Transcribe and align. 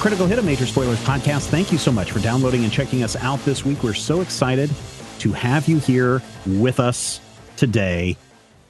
Critical 0.00 0.26
Hit, 0.26 0.38
a 0.38 0.42
Major 0.42 0.64
Spoilers 0.64 0.98
podcast. 1.04 1.48
Thank 1.48 1.70
you 1.70 1.76
so 1.76 1.92
much 1.92 2.10
for 2.10 2.20
downloading 2.20 2.64
and 2.64 2.72
checking 2.72 3.02
us 3.02 3.16
out 3.16 3.38
this 3.44 3.66
week. 3.66 3.82
We're 3.82 3.92
so 3.92 4.22
excited 4.22 4.70
to 5.18 5.32
have 5.32 5.68
you 5.68 5.78
here 5.78 6.22
with 6.46 6.80
us 6.80 7.20
today. 7.58 8.16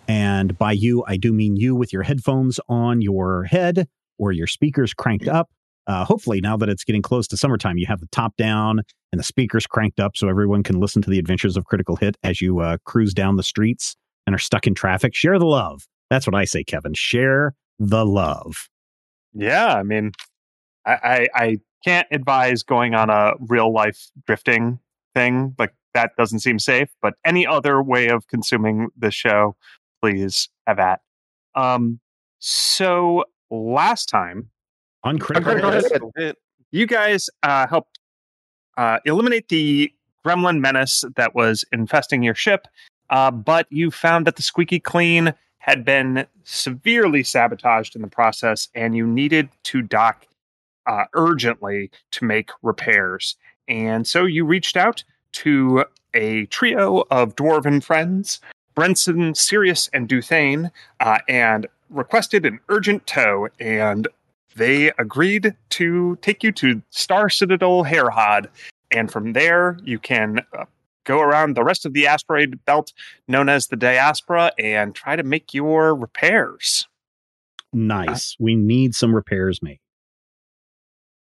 And 0.09 0.59
by 0.59 0.73
you, 0.73 1.05
I 1.07 1.17
do 1.17 1.33
mean 1.33 1.55
you 1.55 1.77
with 1.77 1.93
your 1.93 2.03
headphones 2.03 2.59
on 2.69 3.01
your 3.01 3.45
head 3.45 3.87
or 4.19 4.33
your 4.33 4.49
speakers 4.49 4.93
cranked 4.93 5.29
up. 5.29 5.49
Uh, 5.87 6.05
hopefully, 6.05 6.41
now 6.41 6.57
that 6.57 6.69
it's 6.69 6.83
getting 6.83 7.01
close 7.01 7.29
to 7.29 7.37
summertime, 7.37 7.79
you 7.79 7.87
have 7.87 8.01
the 8.01 8.09
top 8.09 8.37
down 8.37 8.81
and 9.13 9.21
the 9.21 9.25
speakers 9.25 9.69
cranked 9.69 10.01
up 10.01 10.17
so 10.17 10.29
everyone 10.29 10.65
can 10.65 10.81
listen 10.81 11.01
to 11.03 11.11
the 11.11 11.21
adventures 11.21 11.57
of 11.57 11.65
Critical 11.65 11.95
Hit 11.95 12.17
as 12.25 12.41
you 12.41 12.59
uh, 12.59 12.79
cruise 12.87 13.15
down 13.15 13.37
the 13.37 13.45
streets 13.45 13.95
and 14.27 14.35
are 14.35 14.39
stuck 14.39 14.67
in 14.67 14.75
traffic. 14.75 15.15
Share 15.15 15.39
the 15.39 15.47
love. 15.47 15.87
That's 16.11 16.27
what 16.27 16.35
I 16.35 16.45
say, 16.45 16.65
Kevin. 16.65 16.95
Share 16.95 17.55
the 17.79 18.05
love. 18.05 18.69
Yeah, 19.33 19.77
I 19.77 19.85
mean, 19.85 20.11
I, 20.87 20.93
I, 20.93 21.29
I 21.35 21.61
can't 21.85 22.09
advise 22.11 22.63
going 22.63 22.95
on 22.95 23.11
a 23.11 23.35
real 23.41 23.73
life 23.73 24.11
drifting 24.27 24.79
thing. 25.15 25.55
Like 25.59 25.75
that 25.95 26.13
doesn't 26.17 26.41
seem 26.41 26.59
safe. 26.59 26.89
But 27.03 27.15
any 27.25 27.47
other 27.47 27.83
way 27.83 28.09
of 28.09 28.29
consuming 28.29 28.89
the 28.97 29.11
show, 29.11 29.57
please 30.03 30.49
have 30.67 30.79
at. 30.79 31.01
Um, 31.55 32.01
so 32.39 33.25
last 33.51 34.09
time 34.09 34.51
on 35.03 35.19
critical, 35.19 36.11
hit, 36.17 36.37
you 36.71 36.87
guys 36.87 37.29
uh, 37.43 37.67
helped 37.67 37.99
uh, 38.77 38.99
eliminate 39.05 39.49
the 39.49 39.93
gremlin 40.25 40.61
menace 40.61 41.05
that 41.17 41.35
was 41.35 41.65
infesting 41.73 42.23
your 42.23 42.35
ship, 42.35 42.69
uh, 43.09 43.31
but 43.31 43.67
you 43.71 43.91
found 43.91 44.27
that 44.27 44.37
the 44.37 44.43
squeaky 44.43 44.79
clean 44.79 45.35
had 45.59 45.85
been 45.85 46.27
severely 46.45 47.23
sabotaged 47.23 47.97
in 47.97 48.03
the 48.03 48.09
process, 48.09 48.69
and 48.75 48.95
you 48.95 49.07
needed 49.07 49.49
to 49.65 49.83
dock 49.83 50.27
uh, 50.91 51.05
urgently 51.15 51.89
to 52.11 52.25
make 52.25 52.51
repairs. 52.63 53.37
And 53.69 54.07
so 54.07 54.25
you 54.25 54.45
reached 54.45 54.77
out 54.77 55.05
to 55.33 55.85
a 56.13 56.47
trio 56.47 57.05
of 57.13 57.37
dwarven 57.37 57.83
friends, 57.83 58.41
Brenson, 58.75 59.37
Sirius, 59.37 59.89
and 59.93 60.09
Duthane, 60.09 60.71
uh, 60.99 61.19
and 61.29 61.69
requested 61.91 62.45
an 62.45 62.59
urgent 62.69 63.07
tow. 63.07 63.47
And 63.61 64.09
they 64.57 64.89
agreed 64.99 65.55
to 65.71 66.19
take 66.23 66.43
you 66.43 66.51
to 66.53 66.83
Star 66.91 67.31
Citadel 67.31 67.85
Herhod. 67.85 68.51
And 68.91 69.13
from 69.13 69.35
there, 69.35 69.79
you 69.85 70.01
can 70.01 70.41
uh, 70.53 70.65
go 71.05 71.21
around 71.21 71.55
the 71.55 71.63
rest 71.63 71.87
of 71.87 71.93
the 71.93 72.09
asteroid 72.09 72.59
belt 72.65 72.93
known 73.29 73.49
as 73.49 73.69
the 73.69 73.77
diaspora 73.77 74.51
and 74.59 74.93
try 74.93 75.15
to 75.15 75.23
make 75.23 75.55
your 75.55 75.95
repairs. 75.95 76.89
Nice. 77.73 78.35
we 78.41 78.57
need 78.57 78.97
some 78.97 79.15
repairs 79.15 79.63
made. 79.63 79.79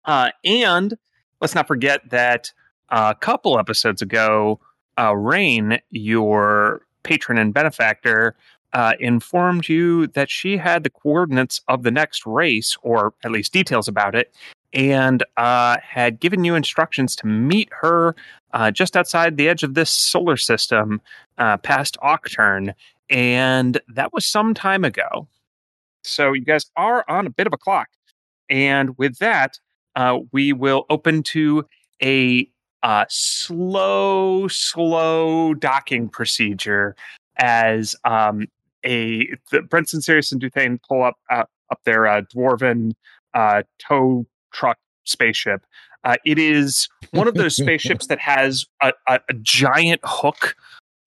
Uh, 0.08 0.32
and 0.44 0.98
let's 1.42 1.54
not 1.54 1.68
forget 1.68 2.10
that 2.10 2.52
a 2.90 3.14
couple 3.14 3.60
episodes 3.60 4.02
ago, 4.02 4.60
uh, 4.98 5.16
Rain, 5.16 5.80
your 5.92 6.82
patron 7.04 7.38
and 7.38 7.54
benefactor, 7.54 8.36
uh, 8.74 8.94
informed 9.00 9.70
you 9.70 10.08
that 10.08 10.30
she 10.30 10.58
had 10.58 10.84
the 10.84 10.90
coordinates 10.90 11.62
of 11.68 11.84
the 11.84 11.92
next 11.92 12.26
race, 12.26 12.78
or 12.82 13.14
at 13.24 13.32
least 13.32 13.54
details 13.54 13.88
about 13.88 14.16
it, 14.16 14.34
and 14.74 15.24
uh, 15.38 15.78
had 15.82 16.20
given 16.20 16.44
you 16.44 16.56
instructions 16.56 17.16
to 17.16 17.28
meet 17.28 17.70
her 17.72 18.16
uh, 18.54 18.72
just 18.72 18.98
outside 18.98 19.38
the 19.38 19.48
edge 19.48 19.64
of 19.64 19.74
this 19.74 19.90
solar 19.90 20.38
system, 20.38 21.02
uh, 21.38 21.58
past 21.58 21.98
Aucturn, 22.02 22.74
and 23.10 23.80
that 23.88 24.14
was 24.14 24.26
some 24.26 24.54
time 24.54 24.84
ago. 24.84 25.28
So 26.04 26.34
you 26.34 26.44
guys 26.44 26.70
are 26.76 27.06
on 27.08 27.26
a 27.26 27.30
bit 27.30 27.48
of 27.48 27.54
a 27.54 27.58
clock, 27.58 27.88
and 28.50 28.98
with 28.98 29.18
that, 29.20 29.60
uh, 29.98 30.20
we 30.32 30.54
will 30.54 30.86
open 30.90 31.24
to 31.24 31.66
a 32.02 32.48
uh, 32.84 33.04
slow, 33.10 34.48
slow 34.48 35.56
docking 35.56 36.08
procedure 36.08 36.96
as 37.38 37.96
um, 38.06 38.48
a 38.86 39.28
the 39.52 39.64
Brenton 39.64 40.02
Sirius 40.02 40.32
and 40.32 40.40
Duthane 40.40 40.80
pull 40.88 41.04
up 41.04 41.16
uh, 41.32 41.44
up 41.72 41.82
their 41.84 42.08
uh, 42.08 42.22
dwarven 42.34 42.94
uh, 43.34 43.64
tow 43.80 44.26
truck 44.54 44.78
spaceship. 45.04 45.66
Uh, 46.04 46.16
it 46.26 46.38
is 46.38 46.88
one 47.12 47.28
of 47.28 47.34
those 47.34 47.56
spaceships 47.56 48.06
that 48.10 48.20
has 48.20 48.66
a, 48.84 48.94
a, 49.08 49.20
a 49.30 49.34
giant 49.42 50.00
hook, 50.04 50.56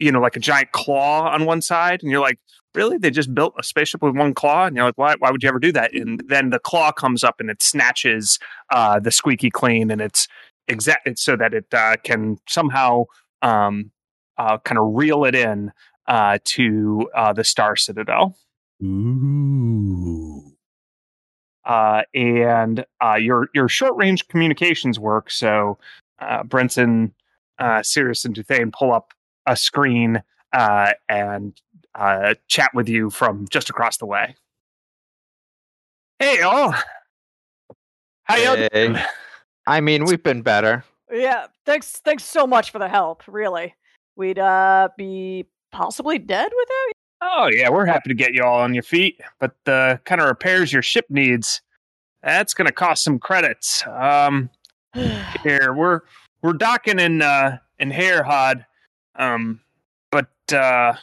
you 0.01 0.11
know, 0.11 0.21
like 0.21 0.37
a 0.37 0.41
giant 0.41 0.73
claw 0.73 1.29
on 1.29 1.45
one 1.45 1.63
side, 1.63 2.03
and 2.03 2.11
you're 2.11 2.21
like, 2.21 2.39
really? 2.75 2.99
They 2.99 3.11
just 3.11 3.35
built 3.35 3.55
a 3.59 3.63
spaceship 3.63 4.03
with 4.03 4.17
one 4.17 4.35
claw? 4.35 4.67
And 4.67 4.77
you're 4.77 4.85
like, 4.85 4.99
why, 4.99 5.15
why 5.19 5.31
would 5.31 5.43
you 5.43 5.49
ever 5.49 5.59
do 5.59 5.73
that? 5.73 5.95
And 5.95 6.23
then 6.27 6.51
the 6.51 6.59
claw 6.59 6.93
comes 6.93 7.25
up 7.25 7.41
and 7.41 7.51
it 7.51 7.63
snatches 7.63 8.39
uh, 8.71 9.01
the 9.01 9.11
squeaky 9.11 9.51
clean 9.51 9.91
and 9.91 10.01
it's 10.01 10.29
exact 10.69 11.19
so 11.19 11.37
that 11.37 11.53
it 11.53 11.67
uh, 11.73 11.97
can 12.05 12.39
somehow 12.49 13.05
um, 13.43 13.91
uh, 14.39 14.59
kind 14.59 14.79
of 14.79 14.95
reel 14.95 15.25
it 15.25 15.35
in 15.35 15.73
uh, 16.07 16.39
to 16.45 17.11
uh, 17.15 17.33
the 17.33 17.45
Star 17.45 17.77
Citadel. 17.77 18.37
Ooh. 18.83 20.53
Uh, 21.65 22.03
and 22.15 22.85
your 23.19 23.49
your 23.55 23.69
short 23.69 23.95
range 23.97 24.27
communications 24.29 24.99
work. 24.99 25.31
So 25.31 25.79
Brenton, 26.47 27.15
Sirius, 27.83 28.25
and 28.25 28.35
Duthane 28.35 28.73
pull 28.73 28.93
up 28.93 29.13
a 29.51 29.57
screen 29.57 30.23
and 30.53 31.61
uh, 31.95 32.35
chat 32.47 32.71
with 32.73 32.89
you 32.89 33.11
from 33.11 33.47
just 33.51 33.69
across 33.69 33.99
the 33.99 34.07
way. 34.07 34.37
Hey, 36.19 36.41
all. 36.41 36.75
How 38.25 38.37
y'all 38.37 38.69
doing? 38.73 38.97
I 39.67 39.81
mean, 39.81 40.05
we've 40.05 40.23
been 40.23 40.43
better. 40.43 40.85
Yeah, 41.13 41.47
thanks. 41.67 42.01
Thanks 42.05 42.25
so 42.25 42.47
much 42.47 42.71
for 42.71 42.79
the 42.79 42.89
help. 42.89 43.23
Really, 43.27 43.75
we'd 44.17 44.39
uh 44.39 44.91
be 44.97 45.47
possibly 45.73 46.19
dead 46.19 46.45
without 46.45 46.87
you. 46.87 46.93
Oh 47.23 47.51
yeah, 47.53 47.71
we're 47.71 47.87
happy 47.87 48.09
to 48.09 48.15
get 48.15 48.35
you 48.35 48.45
all 48.45 48.61
on 48.61 48.73
your 48.75 48.85
feet, 48.85 49.21
but 49.41 49.55
the 49.65 50.01
kind 50.05 50.21
of 50.21 50.29
repairs 50.29 50.73
your 50.73 50.83
ship 50.83 51.07
needs, 51.09 51.61
that's 52.23 52.55
going 52.55 52.67
to 52.67 52.73
cost 52.73 53.03
some 53.03 53.19
credits. 53.19 53.85
Um, 53.89 54.51
here 55.43 55.73
we're 55.73 56.03
we're 56.43 56.53
docking 56.53 57.01
in 57.01 57.23
uh 57.23 57.59
in 57.81 57.91
Herhod, 57.91 58.65
um, 59.21 59.61
but 60.11 60.31
uh 60.53 60.95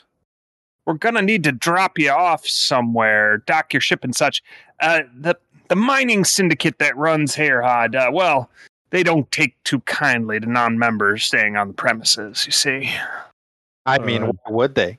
we're 0.88 0.94
gonna 0.94 1.22
need 1.22 1.44
to 1.44 1.52
drop 1.52 2.00
you 2.00 2.10
off 2.10 2.48
somewhere, 2.48 3.40
dock 3.40 3.74
your 3.74 3.82
ship 3.82 4.04
and 4.06 4.16
such. 4.16 4.42
Uh, 4.80 5.02
the 5.14 5.38
the 5.68 5.76
mining 5.76 6.24
syndicate 6.24 6.80
that 6.80 6.96
runs 6.96 7.36
Herhod, 7.36 7.94
uh, 7.94 8.10
well, 8.14 8.50
they 8.92 9.04
don't 9.04 9.30
take 9.34 9.62
too 9.64 9.82
kindly 9.82 10.40
to 10.40 10.50
non-members 10.50 11.26
staying 11.26 11.58
on 11.58 11.68
the 11.68 11.74
premises. 11.74 12.46
You 12.46 12.54
see. 12.54 12.92
I 13.86 14.00
mean, 14.00 14.24
uh, 14.24 14.28
why 14.28 14.52
would 14.52 14.76
they? 14.76 14.98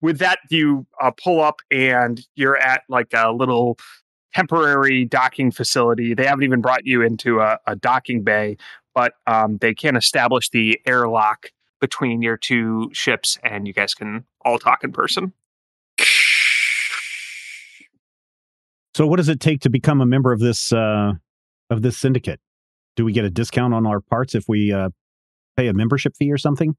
With 0.00 0.18
that, 0.18 0.40
you 0.50 0.84
uh, 1.00 1.12
pull 1.12 1.40
up 1.40 1.60
and 1.70 2.26
you're 2.34 2.56
at 2.56 2.82
like 2.88 3.14
a 3.14 3.30
little 3.30 3.78
temporary 4.34 5.04
docking 5.04 5.52
facility. 5.52 6.12
They 6.12 6.26
haven't 6.26 6.42
even 6.42 6.60
brought 6.60 6.84
you 6.84 7.02
into 7.02 7.40
a, 7.40 7.58
a 7.68 7.76
docking 7.76 8.22
bay, 8.22 8.56
but 8.94 9.14
um, 9.28 9.58
they 9.58 9.74
can't 9.74 9.96
establish 9.96 10.50
the 10.50 10.80
airlock 10.86 11.50
between 11.84 12.22
your 12.22 12.38
two 12.38 12.88
ships 12.94 13.36
and 13.44 13.66
you 13.66 13.74
guys 13.74 13.92
can 13.92 14.24
all 14.42 14.58
talk 14.58 14.82
in 14.84 14.90
person. 14.90 15.34
So 18.94 19.06
what 19.06 19.16
does 19.16 19.28
it 19.28 19.38
take 19.38 19.60
to 19.60 19.68
become 19.68 20.00
a 20.00 20.06
member 20.06 20.32
of 20.32 20.40
this 20.40 20.72
uh 20.72 21.12
of 21.68 21.82
this 21.82 21.98
syndicate? 21.98 22.40
Do 22.96 23.04
we 23.04 23.12
get 23.12 23.26
a 23.26 23.30
discount 23.30 23.74
on 23.74 23.86
our 23.86 24.00
parts 24.00 24.34
if 24.34 24.44
we 24.48 24.72
uh 24.72 24.88
pay 25.58 25.68
a 25.68 25.74
membership 25.74 26.14
fee 26.16 26.32
or 26.32 26.38
something? 26.38 26.74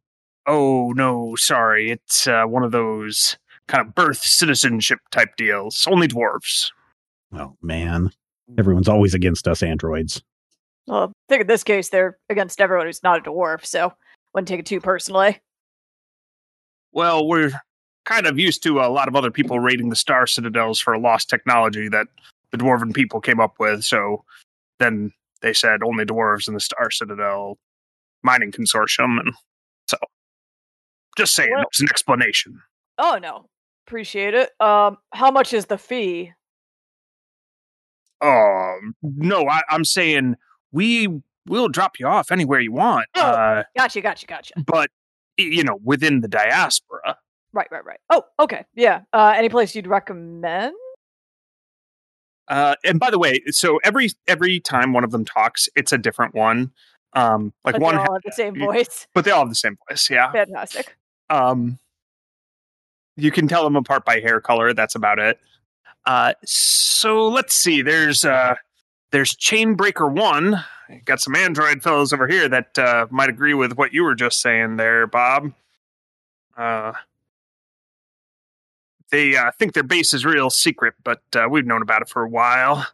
Oh 0.47 0.91
no, 0.95 1.35
sorry. 1.35 1.91
It's 1.91 2.25
uh, 2.25 2.45
one 2.45 2.63
of 2.63 2.71
those 2.71 3.37
kind 3.67 3.87
of 3.87 3.93
birth 3.93 4.17
citizenship 4.17 5.01
type 5.11 5.35
deals. 5.37 5.85
Only 5.87 6.07
dwarves. 6.07 6.71
Oh 7.31 7.57
man. 7.61 8.09
Everyone's 8.57 8.89
always 8.89 9.13
against 9.13 9.47
us 9.47 9.61
androids. 9.61 10.23
Well, 10.87 11.03
I 11.03 11.13
think 11.29 11.41
in 11.41 11.47
this 11.47 11.63
case 11.63 11.89
they're 11.89 12.17
against 12.27 12.59
everyone 12.59 12.87
who's 12.87 13.03
not 13.03 13.19
a 13.19 13.29
dwarf, 13.29 13.65
so 13.65 13.93
wouldn't 14.35 14.49
take 14.49 14.59
it 14.59 14.65
too 14.65 14.81
personally. 14.81 15.39
Well, 16.91 17.25
we're 17.25 17.51
kind 18.03 18.27
of 18.27 18.37
used 18.37 18.61
to 18.63 18.81
a 18.81 18.87
lot 18.89 19.07
of 19.07 19.15
other 19.15 19.31
people 19.31 19.59
raiding 19.59 19.89
the 19.89 19.95
star 19.95 20.27
citadels 20.27 20.79
for 20.79 20.97
lost 20.99 21.29
technology 21.29 21.87
that 21.89 22.07
the 22.51 22.57
dwarven 22.57 22.93
people 22.93 23.19
came 23.19 23.39
up 23.39 23.55
with. 23.59 23.83
So 23.83 24.23
then 24.79 25.11
they 25.41 25.53
said 25.53 25.81
only 25.83 26.05
dwarves 26.05 26.47
in 26.47 26.53
the 26.53 26.59
star 26.59 26.91
citadel 26.91 27.57
mining 28.23 28.51
consortium, 28.51 29.19
and 29.19 29.33
so 29.87 29.97
just 31.17 31.33
saying, 31.33 31.51
well, 31.53 31.63
it's 31.67 31.81
an 31.81 31.87
explanation. 31.89 32.61
Oh 32.97 33.17
no, 33.21 33.45
appreciate 33.87 34.33
it. 34.33 34.49
Um, 34.59 34.97
how 35.13 35.31
much 35.31 35.53
is 35.53 35.67
the 35.67 35.77
fee? 35.77 36.33
Um, 38.21 38.95
no, 39.01 39.47
I, 39.47 39.61
I'm 39.69 39.85
saying 39.85 40.35
we 40.71 41.21
we'll 41.47 41.69
drop 41.69 41.99
you 41.99 42.07
off 42.07 42.31
anywhere 42.31 42.59
you 42.59 42.71
want. 42.71 43.07
Oh, 43.15 43.21
uh, 43.21 43.63
gotcha, 43.77 44.01
gotcha, 44.01 44.25
gotcha. 44.25 44.53
But 44.65 44.89
you 45.37 45.63
know, 45.63 45.79
within 45.83 46.21
the 46.21 46.27
diaspora. 46.27 47.17
Right, 47.53 47.67
right, 47.71 47.85
right. 47.85 47.99
Oh, 48.09 48.23
okay, 48.39 48.65
yeah. 48.75 49.01
Uh, 49.13 49.33
any 49.35 49.49
place 49.49 49.75
you'd 49.75 49.87
recommend? 49.87 50.75
Uh, 52.47 52.75
and 52.83 52.99
by 52.99 53.09
the 53.09 53.17
way, 53.19 53.41
so 53.47 53.79
every 53.83 54.09
every 54.27 54.59
time 54.59 54.93
one 54.93 55.03
of 55.03 55.11
them 55.11 55.25
talks, 55.25 55.67
it's 55.75 55.91
a 55.91 55.97
different 55.97 56.35
one. 56.35 56.71
Um, 57.13 57.53
like 57.63 57.75
but 57.75 57.81
one, 57.81 57.95
they 57.95 58.01
ha- 58.01 58.07
all 58.09 58.13
have 58.13 58.21
the 58.25 58.31
same 58.31 58.55
voice. 58.59 59.07
but 59.13 59.25
they 59.25 59.31
all 59.31 59.39
have 59.39 59.49
the 59.49 59.55
same 59.55 59.77
voice. 59.89 60.09
Yeah. 60.09 60.31
Fantastic. 60.31 60.95
Um, 61.29 61.79
you 63.17 63.31
can 63.31 63.47
tell 63.47 63.63
them 63.63 63.75
apart 63.75 64.05
by 64.05 64.19
hair 64.19 64.41
color. 64.41 64.73
That's 64.73 64.95
about 64.95 65.19
it. 65.19 65.39
Uh, 66.05 66.33
so 66.43 67.27
let's 67.27 67.55
see. 67.55 67.81
There's 67.81 68.25
uh, 68.25 68.55
there's 69.11 69.35
Chainbreaker 69.35 70.11
One. 70.11 70.63
Got 71.05 71.21
some 71.21 71.35
android 71.35 71.81
fellows 71.81 72.13
over 72.13 72.27
here 72.27 72.47
that 72.49 72.77
uh, 72.77 73.07
might 73.09 73.29
agree 73.29 73.53
with 73.53 73.73
what 73.73 73.93
you 73.93 74.03
were 74.03 74.15
just 74.15 74.41
saying 74.41 74.77
there, 74.77 75.07
Bob. 75.07 75.51
Uh, 76.55 76.93
they 79.11 79.35
uh, 79.35 79.51
think 79.51 79.73
their 79.73 79.83
base 79.83 80.13
is 80.13 80.25
real 80.25 80.49
secret, 80.49 80.93
but 81.03 81.21
uh, 81.35 81.47
we've 81.49 81.65
known 81.65 81.81
about 81.81 82.01
it 82.01 82.09
for 82.09 82.23
a 82.23 82.29
while. 82.29 82.85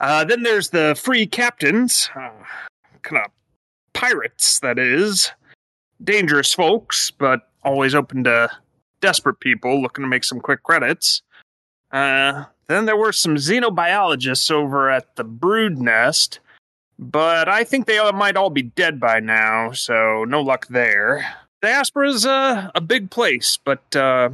Uh, 0.00 0.24
then 0.24 0.42
there's 0.42 0.70
the 0.70 0.98
free 1.00 1.26
captains, 1.26 2.10
uh, 2.14 2.30
kind 3.02 3.24
of 3.24 3.30
pirates, 3.92 4.60
that 4.60 4.78
is 4.78 5.30
dangerous 6.04 6.52
folks, 6.52 7.10
but 7.10 7.48
always 7.64 7.94
open 7.94 8.24
to 8.24 8.50
desperate 9.00 9.40
people 9.40 9.80
looking 9.80 10.04
to 10.04 10.08
make 10.08 10.24
some 10.24 10.40
quick 10.40 10.62
credits. 10.62 11.22
Uh, 11.90 12.44
then 12.66 12.84
there 12.84 12.96
were 12.96 13.12
some 13.12 13.36
xenobiologists 13.36 14.50
over 14.50 14.90
at 14.90 15.16
the 15.16 15.24
Brood 15.24 15.78
Nest, 15.78 16.40
but 16.98 17.48
I 17.48 17.64
think 17.64 17.86
they 17.86 17.98
all, 17.98 18.12
might 18.12 18.36
all 18.36 18.50
be 18.50 18.62
dead 18.62 18.98
by 19.00 19.20
now, 19.20 19.72
so 19.72 20.24
no 20.24 20.40
luck 20.40 20.66
there. 20.68 21.26
Diaspora's 21.62 22.24
uh, 22.26 22.70
a 22.74 22.80
big 22.80 23.10
place, 23.10 23.58
but 23.62 23.94
uh, 23.94 24.30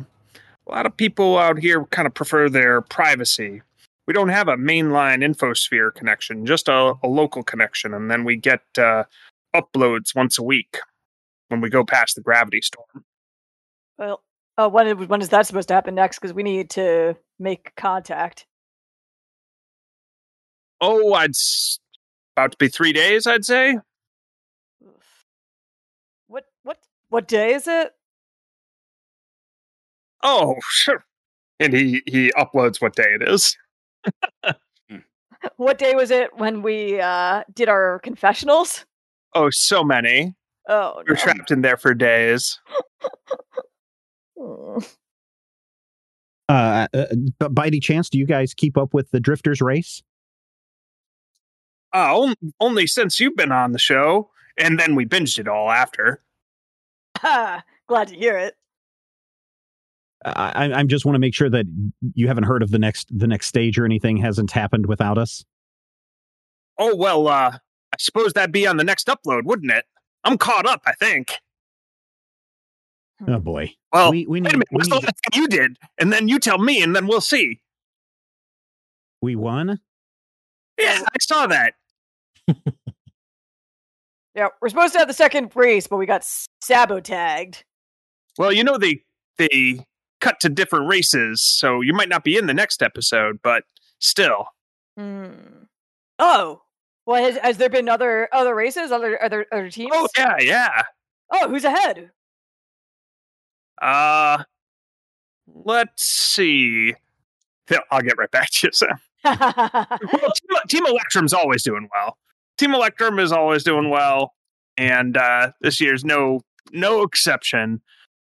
a 0.66 0.70
lot 0.70 0.86
of 0.86 0.96
people 0.96 1.38
out 1.38 1.58
here 1.58 1.84
kind 1.86 2.06
of 2.06 2.14
prefer 2.14 2.48
their 2.48 2.80
privacy. 2.80 3.62
We 4.06 4.14
don't 4.14 4.30
have 4.30 4.48
a 4.48 4.56
mainline 4.56 5.24
infosphere 5.24 5.94
connection, 5.94 6.44
just 6.46 6.68
a, 6.68 6.94
a 7.02 7.08
local 7.08 7.42
connection, 7.42 7.94
and 7.94 8.10
then 8.10 8.24
we 8.24 8.36
get 8.36 8.62
uh, 8.76 9.04
uploads 9.54 10.14
once 10.14 10.38
a 10.38 10.42
week 10.42 10.78
when 11.48 11.60
we 11.60 11.70
go 11.70 11.84
past 11.84 12.16
the 12.16 12.20
gravity 12.20 12.60
storm. 12.60 13.04
Well, 13.98 14.22
uh, 14.58 14.68
when 14.68 15.06
when 15.08 15.20
is 15.20 15.28
that 15.28 15.46
supposed 15.46 15.68
to 15.68 15.74
happen 15.74 15.94
next? 15.94 16.18
Because 16.18 16.34
we 16.34 16.42
need 16.42 16.70
to 16.70 17.16
make 17.38 17.74
contact. 17.76 18.46
Oh, 20.80 21.12
I'd 21.12 21.30
s- 21.30 21.78
about 22.36 22.52
to 22.52 22.58
be 22.58 22.68
three 22.68 22.92
days, 22.92 23.26
I'd 23.26 23.44
say. 23.44 23.78
What 26.26 26.44
what 26.62 26.78
what 27.08 27.28
day 27.28 27.54
is 27.54 27.66
it? 27.66 27.92
Oh, 30.22 30.56
sure. 30.68 31.04
And 31.60 31.72
he 31.72 32.02
he 32.06 32.32
uploads 32.32 32.80
what 32.80 32.94
day 32.94 33.16
it 33.20 33.28
is. 33.28 33.56
What 35.56 35.76
day 35.76 35.96
was 35.96 36.12
it 36.12 36.30
when 36.36 36.62
we 36.62 37.00
uh 37.00 37.42
did 37.52 37.68
our 37.68 37.98
confessionals? 38.00 38.84
Oh, 39.34 39.50
so 39.50 39.82
many. 39.82 40.36
Oh, 40.68 41.02
We're 41.08 41.16
trapped 41.16 41.50
in 41.50 41.62
there 41.62 41.76
for 41.76 41.94
days. 41.94 42.60
Mm. 44.38 44.88
Uh, 46.48 46.86
uh, 46.92 47.48
by 47.48 47.66
any 47.66 47.80
chance, 47.80 48.10
do 48.10 48.18
you 48.18 48.26
guys 48.26 48.52
keep 48.52 48.76
up 48.76 48.92
with 48.92 49.10
the 49.10 49.20
Drifters 49.20 49.62
race? 49.62 50.02
Uh, 51.94 52.18
on- 52.20 52.34
only 52.60 52.86
since 52.86 53.20
you've 53.20 53.36
been 53.36 53.52
on 53.52 53.72
the 53.72 53.78
show, 53.78 54.30
and 54.58 54.78
then 54.80 54.94
we 54.94 55.04
binged 55.04 55.38
it 55.38 55.48
all 55.48 55.70
after. 55.70 56.22
Ha, 57.18 57.62
Glad 57.88 58.08
to 58.08 58.14
hear 58.16 58.38
it. 58.38 58.54
I, 60.24 60.72
I- 60.72 60.84
just 60.84 61.04
want 61.04 61.14
to 61.16 61.18
make 61.20 61.34
sure 61.34 61.50
that 61.50 61.66
you 62.14 62.28
haven't 62.28 62.44
heard 62.44 62.62
of 62.62 62.70
the 62.70 62.78
next 62.78 63.08
the 63.16 63.26
next 63.26 63.46
stage 63.46 63.78
or 63.78 63.84
anything 63.84 64.16
hasn't 64.18 64.52
happened 64.52 64.86
without 64.86 65.18
us. 65.18 65.44
Oh 66.78 66.94
well, 66.96 67.28
uh, 67.28 67.50
I 67.92 67.96
suppose 67.98 68.32
that'd 68.32 68.52
be 68.52 68.66
on 68.66 68.76
the 68.76 68.84
next 68.84 69.08
upload, 69.08 69.44
wouldn't 69.44 69.72
it? 69.72 69.84
I'm 70.24 70.38
caught 70.38 70.64
up, 70.66 70.82
I 70.86 70.92
think. 70.92 71.32
Oh 73.26 73.38
boy, 73.40 73.74
Well, 73.92 74.10
we 74.12 74.26
we 74.26 74.40
wait 74.40 74.42
need 74.44 74.54
a 74.54 74.56
minute. 74.58 74.68
we, 74.70 74.76
What's 74.76 74.88
the 74.88 74.94
need, 74.96 75.04
last 75.04 75.20
thing 75.32 75.42
you 75.42 75.48
did? 75.48 75.76
And 75.98 76.12
then 76.12 76.28
you 76.28 76.38
tell 76.38 76.58
me, 76.58 76.82
and 76.82 76.94
then 76.96 77.06
we'll 77.06 77.20
see. 77.20 77.60
we 79.20 79.36
won. 79.36 79.80
Yeah, 80.78 81.02
I 81.04 81.16
saw 81.20 81.46
that. 81.48 81.74
Yeah, 84.34 84.48
we're 84.60 84.70
supposed 84.70 84.94
to 84.94 84.98
have 84.98 85.08
the 85.08 85.14
second 85.14 85.52
race, 85.54 85.86
but 85.86 85.98
we 85.98 86.06
got 86.06 86.22
sabotagged. 86.62 87.62
Well, 88.38 88.52
you 88.52 88.64
know 88.64 88.78
they 88.78 89.02
they 89.36 89.84
cut 90.20 90.40
to 90.40 90.48
different 90.48 90.88
races, 90.88 91.42
so 91.42 91.82
you 91.82 91.92
might 91.92 92.08
not 92.08 92.24
be 92.24 92.36
in 92.36 92.46
the 92.46 92.54
next 92.54 92.82
episode, 92.82 93.40
but 93.42 93.64
still. 93.98 94.46
Hmm. 94.96 95.64
Oh, 96.18 96.62
well, 97.04 97.22
has, 97.22 97.36
has 97.38 97.58
there 97.58 97.68
been 97.68 97.88
other 97.88 98.28
other 98.32 98.54
races, 98.54 98.90
other 98.90 99.22
other 99.22 99.44
other 99.52 99.70
teams? 99.70 99.90
Oh 99.92 100.08
yeah, 100.16 100.36
yeah. 100.40 100.82
Oh, 101.30 101.48
who's 101.48 101.64
ahead? 101.64 102.10
Uh 103.80 104.44
let's 105.46 106.04
see. 106.04 106.94
I'll 107.90 108.00
get 108.02 108.18
right 108.18 108.30
back 108.30 108.48
to 108.50 108.68
you, 108.68 108.72
Sam. 108.72 108.98
Well, 109.24 110.32
Team, 110.32 110.58
Team 110.68 110.86
Electrum's 110.86 111.32
always 111.32 111.62
doing 111.62 111.88
well. 111.94 112.18
Team 112.62 112.76
Electrum 112.76 113.18
is 113.18 113.32
always 113.32 113.64
doing 113.64 113.90
well, 113.90 114.34
and 114.76 115.16
uh, 115.16 115.50
this 115.62 115.80
year's 115.80 116.04
no 116.04 116.42
no 116.70 117.02
exception. 117.02 117.80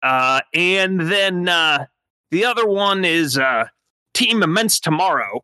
Uh, 0.01 0.39
and 0.54 1.01
then 1.01 1.50
uh, 1.50 1.88
the 2.30 2.45
other 2.45 2.66
one 2.66 3.04
is 3.04 3.38
uh, 3.38 3.66
Team 4.13 4.42
Immense 4.42 4.80
Tomorrow. 4.80 5.44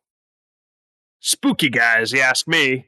Spooky 1.19 1.68
guys, 1.68 2.13
you 2.13 2.22
ask 2.22 2.48
me. 2.48 2.75
I 2.75 2.86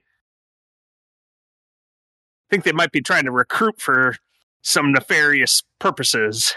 Think 2.49 2.63
they 2.63 2.71
might 2.71 2.93
be 2.93 3.01
trying 3.01 3.25
to 3.25 3.31
recruit 3.31 3.81
for 3.81 4.15
some 4.61 4.93
nefarious 4.93 5.63
purposes. 5.79 6.55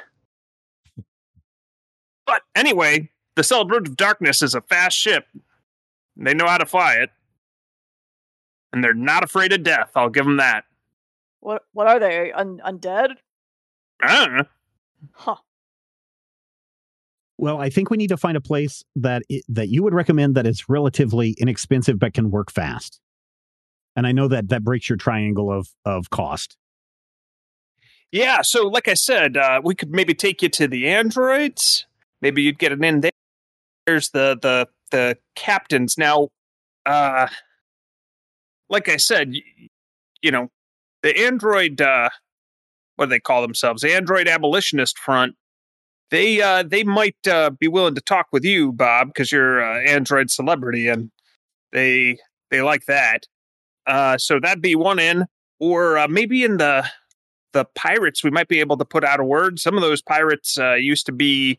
But 2.27 2.43
anyway, 2.55 3.11
the 3.35 3.43
Celebrant 3.43 3.89
of 3.89 3.97
Darkness 3.97 4.41
is 4.41 4.55
a 4.55 4.61
fast 4.61 4.97
ship. 4.97 5.27
They 6.17 6.33
know 6.33 6.47
how 6.47 6.59
to 6.59 6.67
fly 6.67 6.95
it. 6.95 7.11
And 8.73 8.83
they're 8.83 8.95
not 8.95 9.23
afraid 9.25 9.53
of 9.53 9.63
death, 9.63 9.91
I'll 9.95 10.09
give 10.09 10.25
them 10.25 10.39
that. 10.39 10.65
what 11.41 11.63
what 11.73 11.87
are 11.89 11.99
they? 12.01 12.33
Un- 12.33 12.61
undead? 12.65 13.11
I 14.03 14.25
don't 14.25 14.37
know. 14.37 14.45
Huh. 15.13 15.37
Well, 17.39 17.61
I 17.61 17.71
think 17.71 17.91
we 17.91 17.97
need 17.97 18.09
to 18.09 18.17
find 18.17 18.37
a 18.37 18.41
place 18.41 18.85
that 18.97 19.23
i 19.31 19.41
that 19.49 19.69
you 19.69 19.83
would 19.83 19.95
recommend 19.95 20.35
that 20.37 20.47
is 20.47 20.69
relatively 20.69 21.35
inexpensive 21.39 21.99
but 21.99 22.15
can 22.15 22.31
work 22.31 22.51
fast. 22.53 23.01
And 23.97 24.07
I 24.07 24.13
know 24.13 24.29
that 24.29 24.49
that 24.49 24.63
breaks 24.65 24.89
your 24.89 24.97
triangle 24.97 25.51
of 25.53 25.69
of 25.85 26.11
cost. 26.11 26.57
Yeah, 28.11 28.43
so 28.43 28.69
like 28.69 28.89
I 28.89 28.95
said, 28.95 29.37
uh, 29.37 29.61
we 29.65 29.75
could 29.75 29.91
maybe 29.91 30.15
take 30.15 30.43
you 30.43 30.49
to 30.51 30.69
the 30.69 30.87
androids. 30.89 31.87
Maybe 32.21 32.43
you'd 32.43 32.59
get 32.59 32.71
it 32.73 32.85
in 32.85 33.01
there. 33.01 33.11
There's 33.87 34.11
the 34.11 34.39
the 34.41 34.69
the 34.91 35.19
captains. 35.35 35.97
Now, 35.99 36.29
uh, 36.87 37.29
like 38.73 38.89
I 38.89 38.97
said, 38.97 39.35
you 40.23 40.31
know, 40.33 40.49
the 41.03 41.17
android. 41.17 41.81
Uh, 41.81 42.09
what 42.97 43.07
do 43.07 43.11
they 43.11 43.21
call 43.21 43.43
themselves? 43.43 43.83
The 43.83 43.95
Android 43.95 44.29
Abolitionist 44.29 44.99
Front. 44.99 45.35
They 46.11 46.43
uh, 46.43 46.63
they 46.63 46.83
might 46.83 47.17
uh, 47.27 47.51
be 47.51 47.69
willing 47.69 47.95
to 47.95 48.01
talk 48.01 48.27
with 48.33 48.45
you, 48.45 48.73
Bob, 48.73 49.09
because 49.09 49.33
you're 49.33 49.61
an 49.61 49.87
android 49.87 50.31
celebrity, 50.31 50.89
and 50.89 51.11
they 51.73 52.19
they 52.51 52.61
like 52.61 52.87
that. 52.87 53.27
Uh, 53.87 54.19
so 54.19 54.39
that'd 54.41 54.63
be 54.63 54.75
one 54.75 54.99
in, 54.99 55.25
or 55.59 55.99
uh, 55.99 56.09
maybe 56.09 56.45
in 56.45 56.59
the 56.59 56.85
the 57.53 57.65
pirates 57.75 58.25
we 58.25 58.31
might 58.31 58.49
be 58.49 58.61
able 58.61 58.77
to 58.79 58.85
put 58.85 59.05
out 59.05 59.21
a 59.21 59.25
word 59.25 59.59
some 59.59 59.77
of 59.77 59.83
those 59.83 60.01
pirates 60.01 60.59
uh, 60.59 60.73
used 60.73 61.05
to 61.05 61.13
be 61.13 61.59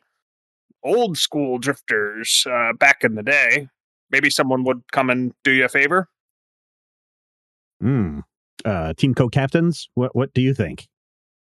old 0.84 1.18
school 1.18 1.60
drifters 1.60 2.48
uh, 2.52 2.74
back 2.74 3.04
in 3.04 3.14
the 3.14 3.22
day 3.22 3.68
maybe 4.10 4.30
someone 4.30 4.64
would 4.64 4.82
come 4.92 5.10
and 5.10 5.34
do 5.44 5.52
you 5.52 5.66
a 5.66 5.70
favor 5.70 6.10
Hmm. 7.84 8.20
Uh, 8.64 8.94
team 8.94 9.14
co-captains, 9.14 9.90
what 9.94 10.16
what 10.16 10.34
do 10.34 10.42
you 10.42 10.54
think? 10.54 10.88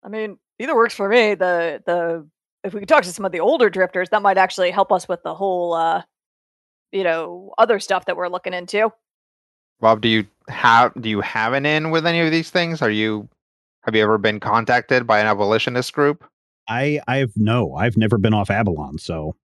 I 0.04 0.08
mean, 0.08 0.38
either 0.60 0.76
works 0.76 0.94
for 0.94 1.08
me. 1.08 1.34
The 1.34 1.82
the 1.84 2.28
if 2.62 2.72
we 2.72 2.80
could 2.80 2.88
talk 2.88 3.02
to 3.02 3.12
some 3.12 3.24
of 3.24 3.32
the 3.32 3.40
older 3.40 3.68
drifters, 3.68 4.10
that 4.10 4.22
might 4.22 4.38
actually 4.38 4.70
help 4.70 4.92
us 4.92 5.08
with 5.08 5.22
the 5.24 5.34
whole 5.34 5.74
uh 5.74 6.02
you 6.92 7.04
know, 7.04 7.52
other 7.58 7.78
stuff 7.78 8.06
that 8.06 8.16
we're 8.16 8.28
looking 8.28 8.52
into. 8.52 8.92
Bob, 9.80 10.00
do 10.00 10.08
you 10.08 10.26
have 10.48 10.92
do 11.00 11.08
you 11.08 11.20
have 11.20 11.52
an 11.52 11.66
in 11.66 11.90
with 11.90 12.06
any 12.06 12.20
of 12.20 12.30
these 12.30 12.50
things? 12.50 12.80
Are 12.80 12.90
you 12.90 13.28
have 13.82 13.96
you 13.96 14.02
ever 14.02 14.18
been 14.18 14.38
contacted 14.38 15.06
by 15.06 15.18
an 15.18 15.26
abolitionist 15.26 15.92
group? 15.92 16.24
I 16.68 17.00
I've 17.08 17.32
no, 17.36 17.74
I've 17.74 17.96
never 17.96 18.18
been 18.18 18.34
off 18.34 18.50
Avalon, 18.50 18.98
so 18.98 19.34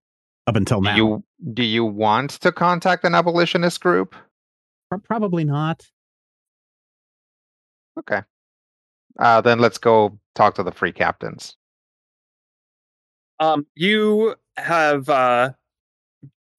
up 0.47 0.55
until 0.55 0.81
Do 0.81 0.85
now, 0.85 0.97
you 0.97 1.25
do 1.52 1.62
you 1.64 1.85
want 1.85 2.31
to 2.43 2.52
contact 2.52 3.05
an 3.05 3.14
abolitionist 3.14 3.81
group? 3.81 4.14
Probably 5.05 5.45
not. 5.45 5.85
Okay. 7.98 8.22
Uh, 9.18 9.40
then 9.40 9.58
let's 9.58 9.78
go 9.78 10.18
talk 10.34 10.54
to 10.56 10.62
the 10.62 10.72
free 10.72 10.92
captains. 10.92 11.56
um, 13.40 13.66
you 13.74 14.34
have 14.56 15.08
uh, 15.08 15.50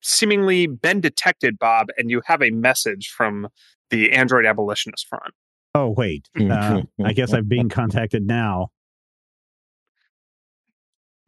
seemingly 0.01 0.67
been 0.67 1.01
detected, 1.01 1.57
Bob, 1.59 1.87
and 1.97 2.09
you 2.09 2.21
have 2.25 2.41
a 2.41 2.51
message 2.51 3.09
from 3.09 3.47
the 3.89 4.11
Android 4.11 4.45
Abolitionist 4.45 5.07
Front. 5.07 5.33
Oh 5.75 5.89
wait, 5.89 6.27
uh, 6.39 6.81
I 7.03 7.13
guess 7.13 7.33
I'm 7.33 7.45
being 7.45 7.69
contacted 7.69 8.25
now. 8.25 8.69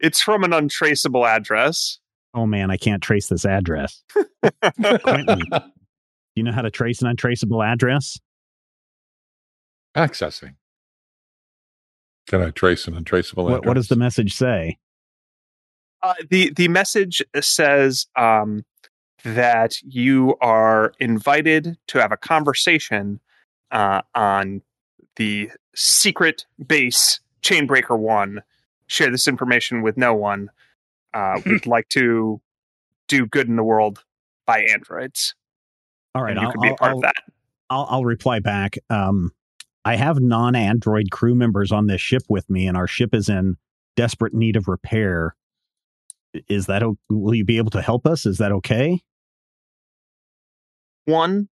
It's 0.00 0.20
from 0.20 0.44
an 0.44 0.52
untraceable 0.52 1.26
address. 1.26 1.98
Oh 2.34 2.46
man, 2.46 2.70
I 2.70 2.76
can't 2.76 3.02
trace 3.02 3.28
this 3.28 3.44
address. 3.44 4.02
Quentin, 4.80 5.40
do 5.50 5.60
you 6.34 6.42
know 6.42 6.52
how 6.52 6.62
to 6.62 6.70
trace 6.70 7.00
an 7.02 7.08
untraceable 7.08 7.62
address? 7.62 8.18
Accessing. 9.96 10.54
Can 12.28 12.42
I 12.42 12.50
trace 12.50 12.86
an 12.86 12.94
untraceable 12.96 13.44
What, 13.44 13.66
what 13.66 13.74
does 13.74 13.88
the 13.88 13.96
message 13.96 14.34
say? 14.34 14.78
Uh, 16.02 16.14
the 16.30 16.50
the 16.54 16.68
message 16.68 17.22
says 17.40 18.06
um, 18.16 18.64
that 19.24 19.74
you 19.82 20.36
are 20.40 20.92
invited 21.00 21.76
to 21.88 22.00
have 22.00 22.12
a 22.12 22.16
conversation 22.16 23.20
uh, 23.70 24.02
on 24.14 24.62
the 25.16 25.50
secret 25.74 26.46
base 26.66 27.20
Chainbreaker 27.42 27.98
One. 27.98 28.42
Share 28.86 29.10
this 29.10 29.28
information 29.28 29.82
with 29.82 29.96
no 29.96 30.14
one. 30.14 30.50
Uh, 31.12 31.40
we'd 31.46 31.66
like 31.66 31.88
to 31.90 32.40
do 33.08 33.26
good 33.26 33.48
in 33.48 33.56
the 33.56 33.64
world 33.64 34.04
by 34.46 34.60
androids. 34.62 35.34
All 36.14 36.22
right, 36.22 36.30
and 36.30 36.40
you 36.40 36.46
I'll, 36.46 36.52
could 36.52 36.60
be 36.62 36.68
a 36.68 36.70
I'll- 36.72 36.76
part 36.76 36.90
I'll- 36.92 36.96
of 36.98 37.02
that. 37.02 37.14
I'll, 37.68 37.86
I'll 37.90 38.04
reply 38.04 38.38
back. 38.40 38.78
Um, 38.88 39.32
I 39.84 39.96
have 39.96 40.20
non-Android 40.20 41.10
crew 41.10 41.34
members 41.34 41.72
on 41.72 41.86
this 41.86 42.00
ship 42.00 42.22
with 42.28 42.48
me, 42.50 42.66
and 42.66 42.76
our 42.76 42.86
ship 42.86 43.14
is 43.14 43.28
in 43.28 43.56
desperate 43.96 44.34
need 44.34 44.56
of 44.56 44.68
repair. 44.68 45.34
Is 46.48 46.66
that 46.66 46.82
will 47.08 47.34
you 47.34 47.44
be 47.44 47.58
able 47.58 47.70
to 47.70 47.82
help 47.82 48.06
us? 48.06 48.26
Is 48.26 48.38
that 48.38 48.52
okay? 48.52 49.00
One, 51.06 51.48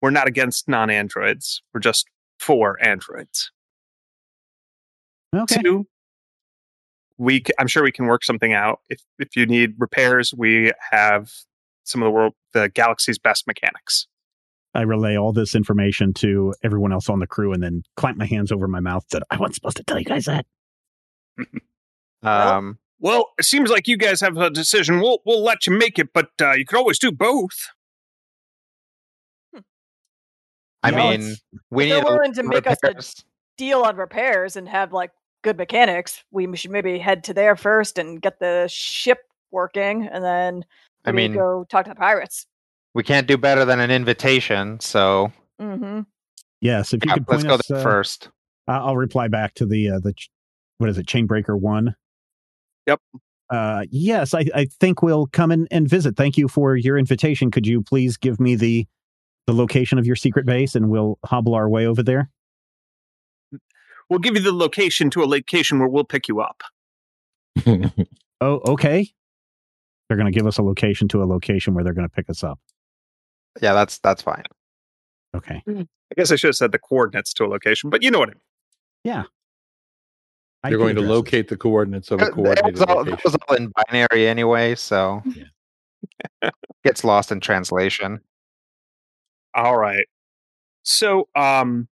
we're 0.00 0.10
not 0.10 0.28
against 0.28 0.68
non-androids. 0.68 1.62
We're 1.74 1.80
just 1.80 2.06
for 2.38 2.82
androids. 2.82 3.50
Okay. 5.34 5.60
Two, 5.60 5.86
we 7.18 7.38
c- 7.38 7.52
I'm 7.58 7.66
sure 7.66 7.82
we 7.82 7.92
can 7.92 8.06
work 8.06 8.24
something 8.24 8.52
out. 8.52 8.80
If 8.88 9.00
if 9.18 9.36
you 9.36 9.46
need 9.46 9.74
repairs, 9.78 10.32
we 10.34 10.72
have 10.90 11.30
some 11.84 12.02
of 12.02 12.06
the 12.06 12.10
world 12.10 12.34
the 12.52 12.68
galaxy's 12.68 13.18
best 13.18 13.46
mechanics. 13.46 14.06
I 14.76 14.82
relay 14.82 15.16
all 15.16 15.32
this 15.32 15.54
information 15.54 16.12
to 16.14 16.54
everyone 16.62 16.92
else 16.92 17.08
on 17.08 17.18
the 17.18 17.26
crew, 17.26 17.52
and 17.52 17.62
then 17.62 17.82
clamp 17.96 18.18
my 18.18 18.26
hands 18.26 18.52
over 18.52 18.68
my 18.68 18.80
mouth. 18.80 19.04
Said 19.10 19.22
I 19.30 19.36
wasn't 19.36 19.56
supposed 19.56 19.76
to 19.78 19.84
tell 19.84 19.98
you 19.98 20.04
guys 20.04 20.26
that. 20.26 20.46
Well- 22.22 22.48
Um, 22.58 22.78
Well, 22.98 23.26
it 23.38 23.44
seems 23.44 23.68
like 23.70 23.86
you 23.88 23.96
guys 23.98 24.20
have 24.22 24.36
a 24.38 24.48
decision. 24.50 25.00
We'll 25.00 25.18
we'll 25.26 25.42
let 25.44 25.66
you 25.66 25.72
make 25.76 25.98
it, 25.98 26.12
but 26.14 26.30
uh, 26.40 26.52
you 26.52 26.64
could 26.64 26.78
always 26.78 26.98
do 26.98 27.12
both. 27.12 27.68
I 30.82 30.90
Yeah, 30.90 30.96
mean, 30.96 31.12
it's- 31.20 31.42
we 31.70 31.88
they're 31.88 31.98
need 31.98 32.04
willing 32.04 32.32
to 32.34 32.42
make 32.42 32.66
us 32.66 32.78
a- 32.84 32.94
Deal 33.58 33.82
on 33.82 33.96
repairs 33.96 34.56
and 34.56 34.68
have 34.68 34.92
like 34.92 35.12
good 35.42 35.56
mechanics. 35.56 36.22
We 36.30 36.54
should 36.56 36.70
maybe 36.70 36.98
head 36.98 37.24
to 37.24 37.34
there 37.34 37.56
first 37.56 37.98
and 37.98 38.20
get 38.20 38.38
the 38.38 38.66
ship 38.68 39.20
working, 39.50 40.06
and 40.06 40.22
then 40.22 40.64
I 41.06 41.12
mean, 41.12 41.32
go 41.32 41.64
talk 41.70 41.84
to 41.86 41.90
the 41.90 41.94
pirates. 41.94 42.46
We 42.96 43.02
can't 43.04 43.26
do 43.28 43.36
better 43.36 43.64
than 43.64 43.78
an 43.78 43.90
invitation. 43.90 44.80
So 44.80 45.30
Mm-hmm. 45.60 46.00
Yes, 46.60 46.92
if 46.92 47.04
you 47.04 47.08
yeah, 47.10 47.14
could 47.14 47.24
let's 47.28 47.42
point 47.44 47.48
go 47.48 47.54
us. 47.54 47.66
there 47.68 47.78
uh, 47.78 47.82
first. 47.82 48.30
I- 48.66 48.78
I'll 48.78 48.96
reply 48.96 49.28
back 49.28 49.54
to 49.54 49.66
the 49.66 49.90
uh, 49.90 50.00
the 50.02 50.12
ch- 50.14 50.30
what 50.78 50.90
is 50.90 50.98
it, 50.98 51.06
Chainbreaker 51.06 51.58
One. 51.58 51.94
Yep. 52.86 53.00
Uh, 53.48 53.84
yes, 53.90 54.34
I, 54.34 54.44
I 54.54 54.66
think 54.80 55.02
we'll 55.02 55.26
come 55.28 55.52
in 55.52 55.68
and 55.70 55.88
visit. 55.88 56.16
Thank 56.16 56.36
you 56.36 56.48
for 56.48 56.74
your 56.76 56.98
invitation. 56.98 57.50
Could 57.50 57.66
you 57.66 57.82
please 57.82 58.16
give 58.16 58.40
me 58.40 58.54
the 58.56 58.86
the 59.46 59.52
location 59.54 59.98
of 59.98 60.06
your 60.06 60.16
secret 60.16 60.44
base, 60.46 60.74
and 60.74 60.90
we'll 60.90 61.18
hobble 61.24 61.54
our 61.54 61.68
way 61.68 61.86
over 61.86 62.02
there. 62.02 62.30
We'll 64.10 64.18
give 64.20 64.34
you 64.34 64.42
the 64.42 64.52
location 64.52 65.10
to 65.10 65.22
a 65.22 65.26
location 65.26 65.78
where 65.78 65.88
we'll 65.88 66.04
pick 66.04 66.28
you 66.28 66.40
up. 66.40 66.62
Oh, 68.40 68.60
okay. 68.68 69.08
They're 70.08 70.16
going 70.18 70.30
to 70.30 70.36
give 70.38 70.46
us 70.46 70.58
a 70.58 70.62
location 70.62 71.08
to 71.08 71.22
a 71.22 71.26
location 71.26 71.74
where 71.74 71.82
they're 71.82 71.94
going 71.94 72.08
to 72.08 72.14
pick 72.14 72.28
us 72.30 72.44
up. 72.44 72.60
Yeah, 73.62 73.72
that's 73.74 73.98
that's 73.98 74.22
fine. 74.22 74.44
Okay. 75.34 75.62
I 75.68 75.86
guess 76.16 76.30
I 76.32 76.36
should 76.36 76.48
have 76.48 76.56
said 76.56 76.72
the 76.72 76.78
coordinates 76.78 77.32
to 77.34 77.44
a 77.44 77.48
location, 77.48 77.90
but 77.90 78.02
you 78.02 78.10
know 78.10 78.18
what 78.20 78.30
I 78.30 78.32
mean. 78.32 79.24
I 80.64 80.70
You're 80.70 80.78
can 80.78 80.86
going 80.86 80.96
to 80.96 81.02
locate 81.02 81.48
the 81.48 81.56
coordinates 81.56 82.10
of 82.10 82.20
a 82.20 82.24
That- 82.24 82.30
that 82.30 82.34
coordinated 82.34 82.72
was 82.72 82.82
all, 82.82 83.04
that 83.04 83.24
was 83.24 83.36
all 83.48 83.54
in 83.56 83.72
binary 83.76 84.26
anyway, 84.26 84.74
so 84.74 85.22
yeah. 85.24 86.50
gets 86.84 87.04
lost 87.04 87.30
in 87.30 87.40
translation. 87.40 88.20
All 89.54 89.76
right. 89.78 90.06
So, 90.82 91.28
um, 91.36 91.88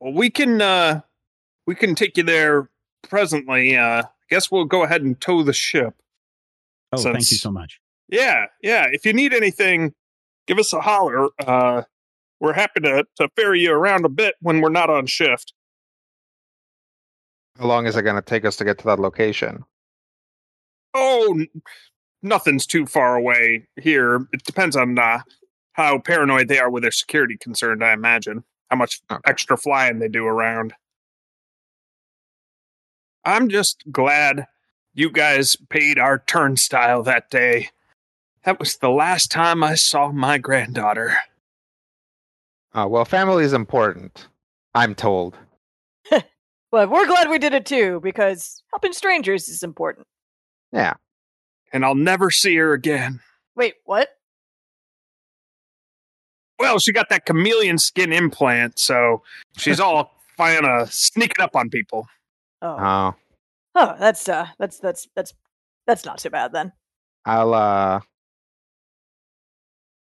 we 0.00 0.30
can 0.30 0.60
uh, 0.60 1.00
we 1.66 1.74
can 1.74 1.94
take 1.94 2.16
you 2.16 2.22
there 2.22 2.70
presently. 3.08 3.76
Uh, 3.76 4.02
I 4.02 4.08
guess 4.30 4.50
we'll 4.50 4.64
go 4.64 4.82
ahead 4.84 5.02
and 5.02 5.18
tow 5.20 5.42
the 5.42 5.52
ship. 5.52 5.94
Oh, 6.92 7.02
thank 7.02 7.16
you 7.30 7.36
so 7.36 7.50
much. 7.50 7.80
Yeah, 8.08 8.46
yeah. 8.62 8.86
If 8.90 9.04
you 9.04 9.12
need 9.12 9.32
anything, 9.34 9.94
give 10.48 10.58
us 10.58 10.72
a 10.72 10.80
holler. 10.80 11.28
Uh, 11.38 11.82
we're 12.40 12.54
happy 12.54 12.80
to 12.80 13.04
to 13.16 13.28
ferry 13.36 13.60
you 13.60 13.72
around 13.72 14.04
a 14.04 14.08
bit 14.08 14.34
when 14.40 14.60
we're 14.60 14.70
not 14.70 14.90
on 14.90 15.06
shift. 15.06 15.52
How 17.58 17.66
long 17.66 17.86
is 17.86 17.96
it 17.96 18.02
going 18.02 18.16
to 18.16 18.22
take 18.22 18.44
us 18.44 18.56
to 18.56 18.64
get 18.64 18.78
to 18.78 18.84
that 18.86 18.98
location? 18.98 19.64
Oh, 20.94 21.44
nothing's 22.22 22.66
too 22.66 22.86
far 22.86 23.16
away 23.16 23.66
here. 23.76 24.26
It 24.32 24.44
depends 24.44 24.74
on 24.76 24.98
uh, 24.98 25.20
how 25.72 25.98
paranoid 25.98 26.48
they 26.48 26.58
are 26.58 26.70
with 26.70 26.82
their 26.82 26.92
security 26.92 27.36
concerned. 27.36 27.84
I 27.84 27.92
imagine 27.92 28.44
how 28.70 28.76
much 28.76 29.00
Okay. 29.10 29.20
extra 29.26 29.56
flying 29.56 29.98
they 29.98 30.08
do 30.08 30.24
around. 30.26 30.72
I'm 33.24 33.48
just 33.48 33.82
glad 33.90 34.46
you 34.94 35.10
guys 35.10 35.56
paid 35.68 35.98
our 35.98 36.20
turnstile 36.20 37.02
that 37.02 37.28
day. 37.30 37.68
That 38.48 38.58
was 38.58 38.78
the 38.78 38.88
last 38.88 39.30
time 39.30 39.62
I 39.62 39.74
saw 39.74 40.10
my 40.10 40.38
granddaughter. 40.38 41.18
Uh, 42.72 42.86
well, 42.88 43.04
family 43.04 43.44
is 43.44 43.52
important. 43.52 44.26
I'm 44.74 44.94
told. 44.94 45.36
But 46.70 46.88
we're 46.88 47.06
glad 47.06 47.28
we 47.28 47.38
did 47.38 47.52
it 47.52 47.66
too 47.66 48.00
because 48.02 48.62
helping 48.72 48.94
strangers 48.94 49.50
is 49.50 49.62
important. 49.62 50.06
Yeah. 50.72 50.94
And 51.74 51.84
I'll 51.84 51.94
never 51.94 52.30
see 52.30 52.56
her 52.56 52.72
again. 52.72 53.20
Wait, 53.54 53.74
what? 53.84 54.08
Well, 56.58 56.78
she 56.78 56.92
got 56.92 57.10
that 57.10 57.26
chameleon 57.26 57.76
skin 57.76 58.14
implant, 58.14 58.78
so 58.78 59.22
she's 59.58 59.78
all 59.78 60.10
fine 60.38 60.64
uh, 60.64 60.86
sneaking 60.86 61.42
up 61.44 61.54
on 61.54 61.68
people. 61.68 62.08
Oh, 62.62 62.76
Oh, 62.78 63.14
oh, 63.74 63.96
that's 64.00 64.26
uh, 64.26 64.48
that's 64.58 64.78
that's 64.78 65.06
that's 65.14 65.34
that's 65.86 66.06
not 66.06 66.16
too 66.16 66.30
bad 66.30 66.52
then. 66.52 66.72
I'll. 67.26 67.52
uh 67.52 68.00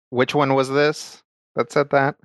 Which 0.09 0.35
one 0.35 0.53
was 0.53 0.69
this 0.69 1.23
that 1.55 1.71
said 1.71 1.89
that? 1.91 2.15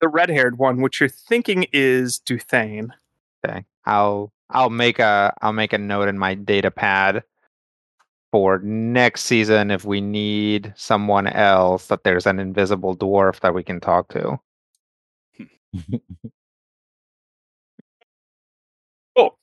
The 0.00 0.08
red 0.08 0.28
haired 0.28 0.58
one, 0.58 0.80
which 0.82 1.00
you're 1.00 1.08
thinking 1.08 1.66
is 1.72 2.20
Duthane. 2.20 2.90
Okay. 3.44 3.64
I'll 3.84 4.32
I'll 4.50 4.70
make 4.70 4.98
a 4.98 5.34
I'll 5.40 5.52
make 5.52 5.72
a 5.72 5.78
note 5.78 6.08
in 6.08 6.18
my 6.18 6.34
data 6.34 6.70
pad 6.70 7.22
for 8.32 8.58
next 8.58 9.22
season 9.24 9.70
if 9.70 9.84
we 9.84 10.00
need 10.00 10.72
someone 10.76 11.26
else 11.26 11.86
that 11.86 12.04
there's 12.04 12.26
an 12.26 12.38
invisible 12.38 12.96
dwarf 12.96 13.40
that 13.40 13.54
we 13.54 13.62
can 13.62 13.80
talk 13.80 14.08
to. 14.08 14.38
Cool. 19.16 19.38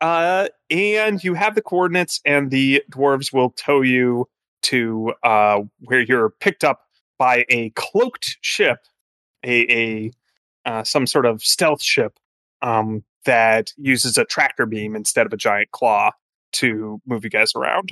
Uh, 0.00 0.48
and 0.70 1.22
you 1.24 1.34
have 1.34 1.54
the 1.54 1.62
coordinates, 1.62 2.20
and 2.24 2.50
the 2.50 2.82
dwarves 2.90 3.32
will 3.32 3.50
tow 3.50 3.80
you 3.80 4.28
to 4.62 5.12
uh, 5.22 5.60
where 5.80 6.00
you're 6.02 6.30
picked 6.30 6.62
up 6.64 6.87
by 7.18 7.44
a 7.48 7.70
cloaked 7.70 8.38
ship, 8.40 8.78
a, 9.44 9.72
a 9.72 10.10
uh, 10.64 10.84
some 10.84 11.06
sort 11.06 11.26
of 11.26 11.42
stealth 11.42 11.82
ship 11.82 12.18
um, 12.62 13.02
that 13.24 13.72
uses 13.76 14.16
a 14.18 14.24
tractor 14.24 14.66
beam 14.66 14.94
instead 14.96 15.26
of 15.26 15.32
a 15.32 15.36
giant 15.36 15.70
claw 15.70 16.10
to 16.52 17.00
move 17.06 17.24
you 17.24 17.30
guys 17.30 17.52
around. 17.54 17.90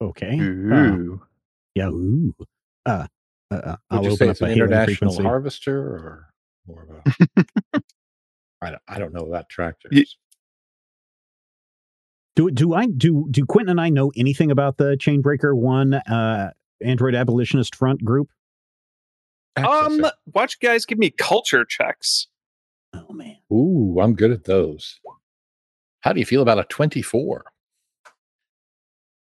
Okay. 0.00 0.38
Uh, 0.38 0.42
Ooh. 0.42 1.22
yeah. 1.74 1.88
Ooh. 1.88 2.34
Uh, 2.84 3.06
uh, 3.50 3.54
uh, 3.54 3.76
I'll 3.90 4.02
Would 4.02 4.06
you 4.06 4.12
open 4.12 4.16
say 4.18 4.24
up 4.26 4.30
it's 4.32 4.40
an 4.42 4.50
international 4.50 4.96
frequency. 5.12 5.22
harvester 5.22 5.78
or 5.78 6.26
more 6.66 6.82
of 6.82 6.90
a? 7.36 7.80
I 8.62 8.70
don't, 8.70 8.82
I 8.88 8.98
don't 8.98 9.12
know 9.12 9.30
that 9.32 9.48
tractor. 9.48 9.88
Ye- 9.90 10.06
Do 12.36 12.50
do 12.50 12.74
I 12.74 12.86
do 12.86 13.26
do 13.30 13.44
Quentin 13.46 13.70
and 13.70 13.80
I 13.80 13.88
know 13.88 14.12
anything 14.14 14.50
about 14.50 14.76
the 14.76 14.96
Chainbreaker 14.96 15.56
One 15.56 15.94
uh, 15.94 16.50
Android 16.82 17.14
Abolitionist 17.14 17.74
Front 17.74 18.04
group? 18.04 18.28
Um, 19.56 19.64
Accessing. 19.64 20.10
why 20.32 20.42
you 20.44 20.68
guys 20.68 20.84
give 20.84 20.98
me 20.98 21.10
culture 21.10 21.64
checks? 21.64 22.28
Oh 22.94 23.12
man. 23.12 23.38
Ooh, 23.50 23.98
I'm 24.00 24.14
good 24.14 24.30
at 24.30 24.44
those. 24.44 25.00
How 26.00 26.12
do 26.12 26.20
you 26.20 26.26
feel 26.26 26.42
about 26.42 26.58
a 26.58 26.64
24? 26.64 27.46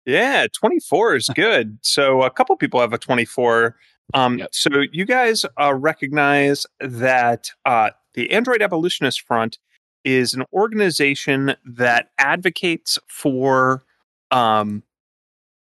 Yeah, 0.07 0.47
24 0.53 1.17
is 1.17 1.29
good. 1.35 1.79
So 1.83 2.23
a 2.23 2.31
couple 2.31 2.57
people 2.57 2.81
have 2.81 2.93
a 2.93 2.99
24. 2.99 3.77
Um, 4.13 4.39
Yep. 4.39 4.49
So 4.53 4.71
you 4.93 5.05
guys 5.05 5.45
uh, 5.61 5.75
recognize 5.75 6.67
that 6.81 7.51
uh, 7.65 7.91
the 8.15 8.31
Android 8.31 8.63
Abolitionist 8.63 9.21
Front 9.23 9.59
is 10.05 10.35
an 10.35 10.45
organization 10.53 11.55
that 11.65 12.11
advocates 12.19 12.99
for 13.09 13.83
um, 14.31 14.83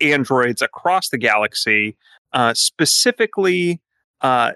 androids 0.02 0.62
across 0.62 1.10
the 1.10 1.18
galaxy. 1.18 1.96
Uh, 2.34 2.54
specifically, 2.54 3.80
uh, 4.22 4.52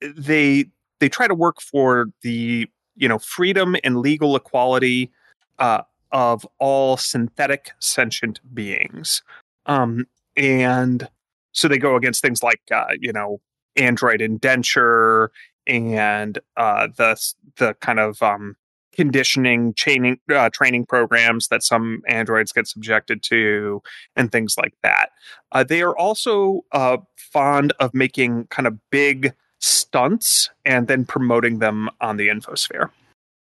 they 0.00 0.66
they 1.00 1.08
try 1.08 1.26
to 1.26 1.34
work 1.34 1.60
for 1.60 2.06
the 2.22 2.68
you 2.96 3.08
know 3.08 3.18
freedom 3.18 3.76
and 3.84 3.98
legal 3.98 4.36
equality 4.36 5.10
uh, 5.58 5.82
of 6.12 6.46
all 6.58 6.96
synthetic 6.96 7.72
sentient 7.80 8.40
beings. 8.54 9.22
Um, 9.66 10.06
and 10.36 11.08
so 11.52 11.68
they 11.68 11.78
go 11.78 11.96
against 11.96 12.22
things 12.22 12.42
like, 12.42 12.62
uh, 12.72 12.94
you 13.00 13.12
know, 13.12 13.40
Android 13.76 14.20
indenture 14.20 15.30
and 15.66 16.38
uh, 16.56 16.88
the 16.96 17.20
the 17.56 17.74
kind 17.74 17.98
of 17.98 18.22
um, 18.22 18.56
conditioning 18.98 19.72
training 19.74 20.18
uh, 20.34 20.50
training 20.52 20.84
programs 20.84 21.46
that 21.48 21.62
some 21.62 22.02
androids 22.08 22.50
get 22.50 22.66
subjected 22.66 23.22
to, 23.22 23.80
and 24.16 24.32
things 24.32 24.56
like 24.58 24.74
that. 24.82 25.10
Uh, 25.52 25.62
they 25.62 25.80
are 25.82 25.96
also 25.96 26.62
uh, 26.72 26.96
fond 27.16 27.72
of 27.78 27.94
making 27.94 28.48
kind 28.48 28.66
of 28.66 28.76
big 28.90 29.32
stunts 29.60 30.50
and 30.64 30.88
then 30.88 31.04
promoting 31.04 31.60
them 31.60 31.88
on 32.00 32.16
the 32.16 32.26
infosphere. 32.26 32.90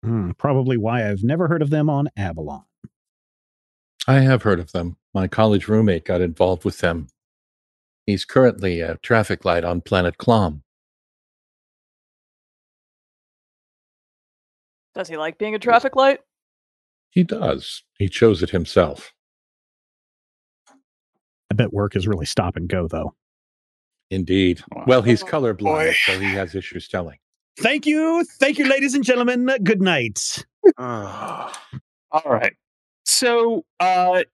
Hmm, 0.02 0.32
probably 0.32 0.76
why 0.76 1.08
I've 1.08 1.22
never 1.22 1.46
heard 1.46 1.62
of 1.62 1.70
them 1.70 1.88
on 1.88 2.08
Avalon. 2.16 2.64
I 4.08 4.20
have 4.20 4.42
heard 4.42 4.58
of 4.58 4.72
them. 4.72 4.96
My 5.14 5.28
college 5.28 5.68
roommate 5.68 6.04
got 6.04 6.20
involved 6.20 6.64
with 6.64 6.78
them. 6.78 7.06
He's 8.04 8.24
currently 8.24 8.80
a 8.80 8.96
traffic 8.96 9.44
light 9.44 9.64
on 9.64 9.80
planet 9.80 10.18
Clom. 10.18 10.62
Does 14.96 15.08
he 15.08 15.18
like 15.18 15.36
being 15.36 15.54
a 15.54 15.58
traffic 15.58 15.94
light? 15.94 16.20
He 17.10 17.22
does. 17.22 17.82
He 17.98 18.08
chose 18.08 18.42
it 18.42 18.48
himself. 18.48 19.12
I 21.50 21.54
bet 21.54 21.70
work 21.72 21.94
is 21.94 22.08
really 22.08 22.24
stop 22.24 22.56
and 22.56 22.66
go, 22.66 22.88
though. 22.88 23.14
Indeed. 24.10 24.62
Well, 24.86 25.02
he's 25.02 25.22
Oh, 25.22 25.26
colorblind, 25.26 25.58
boy. 25.58 25.94
so 26.06 26.18
he 26.18 26.30
has 26.32 26.54
issues 26.54 26.88
telling. 26.88 27.18
Thank 27.60 27.84
you. 27.84 28.24
Thank 28.40 28.58
you, 28.58 28.66
ladies 28.66 28.94
and 28.94 29.04
gentlemen. 29.04 29.46
Good 29.62 29.82
night. 29.82 30.46
All 30.78 31.52
right. 32.24 32.54
So 33.04 33.66
uh, 33.78 34.24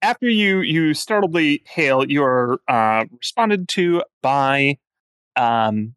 after 0.00 0.28
you 0.28 0.60
you 0.60 0.92
startledly 0.92 1.66
hail, 1.68 2.10
you're 2.10 2.60
uh, 2.66 3.04
responded 3.12 3.68
to 3.70 4.02
by 4.22 4.78
um, 5.36 5.94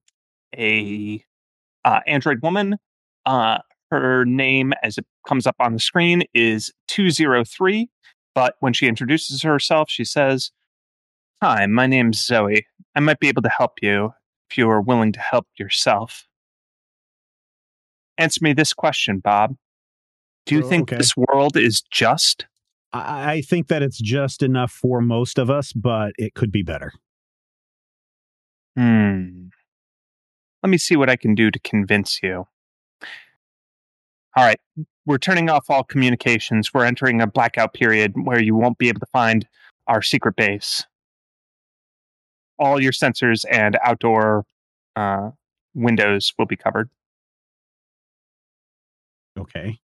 a 0.57 1.23
uh, 1.85 1.99
android 2.05 2.41
woman. 2.41 2.77
Uh, 3.25 3.59
her 3.91 4.25
name, 4.25 4.73
as 4.83 4.97
it 4.97 5.05
comes 5.27 5.45
up 5.47 5.55
on 5.59 5.73
the 5.73 5.79
screen, 5.79 6.23
is 6.33 6.71
two 6.87 7.09
zero 7.09 7.43
three. 7.43 7.89
But 8.35 8.55
when 8.59 8.73
she 8.73 8.87
introduces 8.87 9.43
herself, 9.43 9.89
she 9.89 10.03
says, 10.05 10.51
"Hi, 11.41 11.65
my 11.67 11.85
name's 11.87 12.23
Zoe. 12.23 12.65
I 12.95 12.99
might 12.99 13.19
be 13.19 13.27
able 13.27 13.43
to 13.43 13.49
help 13.49 13.73
you 13.81 14.13
if 14.49 14.57
you 14.57 14.69
are 14.69 14.81
willing 14.81 15.11
to 15.13 15.19
help 15.19 15.47
yourself." 15.57 16.27
Answer 18.17 18.39
me 18.43 18.53
this 18.53 18.73
question, 18.73 19.19
Bob. 19.19 19.55
Do 20.45 20.55
you 20.55 20.63
Oh, 20.63 20.69
think 20.69 20.83
okay. 20.91 20.97
this 20.97 21.15
world 21.15 21.55
is 21.57 21.81
just? 21.91 22.45
I, 22.91 23.33
I 23.33 23.41
think 23.41 23.67
that 23.69 23.81
it's 23.81 23.99
just 23.99 24.43
enough 24.43 24.71
for 24.71 25.01
most 25.01 25.39
of 25.39 25.49
us, 25.49 25.71
but 25.73 26.13
it 26.17 26.33
could 26.33 26.51
be 26.51 26.63
better. 26.63 26.91
Hmm. 28.75 29.47
Let 30.63 30.69
me 30.69 30.77
see 30.77 30.95
what 30.95 31.09
I 31.09 31.15
can 31.15 31.35
do 31.35 31.51
to 31.51 31.59
convince 31.59 32.21
you. 32.23 32.47
All 34.35 34.43
right. 34.45 34.59
We're 35.05 35.17
turning 35.17 35.49
off 35.49 35.69
all 35.69 35.83
communications. 35.83 36.73
We're 36.73 36.85
entering 36.85 37.21
a 37.21 37.27
blackout 37.27 37.73
period 37.73 38.13
where 38.15 38.41
you 38.41 38.55
won't 38.55 38.77
be 38.77 38.87
able 38.89 39.01
to 39.01 39.05
find 39.07 39.47
our 39.87 40.01
secret 40.01 40.35
base. 40.35 40.85
All 42.57 42.81
your 42.81 42.93
sensors 42.93 43.43
and 43.51 43.77
outdoor 43.83 44.45
uh, 44.95 45.31
windows 45.73 46.33
will 46.37 46.45
be 46.45 46.55
covered. 46.55 46.89
Okay. 49.37 49.79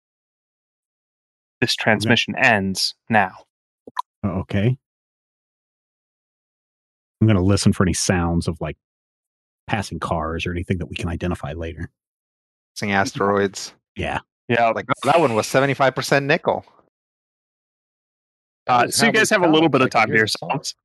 This 1.59 1.75
transmission 1.75 2.35
ends 2.37 2.95
now. 3.09 3.31
Oh, 4.23 4.39
Okay. 4.41 4.77
I'm 7.21 7.27
going 7.27 7.35
to 7.35 7.43
listen 7.43 7.73
for 7.73 7.83
any 7.83 7.93
sounds 7.93 8.47
of 8.47 8.61
like 8.61 8.77
passing 9.67 9.99
cars 9.99 10.45
or 10.45 10.51
anything 10.51 10.77
that 10.77 10.85
we 10.85 10.95
can 10.95 11.09
identify 11.09 11.51
later. 11.51 11.89
Passing 12.75 12.93
asteroids. 12.93 13.73
Yeah. 13.97 14.19
Yeah. 14.49 14.69
Like 14.69 14.85
oh, 14.89 14.93
that 15.11 15.19
one 15.19 15.33
was 15.35 15.47
seventy 15.47 15.73
five 15.73 15.95
percent 15.95 16.25
nickel. 16.25 16.65
Uh, 18.67 18.87
so 18.89 19.05
you 19.07 19.11
guys 19.11 19.29
have 19.29 19.41
a 19.41 19.47
little 19.47 19.69
bit 19.69 19.81
of 19.81 19.89
time 19.89 20.07
to 20.07 20.11
hear 20.13 20.19
yourselves. 20.19 20.75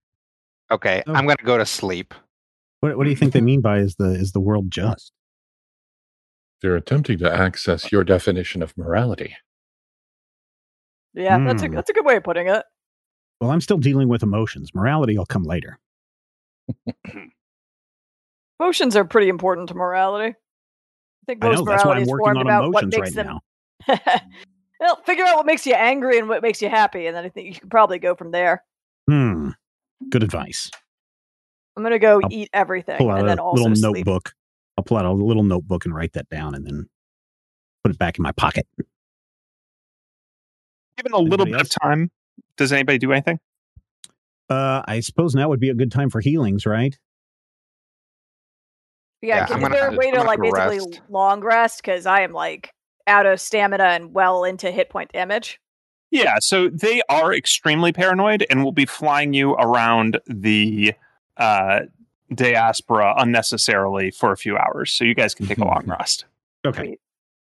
Okay, 0.70 1.02
Oh. 1.06 1.12
I'm 1.12 1.26
gonna 1.26 1.36
go 1.44 1.58
to 1.58 1.66
sleep. 1.66 2.14
What, 2.80 2.96
what 2.96 3.04
do 3.04 3.10
you 3.10 3.16
think 3.16 3.32
they 3.34 3.40
mean 3.42 3.60
by 3.60 3.78
is 3.78 3.96
the 3.96 4.10
is 4.12 4.32
the 4.32 4.40
world 4.40 4.70
just? 4.70 5.12
They're 6.62 6.76
attempting 6.76 7.18
to 7.18 7.30
access 7.30 7.92
your 7.92 8.04
definition 8.04 8.62
of 8.62 8.76
morality. 8.78 9.36
Yeah, 11.12 11.38
that's 11.44 11.62
a 11.62 11.66
Hmm. 11.66 11.74
that's 11.74 11.90
a 11.90 11.92
good 11.92 12.06
way 12.06 12.16
of 12.16 12.24
putting 12.24 12.48
it. 12.48 12.64
Well, 13.40 13.50
I'm 13.50 13.60
still 13.60 13.76
dealing 13.78 14.08
with 14.08 14.22
emotions. 14.22 14.74
Morality 14.74 15.18
will 15.18 15.26
come 15.26 15.42
later. 15.42 15.78
Emotions 18.60 18.96
are 18.96 19.04
pretty 19.04 19.28
important 19.28 19.68
to 19.68 19.74
morality. 19.74 20.30
I 20.34 20.34
think 21.26 21.44
I 21.44 21.52
know 21.52 21.64
that's 21.64 21.84
why 21.84 21.92
morality 21.94 21.96
I'm 21.98 22.02
is 22.02 22.08
working 22.08 22.24
formed 22.24 22.38
on 22.38 22.46
about 22.46 22.72
what 22.72 22.82
emotions 22.84 22.92
makes 22.96 23.16
right 23.16 23.24
them. 23.24 23.26
now. 23.34 23.40
well, 24.80 24.96
figure 25.04 25.24
out 25.24 25.36
what 25.36 25.46
makes 25.46 25.66
you 25.66 25.74
angry 25.74 26.18
and 26.18 26.28
what 26.28 26.42
makes 26.42 26.60
you 26.62 26.68
happy, 26.68 27.06
and 27.06 27.16
then 27.16 27.24
I 27.24 27.28
think 27.28 27.48
you 27.54 27.60
can 27.60 27.68
probably 27.68 27.98
go 27.98 28.14
from 28.14 28.30
there. 28.30 28.62
Hmm. 29.08 29.50
Good 30.10 30.22
advice. 30.22 30.70
I'm 31.76 31.82
gonna 31.82 31.98
go 31.98 32.20
I'll 32.22 32.32
eat 32.32 32.50
everything 32.52 32.98
Pull 32.98 33.10
out 33.10 33.20
and 33.20 33.28
then 33.28 33.38
a 33.38 33.42
also 33.42 33.62
little 33.62 33.76
sleep. 33.76 34.06
notebook. 34.06 34.32
I'll 34.78 34.84
pull 34.84 34.96
out 34.96 35.04
a 35.06 35.12
little 35.12 35.42
notebook 35.42 35.84
and 35.84 35.94
write 35.94 36.12
that 36.14 36.28
down, 36.28 36.54
and 36.54 36.64
then 36.66 36.88
put 37.82 37.90
it 37.92 37.98
back 37.98 38.18
in 38.18 38.22
my 38.22 38.32
pocket. 38.32 38.66
Given 40.96 41.12
a 41.12 41.18
little 41.18 41.46
Anybody 41.46 41.52
bit 41.52 41.60
of 41.60 41.70
time, 41.82 42.10
does 42.56 42.72
anybody 42.72 42.98
do 42.98 43.12
anything? 43.12 43.40
Uh, 44.48 44.82
I 44.86 45.00
suppose 45.00 45.34
now 45.34 45.48
would 45.48 45.58
be 45.60 45.70
a 45.70 45.74
good 45.74 45.90
time 45.90 46.10
for 46.10 46.20
healings, 46.20 46.66
right? 46.66 46.96
Yeah, 49.22 49.38
Yeah, 49.38 49.46
can, 49.46 49.64
I'm 49.64 49.72
is 49.72 49.78
there 49.78 49.88
a 49.88 49.96
way 49.96 50.10
to 50.10 50.16
gonna 50.18 50.28
like 50.28 50.38
go 50.38 50.52
basically 50.52 50.78
rest. 50.78 51.00
long 51.08 51.40
rest? 51.40 51.82
Because 51.82 52.06
I 52.06 52.20
am 52.20 52.32
like 52.32 52.70
out 53.06 53.26
of 53.26 53.40
stamina 53.40 53.84
and 53.84 54.14
well 54.14 54.44
into 54.44 54.70
hit 54.70 54.90
point 54.90 55.12
damage. 55.12 55.60
Yeah, 56.10 56.36
so 56.40 56.68
they 56.68 57.02
are 57.08 57.34
extremely 57.34 57.92
paranoid 57.92 58.46
and 58.48 58.62
will 58.62 58.72
be 58.72 58.86
flying 58.86 59.32
you 59.34 59.52
around 59.54 60.20
the 60.26 60.94
uh, 61.36 61.80
diaspora 62.32 63.14
unnecessarily 63.16 64.10
for 64.10 64.30
a 64.30 64.36
few 64.36 64.56
hours. 64.56 64.92
So 64.92 65.04
you 65.04 65.14
guys 65.14 65.34
can 65.34 65.46
take 65.46 65.58
a 65.58 65.64
long 65.64 65.84
rest. 65.88 66.24
Okay. 66.64 66.98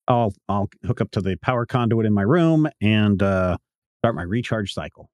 I'll 0.06 0.34
I'll 0.48 0.68
hook 0.86 1.00
up 1.00 1.10
to 1.12 1.20
the 1.20 1.36
power 1.36 1.66
conduit 1.66 2.06
in 2.06 2.12
my 2.12 2.22
room 2.22 2.68
and 2.80 3.22
uh, 3.22 3.56
start 4.00 4.14
my 4.14 4.22
recharge 4.22 4.72
cycle. 4.72 5.10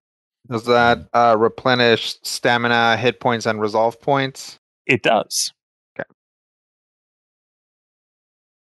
Does 0.50 0.66
that 0.66 1.08
uh, 1.14 1.36
replenish 1.38 2.16
stamina, 2.22 2.96
hit 2.96 3.20
points, 3.20 3.46
and 3.46 3.60
resolve 3.60 4.00
points? 4.00 4.58
It 4.86 5.02
does. 5.02 5.52
Okay. 5.94 6.08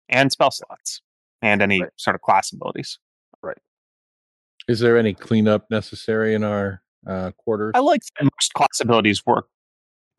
And 0.07 0.31
spell 0.31 0.51
slots 0.51 1.01
and 1.43 1.61
any 1.61 1.81
Right. 1.81 1.91
sort 1.97 2.15
of 2.15 2.21
class 2.21 2.51
abilities. 2.51 2.97
Right. 3.43 3.57
Is 4.67 4.79
there 4.79 4.97
any 4.97 5.13
cleanup 5.13 5.69
necessary 5.69 6.33
in 6.33 6.43
our 6.43 6.81
uh, 7.05 7.31
quarters? 7.37 7.73
I 7.75 7.79
like 7.79 8.01
that 8.17 8.23
most 8.23 8.53
class 8.53 8.79
abilities 8.79 9.25
work. 9.25 9.47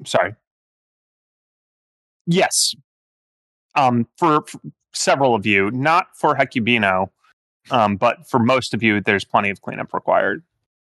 Sorry. 0.04 0.34
Yes. 2.26 2.74
Um, 3.74 4.06
for, 4.18 4.42
for 4.46 4.60
several 4.92 5.34
of 5.34 5.46
you, 5.46 5.70
not 5.70 6.08
for 6.14 6.34
Hecubino, 6.36 7.08
um, 7.70 7.96
but 7.96 8.28
for 8.28 8.38
most 8.38 8.74
of 8.74 8.82
you, 8.82 9.00
there's 9.00 9.24
plenty 9.24 9.50
of 9.50 9.60
cleanup 9.62 9.92
required. 9.94 10.42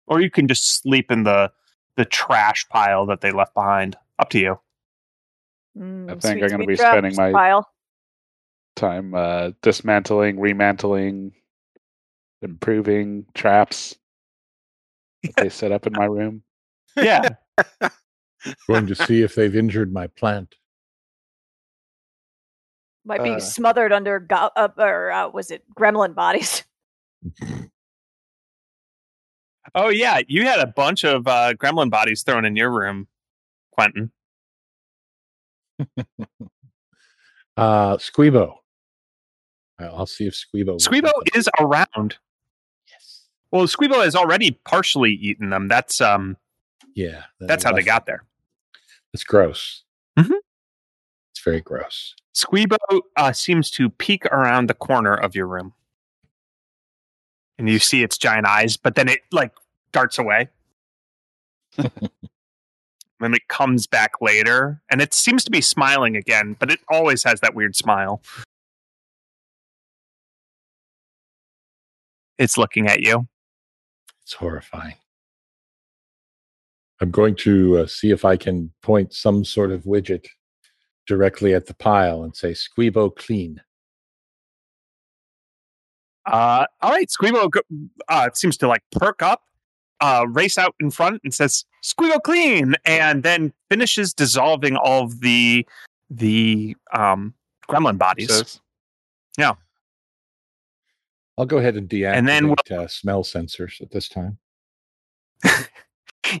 Or 0.06 0.20
you 0.20 0.30
can 0.30 0.46
just 0.46 0.80
sleep 0.80 1.10
in 1.10 1.24
the 1.24 1.50
the 1.96 2.04
trash 2.04 2.64
pile 2.68 3.06
that 3.06 3.20
they 3.22 3.32
left 3.32 3.54
behind. 3.54 3.96
Up 4.20 4.30
to 4.30 4.38
you. 4.38 4.60
Mm, 5.76 6.04
I 6.04 6.12
think 6.12 6.22
sweet, 6.22 6.44
I'm 6.44 6.50
gonna 6.50 6.66
be 6.66 6.76
spending 6.76 7.16
my- 7.16 7.32
pile. 7.32 7.68
Time 8.78 9.12
uh, 9.12 9.50
dismantling, 9.60 10.38
remantling, 10.38 11.32
improving 12.42 13.26
traps 13.34 13.96
that 15.24 15.34
they 15.36 15.48
set 15.48 15.72
up 15.72 15.86
in 15.88 15.92
my 15.94 16.04
room. 16.04 16.44
Yeah. 16.96 17.30
Going 18.68 18.86
to 18.86 18.94
see 18.94 19.22
if 19.22 19.34
they've 19.34 19.56
injured 19.56 19.92
my 19.92 20.06
plant. 20.06 20.54
Might 23.04 23.24
be 23.24 23.30
Uh. 23.30 23.40
smothered 23.40 23.92
under 23.92 24.20
go- 24.20 24.50
uh, 24.54 24.68
or 24.78 25.10
uh, 25.10 25.28
was 25.28 25.50
it 25.50 25.64
gremlin 25.76 26.14
bodies? 26.14 26.64
Oh 29.74 29.90
yeah, 29.90 30.20
you 30.28 30.44
had 30.46 30.60
a 30.60 30.66
bunch 30.66 31.04
of 31.04 31.26
uh, 31.26 31.52
gremlin 31.52 31.90
bodies 31.90 32.22
thrown 32.22 32.46
in 32.46 32.56
your 32.56 32.70
room, 32.70 33.06
Quentin. 33.72 34.10
Uh, 37.56 37.96
Squeebo. 37.96 38.54
I'll 39.78 40.06
see 40.06 40.26
if 40.26 40.34
Squeebo. 40.34 40.66
will 40.66 40.76
Squeebo 40.78 41.10
is 41.34 41.48
around. 41.60 42.16
Yes. 42.88 43.26
Well, 43.52 43.64
Squeebo 43.66 44.02
has 44.04 44.14
already 44.16 44.52
partially 44.64 45.12
eaten 45.12 45.50
them. 45.50 45.68
That's 45.68 46.00
um, 46.00 46.36
Yeah. 46.94 47.24
then 47.38 47.46
that's 47.46 47.64
how 47.64 47.72
they 47.72 47.82
got 47.82 48.06
there. 48.06 48.24
It's 49.14 49.24
gross. 49.24 49.84
Mhm. 50.18 50.32
It's 51.32 51.40
very 51.44 51.60
gross. 51.60 52.14
Squeebo 52.34 52.76
uh, 53.16 53.32
seems 53.32 53.70
to 53.72 53.88
peek 53.90 54.26
around 54.26 54.68
the 54.68 54.74
corner 54.74 55.14
of 55.14 55.34
your 55.34 55.46
room, 55.46 55.74
and 57.58 57.68
you 57.68 57.78
see 57.78 58.02
its 58.02 58.18
giant 58.18 58.46
eyes, 58.46 58.76
but 58.76 58.94
then 58.96 59.08
it 59.08 59.20
like 59.32 59.52
darts 59.92 60.18
away. 60.18 60.48
then 61.76 61.90
it 63.34 63.48
comes 63.48 63.86
back 63.86 64.20
later, 64.20 64.80
and 64.90 65.00
it 65.00 65.14
seems 65.14 65.42
to 65.44 65.50
be 65.50 65.60
smiling 65.60 66.16
again, 66.16 66.56
but 66.58 66.70
it 66.70 66.80
always 66.88 67.22
has 67.24 67.40
that 67.40 67.54
weird 67.54 67.74
smile. 67.76 68.20
It's 72.38 72.56
looking 72.56 72.86
at 72.86 73.00
you. 73.00 73.26
It's 74.22 74.34
horrifying. 74.34 74.94
I'm 77.00 77.10
going 77.10 77.36
to 77.36 77.78
uh, 77.78 77.86
see 77.86 78.10
if 78.10 78.24
I 78.24 78.36
can 78.36 78.72
point 78.82 79.12
some 79.12 79.44
sort 79.44 79.70
of 79.70 79.84
widget 79.84 80.26
directly 81.06 81.54
at 81.54 81.66
the 81.66 81.74
pile 81.74 82.22
and 82.22 82.36
say 82.36 82.52
Squeebo 82.52 83.14
clean. 83.14 83.60
Uh, 86.26 86.66
all 86.82 86.90
right, 86.90 87.08
Squeebo 87.08 87.50
uh, 88.08 88.28
seems 88.34 88.56
to 88.58 88.68
like 88.68 88.82
perk 88.92 89.22
up, 89.22 89.42
uh, 90.00 90.26
race 90.28 90.58
out 90.58 90.74
in 90.78 90.90
front, 90.90 91.22
and 91.24 91.32
says 91.32 91.64
"Squeebo 91.82 92.22
clean," 92.22 92.74
and 92.84 93.22
then 93.22 93.52
finishes 93.70 94.12
dissolving 94.12 94.76
all 94.76 95.04
of 95.04 95.20
the 95.20 95.66
the 96.10 96.76
um, 96.92 97.32
gremlin 97.68 97.96
bodies. 97.96 98.28
Says, 98.28 98.60
I'll 101.38 101.46
go 101.46 101.58
ahead 101.58 101.76
and 101.76 101.88
deactivate 101.88 102.14
And 102.14 102.28
then 102.28 102.54
uh, 102.70 102.88
smell 102.88 103.22
sensors 103.22 103.80
at 103.80 103.90
this 103.90 104.08
time. 104.08 104.38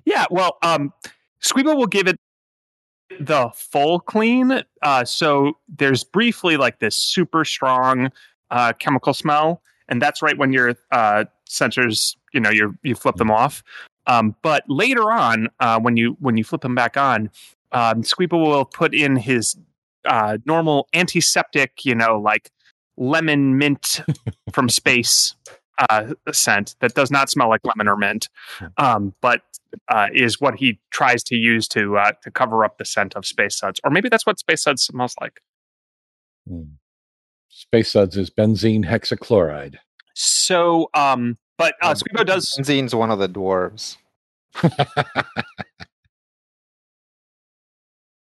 Yeah, 0.04 0.26
well, 0.30 0.58
um, 0.62 0.92
Squeebo 1.42 1.76
will 1.76 1.86
give 1.86 2.08
it 2.08 2.16
the 3.20 3.50
full 3.54 4.00
clean. 4.00 4.62
Uh, 4.82 5.04
so 5.04 5.54
there's 5.68 6.04
briefly 6.04 6.56
like 6.56 6.78
this 6.78 6.96
super 6.96 7.44
strong 7.44 8.10
uh, 8.50 8.72
chemical 8.74 9.14
smell, 9.14 9.62
and 9.88 10.02
that's 10.02 10.20
right 10.20 10.36
when 10.36 10.52
your 10.52 10.74
uh, 10.90 11.24
sensors, 11.48 12.16
you 12.34 12.40
know, 12.40 12.50
you 12.50 12.76
you 12.82 12.94
flip 12.94 13.16
them 13.16 13.30
off. 13.30 13.62
Um, 14.06 14.34
but 14.42 14.64
later 14.68 15.10
on, 15.10 15.48
uh, 15.60 15.80
when 15.80 15.96
you 15.96 16.16
when 16.20 16.36
you 16.36 16.44
flip 16.44 16.60
them 16.60 16.74
back 16.74 16.96
on, 16.96 17.30
um, 17.72 18.02
will 18.30 18.64
put 18.64 18.94
in 18.94 19.16
his 19.16 19.56
uh, 20.04 20.38
normal 20.44 20.88
antiseptic, 20.92 21.84
you 21.84 21.94
know, 21.94 22.18
like 22.18 22.50
lemon 22.98 23.56
mint 23.56 24.02
from 24.52 24.68
space 24.68 25.34
uh, 25.90 26.12
scent 26.32 26.74
that 26.80 26.94
does 26.94 27.10
not 27.10 27.30
smell 27.30 27.48
like 27.48 27.60
lemon 27.64 27.88
or 27.88 27.96
mint, 27.96 28.28
um, 28.76 29.14
but 29.20 29.42
uh, 29.88 30.08
is 30.12 30.40
what 30.40 30.56
he 30.56 30.78
tries 30.90 31.22
to 31.22 31.36
use 31.36 31.68
to 31.68 31.96
uh, 31.96 32.12
to 32.22 32.30
cover 32.30 32.64
up 32.64 32.78
the 32.78 32.84
scent 32.84 33.14
of 33.14 33.24
space 33.24 33.56
suds, 33.56 33.80
or 33.84 33.90
maybe 33.90 34.08
that's 34.08 34.26
what 34.26 34.38
space 34.38 34.62
suds 34.62 34.82
smells 34.82 35.14
like. 35.20 35.40
Hmm. 36.48 36.62
Space 37.48 37.90
suds 37.90 38.16
is 38.16 38.30
benzene 38.30 38.84
hexachloride. 38.84 39.76
So, 40.14 40.90
um, 40.94 41.38
but 41.56 41.74
uh, 41.82 41.94
Squeebo 41.94 42.26
does 42.26 42.56
Benzene's 42.58 42.94
one 42.94 43.10
of 43.10 43.18
the 43.18 43.28
dwarves. 43.28 43.96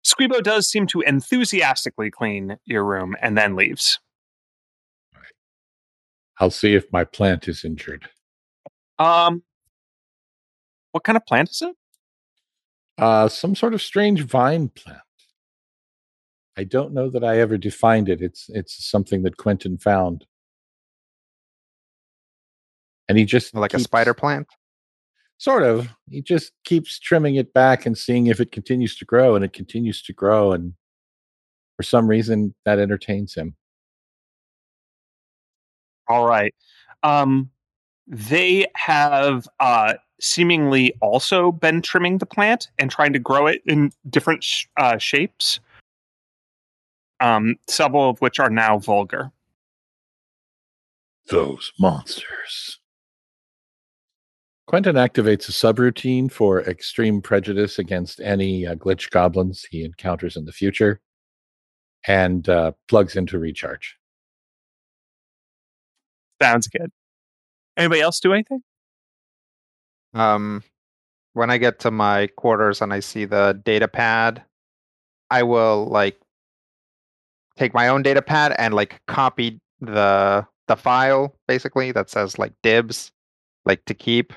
Squeebo 0.06 0.41
does 0.43 0.67
seem 0.67 0.88
to 0.88 1.02
enthusiastically 1.02 2.12
clean 2.12 2.58
your 2.65 2.84
room 2.84 3.15
and 3.21 3.38
then 3.38 3.56
leaves. 3.56 4.00
I'll 6.41 6.49
see 6.49 6.73
if 6.73 6.91
my 6.91 7.04
plant 7.04 7.47
is 7.47 7.63
injured. 7.63 8.10
Um, 8.97 9.43
what 10.91 11.04
kind 11.04 11.15
of 11.15 11.23
plant 11.27 11.51
is 11.51 11.62
it? 11.62 11.75
Uh, 12.97 13.27
some 13.27 13.54
sort 13.54 13.75
of 13.75 13.82
strange 13.82 14.23
vine 14.23 14.69
plant. 14.69 14.99
I 16.58 16.63
don't 16.63 16.93
know 16.93 17.12
that 17.12 17.23
I 17.23 17.39
ever 17.39 17.58
defined 17.58 18.10
it. 18.10 18.21
It's 18.21 18.49
it's 18.49 18.84
something 18.89 19.21
that 19.21 19.38
Quentin 19.38 19.77
found, 19.77 20.25
and 23.08 23.19
he 23.19 23.25
just 23.25 23.54
Like 23.54 23.75
a 23.75 23.80
spider 23.80 24.15
plant. 24.15 24.47
Sort 25.38 25.63
of. 25.63 25.89
He 26.10 26.23
just 26.23 26.54
keeps 26.63 26.99
trimming 26.99 27.36
it 27.36 27.54
back 27.54 27.86
and 27.86 27.95
seeing 27.95 28.27
if 28.27 28.39
it 28.39 28.51
continues 28.51 28.97
to 28.97 29.06
grow, 29.06 29.36
and 29.36 29.45
it 29.45 29.54
continues 29.54 30.01
to 30.04 30.13
grow, 30.13 30.54
and 30.54 30.73
for 31.77 31.84
some 31.84 32.08
reason 32.08 32.56
that 32.65 32.80
entertains 32.80 33.36
him. 33.36 33.56
All 36.12 36.28
right. 36.28 36.54
Um, 37.04 37.50
they 38.06 38.67
have 38.76 39.47
uh, 39.62 39.93
seemingly 40.19 40.93
also 41.02 41.52
been 41.52 41.82
trimming 41.82 42.17
the 42.17 42.26
plant 42.26 42.69
and 42.78 42.91
trying 42.91 43.13
to 43.13 43.19
grow 43.19 43.47
it 43.47 43.62
in 43.65 43.91
different 44.10 44.43
sh- 44.43 44.65
uh, 44.78 44.97
shapes. 44.97 45.62
Um, 47.21 47.56
several 47.67 48.10
of 48.10 48.19
which 48.19 48.39
are 48.39 48.50
now 48.50 48.78
vulgar. 48.80 49.32
Those 51.30 51.71
monsters. 51.80 52.80
Quentin 54.67 54.95
activates 54.95 55.47
a 55.47 55.52
subroutine 55.52 56.32
for 56.32 56.62
extreme 56.62 57.21
prejudice 57.21 57.80
against 57.80 58.19
any 58.19 58.65
uh, 58.65 58.76
glitch 58.76 59.10
goblins 59.12 59.65
he 59.69 59.84
encounters 59.84 60.36
in 60.36 60.45
the 60.45 60.52
future 60.52 61.00
and 62.08 62.50
uh, 62.50 62.71
plugs 62.88 63.15
into 63.15 63.38
recharge. 63.38 63.97
Sounds 66.41 66.67
good. 66.67 66.91
Anybody 67.77 68.01
else 68.01 68.19
do 68.19 68.34
anything? 68.34 68.62
Um, 70.13 70.63
when 71.34 71.49
I 71.49 71.58
get 71.58 71.80
to 71.80 71.91
my 71.91 72.27
quarters 72.36 72.82
and 72.82 72.93
I 72.93 72.99
see 72.99 73.25
the 73.25 73.60
data 73.63 73.88
pad, 73.88 74.43
I 75.30 75.43
will 75.43 75.86
like 75.86 76.19
take 77.58 77.73
my 77.73 77.88
own 77.88 78.01
data 78.01 78.21
pad 78.21 78.56
and 78.58 78.73
like 78.73 79.01
copy 79.08 79.60
the 79.80 80.45
the 80.67 80.75
file 80.75 81.36
basically 81.47 81.91
that 81.91 82.10
says 82.10 82.39
like 82.39 82.54
dibs, 82.63 83.12
like 83.65 83.84
to 83.86 83.93
keep. 83.93 84.34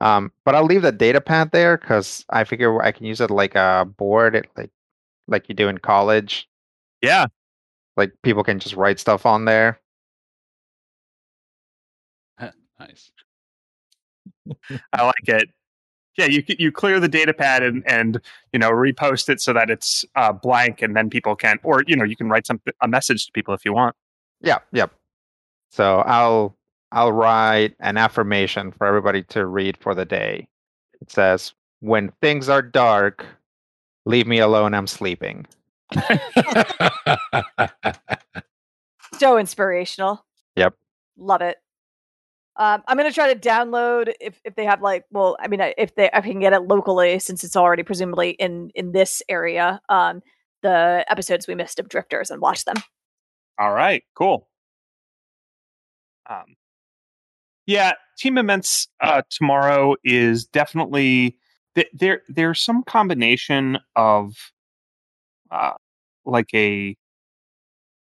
Um, 0.00 0.32
but 0.44 0.54
I'll 0.54 0.64
leave 0.64 0.82
the 0.82 0.92
data 0.92 1.20
pad 1.20 1.52
there 1.52 1.78
because 1.78 2.24
I 2.30 2.44
figure 2.44 2.82
I 2.82 2.90
can 2.90 3.06
use 3.06 3.20
it 3.20 3.30
like 3.30 3.54
a 3.54 3.86
board, 3.96 4.34
it, 4.34 4.48
like 4.56 4.70
like 5.28 5.48
you 5.48 5.54
do 5.54 5.68
in 5.68 5.78
college. 5.78 6.48
Yeah. 7.00 7.26
Like 7.96 8.12
people 8.22 8.42
can 8.42 8.58
just 8.58 8.74
write 8.74 8.98
stuff 8.98 9.26
on 9.26 9.44
there. 9.44 9.78
Nice. 12.88 13.10
I 14.92 15.04
like 15.04 15.28
it. 15.28 15.48
Yeah, 16.18 16.26
you 16.26 16.44
you 16.46 16.70
clear 16.70 17.00
the 17.00 17.08
data 17.08 17.32
pad 17.32 17.62
and 17.62 17.82
and 17.86 18.20
you 18.52 18.58
know 18.58 18.70
repost 18.70 19.30
it 19.30 19.40
so 19.40 19.54
that 19.54 19.70
it's 19.70 20.04
uh, 20.14 20.32
blank, 20.32 20.82
and 20.82 20.94
then 20.94 21.08
people 21.08 21.34
can, 21.34 21.58
or 21.62 21.82
you 21.86 21.96
know, 21.96 22.04
you 22.04 22.16
can 22.16 22.28
write 22.28 22.46
something 22.46 22.72
a 22.82 22.88
message 22.88 23.24
to 23.26 23.32
people 23.32 23.54
if 23.54 23.64
you 23.64 23.72
want. 23.72 23.96
Yeah, 24.42 24.58
yep. 24.72 24.92
So 25.70 26.00
I'll 26.00 26.54
I'll 26.90 27.12
write 27.12 27.76
an 27.80 27.96
affirmation 27.96 28.72
for 28.72 28.86
everybody 28.86 29.22
to 29.24 29.46
read 29.46 29.78
for 29.78 29.94
the 29.94 30.04
day. 30.04 30.48
It 31.00 31.10
says, 31.10 31.54
"When 31.80 32.12
things 32.20 32.50
are 32.50 32.62
dark, 32.62 33.24
leave 34.04 34.26
me 34.26 34.38
alone. 34.38 34.74
I'm 34.74 34.86
sleeping." 34.86 35.46
So 39.18 39.38
inspirational. 39.38 40.24
Yep. 40.56 40.74
Love 41.16 41.42
it. 41.42 41.61
Um, 42.62 42.80
I'm 42.86 42.96
gonna 42.96 43.10
try 43.10 43.34
to 43.34 43.40
download 43.40 44.12
if, 44.20 44.40
if 44.44 44.54
they 44.54 44.64
have 44.64 44.80
like 44.80 45.04
well 45.10 45.36
I 45.40 45.48
mean 45.48 45.60
if 45.76 45.96
they 45.96 46.04
if 46.04 46.10
I 46.14 46.20
can 46.20 46.38
get 46.38 46.52
it 46.52 46.60
locally 46.60 47.18
since 47.18 47.42
it's 47.42 47.56
already 47.56 47.82
presumably 47.82 48.30
in 48.30 48.70
in 48.76 48.92
this 48.92 49.20
area 49.28 49.80
um 49.88 50.22
the 50.62 51.04
episodes 51.08 51.48
we 51.48 51.56
missed 51.56 51.80
of 51.80 51.88
Drifters 51.88 52.30
and 52.30 52.40
watch 52.40 52.64
them. 52.64 52.76
All 53.58 53.72
right, 53.72 54.04
cool. 54.14 54.48
Um, 56.30 56.54
yeah, 57.66 57.94
Team 58.16 58.38
Immense 58.38 58.86
uh, 59.00 59.22
tomorrow 59.28 59.96
is 60.04 60.44
definitely 60.44 61.36
th- 61.74 61.90
there. 61.92 62.22
There's 62.28 62.62
some 62.62 62.84
combination 62.84 63.78
of 63.96 64.34
uh, 65.50 65.72
like 66.24 66.54
a 66.54 66.96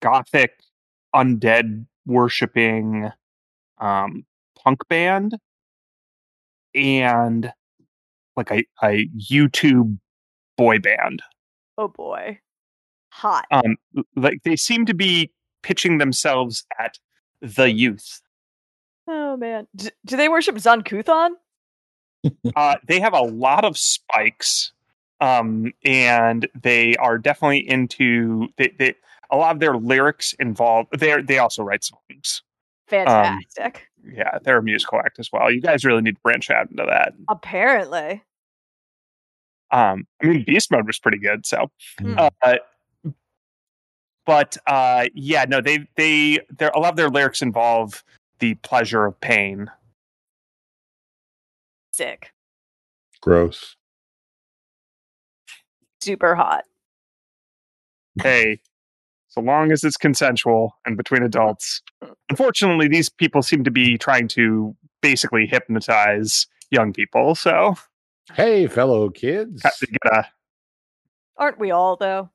gothic 0.01 0.53
undead 1.15 1.85
worshipping 2.07 3.11
um, 3.79 4.25
punk 4.67 4.81
band 4.89 5.39
and 6.75 7.53
like 8.37 8.51
a, 8.51 8.65
a 8.83 9.09
YouTube 9.17 9.99
boy 10.59 10.79
band. 10.79 11.23
Oh 11.79 11.89
boy, 11.89 12.41
hot. 13.11 13.47
um 13.51 13.77
like 14.17 14.43
they 14.45 14.57
seem 14.57 14.85
to 14.87 14.95
be 14.95 15.31
pitching 15.63 15.99
themselves 15.99 16.67
at 16.79 16.99
the 17.41 17.71
youth 17.71 18.21
Oh 19.09 19.37
man, 19.37 19.67
D- 19.75 19.91
do 20.05 20.17
they 20.17 20.29
worship 20.29 20.59
Zon-Kuthon? 20.59 21.31
uh, 22.57 22.77
they 22.87 22.99
have 23.01 23.13
a 23.13 23.21
lot 23.21 23.65
of 23.65 23.79
spikes, 23.79 24.73
um, 25.21 25.73
and 25.85 26.49
they 26.61 26.97
are 26.97 27.19
definitely 27.19 27.69
into 27.69 28.49
they, 28.57 28.75
they, 28.79 28.95
a 29.31 29.37
lot 29.37 29.55
of 29.55 29.61
their 29.61 29.77
lyrics 29.77 30.35
involve. 30.41 30.87
They 30.97 31.21
they 31.23 31.39
also 31.39 31.63
write 31.63 31.85
songs. 31.85 32.43
Fantastic. 32.89 33.89
Yeah, 34.05 34.39
they're 34.43 34.59
a 34.59 34.63
musical 34.63 35.01
act 35.01 35.19
as 35.19 35.31
well. 35.33 35.51
You 35.51 35.61
guys 35.61 35.85
really 35.85 36.03
need 36.03 36.15
to 36.17 36.21
branch 36.23 36.51
out 36.51 36.71
into 36.71 36.85
that. 36.87 37.15
Apparently. 37.29 38.23
Um, 39.73 40.07
I 40.23 40.27
mean, 40.27 40.45
Beast 40.45 40.71
Mode 40.71 40.87
was 40.87 40.99
pretty 40.99 41.19
good. 41.19 41.45
So, 41.45 41.71
Hmm. 42.01 42.15
uh, 42.19 42.55
but 44.25 44.57
uh, 44.67 45.07
yeah, 45.15 45.45
no, 45.49 45.61
they 45.61 45.89
they 45.97 46.41
they 46.57 46.67
a 46.67 46.79
lot 46.79 46.91
of 46.91 46.97
their 46.97 47.11
lyrics 47.11 47.43
involve 47.43 48.05
the 48.39 48.55
pleasure 48.57 49.05
of 49.07 49.21
pain. 49.21 49.71
Sick. 51.93 52.33
Gross. 53.21 53.75
Super 56.01 56.35
hot. 56.37 56.65
Hey, 58.23 58.61
so 59.37 59.43
long 59.43 59.71
as 59.71 59.85
it's 59.85 59.97
consensual 59.97 60.73
and 60.87 60.97
between 60.97 61.23
adults. 61.23 61.83
Unfortunately, 62.31 62.89
these 62.89 63.09
people 63.09 63.43
seem 63.43 63.65
to 63.65 63.71
be 63.71 63.99
trying 63.99 64.29
to 64.29 64.75
basically 65.03 65.47
hypnotize 65.47 66.47
young 66.71 66.93
people. 66.93 67.35
So, 67.35 67.75
Hey, 68.33 68.67
fellow 68.67 69.09
kids. 69.11 69.63
have 69.63 69.77
to 69.77 69.87
get 69.87 70.13
a 70.13 70.25
Aren't 71.37 71.59
we 71.59 71.71
all 71.71 71.97
though? 71.97 72.31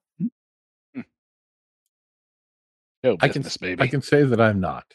No 3.04 3.18
I 3.20 3.30
can 3.30 3.44
baby. 3.60 3.82
I 3.82 3.88
can 3.88 4.02
say 4.04 4.24
that 4.24 4.40
I'm 4.40 4.60
not. 4.60 4.86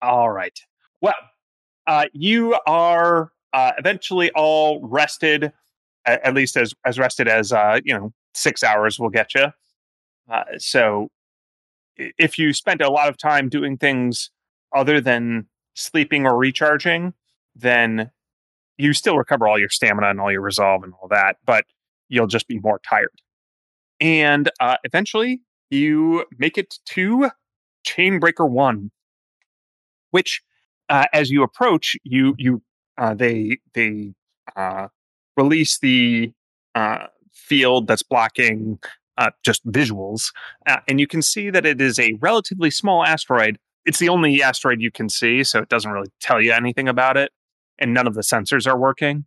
All 0.00 0.30
right. 0.30 0.58
Well, 1.02 1.12
uh, 1.86 2.06
you 2.14 2.58
are 2.66 3.30
uh, 3.52 3.72
eventually 3.76 4.30
all 4.30 4.80
rested, 4.82 5.52
a- 6.06 6.26
at 6.26 6.32
least 6.32 6.56
as 6.56 6.72
as 6.86 6.98
rested 6.98 7.28
as 7.28 7.52
uh, 7.52 7.80
you 7.84 7.92
know 7.92 8.14
six 8.34 8.64
hours 8.64 8.98
will 8.98 9.10
get 9.10 9.34
you. 9.34 9.48
Uh, 10.30 10.44
so, 10.58 11.08
if 11.96 12.38
you 12.38 12.52
spent 12.52 12.80
a 12.80 12.90
lot 12.90 13.08
of 13.08 13.18
time 13.18 13.48
doing 13.48 13.76
things 13.76 14.30
other 14.74 15.00
than 15.00 15.46
sleeping 15.74 16.26
or 16.26 16.36
recharging, 16.36 17.12
then 17.54 18.10
you 18.78 18.92
still 18.92 19.18
recover 19.18 19.48
all 19.48 19.58
your 19.58 19.68
stamina 19.68 20.08
and 20.08 20.20
all 20.20 20.32
your 20.32 20.40
resolve 20.40 20.82
and 20.82 20.92
all 21.00 21.08
that, 21.08 21.36
but 21.44 21.64
you'll 22.08 22.26
just 22.26 22.48
be 22.48 22.58
more 22.60 22.80
tired. 22.88 23.12
And 24.00 24.50
uh, 24.60 24.76
eventually, 24.84 25.42
you 25.70 26.24
make 26.38 26.56
it 26.56 26.78
to 26.86 27.30
Chainbreaker 27.86 28.48
One 28.48 28.90
which 30.10 30.42
uh, 30.88 31.06
as 31.12 31.30
you 31.30 31.42
approach 31.42 31.96
you 32.04 32.34
you 32.38 32.62
uh, 32.98 33.14
they 33.14 33.58
they 33.74 34.12
uh, 34.56 34.88
release 35.36 35.78
the 35.78 36.32
uh, 36.74 37.06
field 37.32 37.86
that's 37.86 38.02
blocking 38.02 38.78
uh, 39.20 39.30
just 39.44 39.64
visuals 39.68 40.32
uh, 40.66 40.78
and 40.88 40.98
you 40.98 41.06
can 41.06 41.22
see 41.22 41.50
that 41.50 41.64
it 41.64 41.80
is 41.80 41.98
a 41.98 42.14
relatively 42.14 42.70
small 42.70 43.04
asteroid. 43.04 43.58
It's 43.84 43.98
the 43.98 44.08
only 44.08 44.42
asteroid 44.42 44.80
you 44.80 44.90
can 44.90 45.08
see 45.08 45.44
so 45.44 45.60
it 45.60 45.68
doesn't 45.68 45.92
really 45.92 46.10
tell 46.20 46.40
you 46.40 46.52
anything 46.52 46.88
about 46.88 47.16
it 47.16 47.30
and 47.78 47.94
none 47.94 48.06
of 48.06 48.14
the 48.14 48.22
sensors 48.22 48.66
are 48.66 48.78
working. 48.78 49.24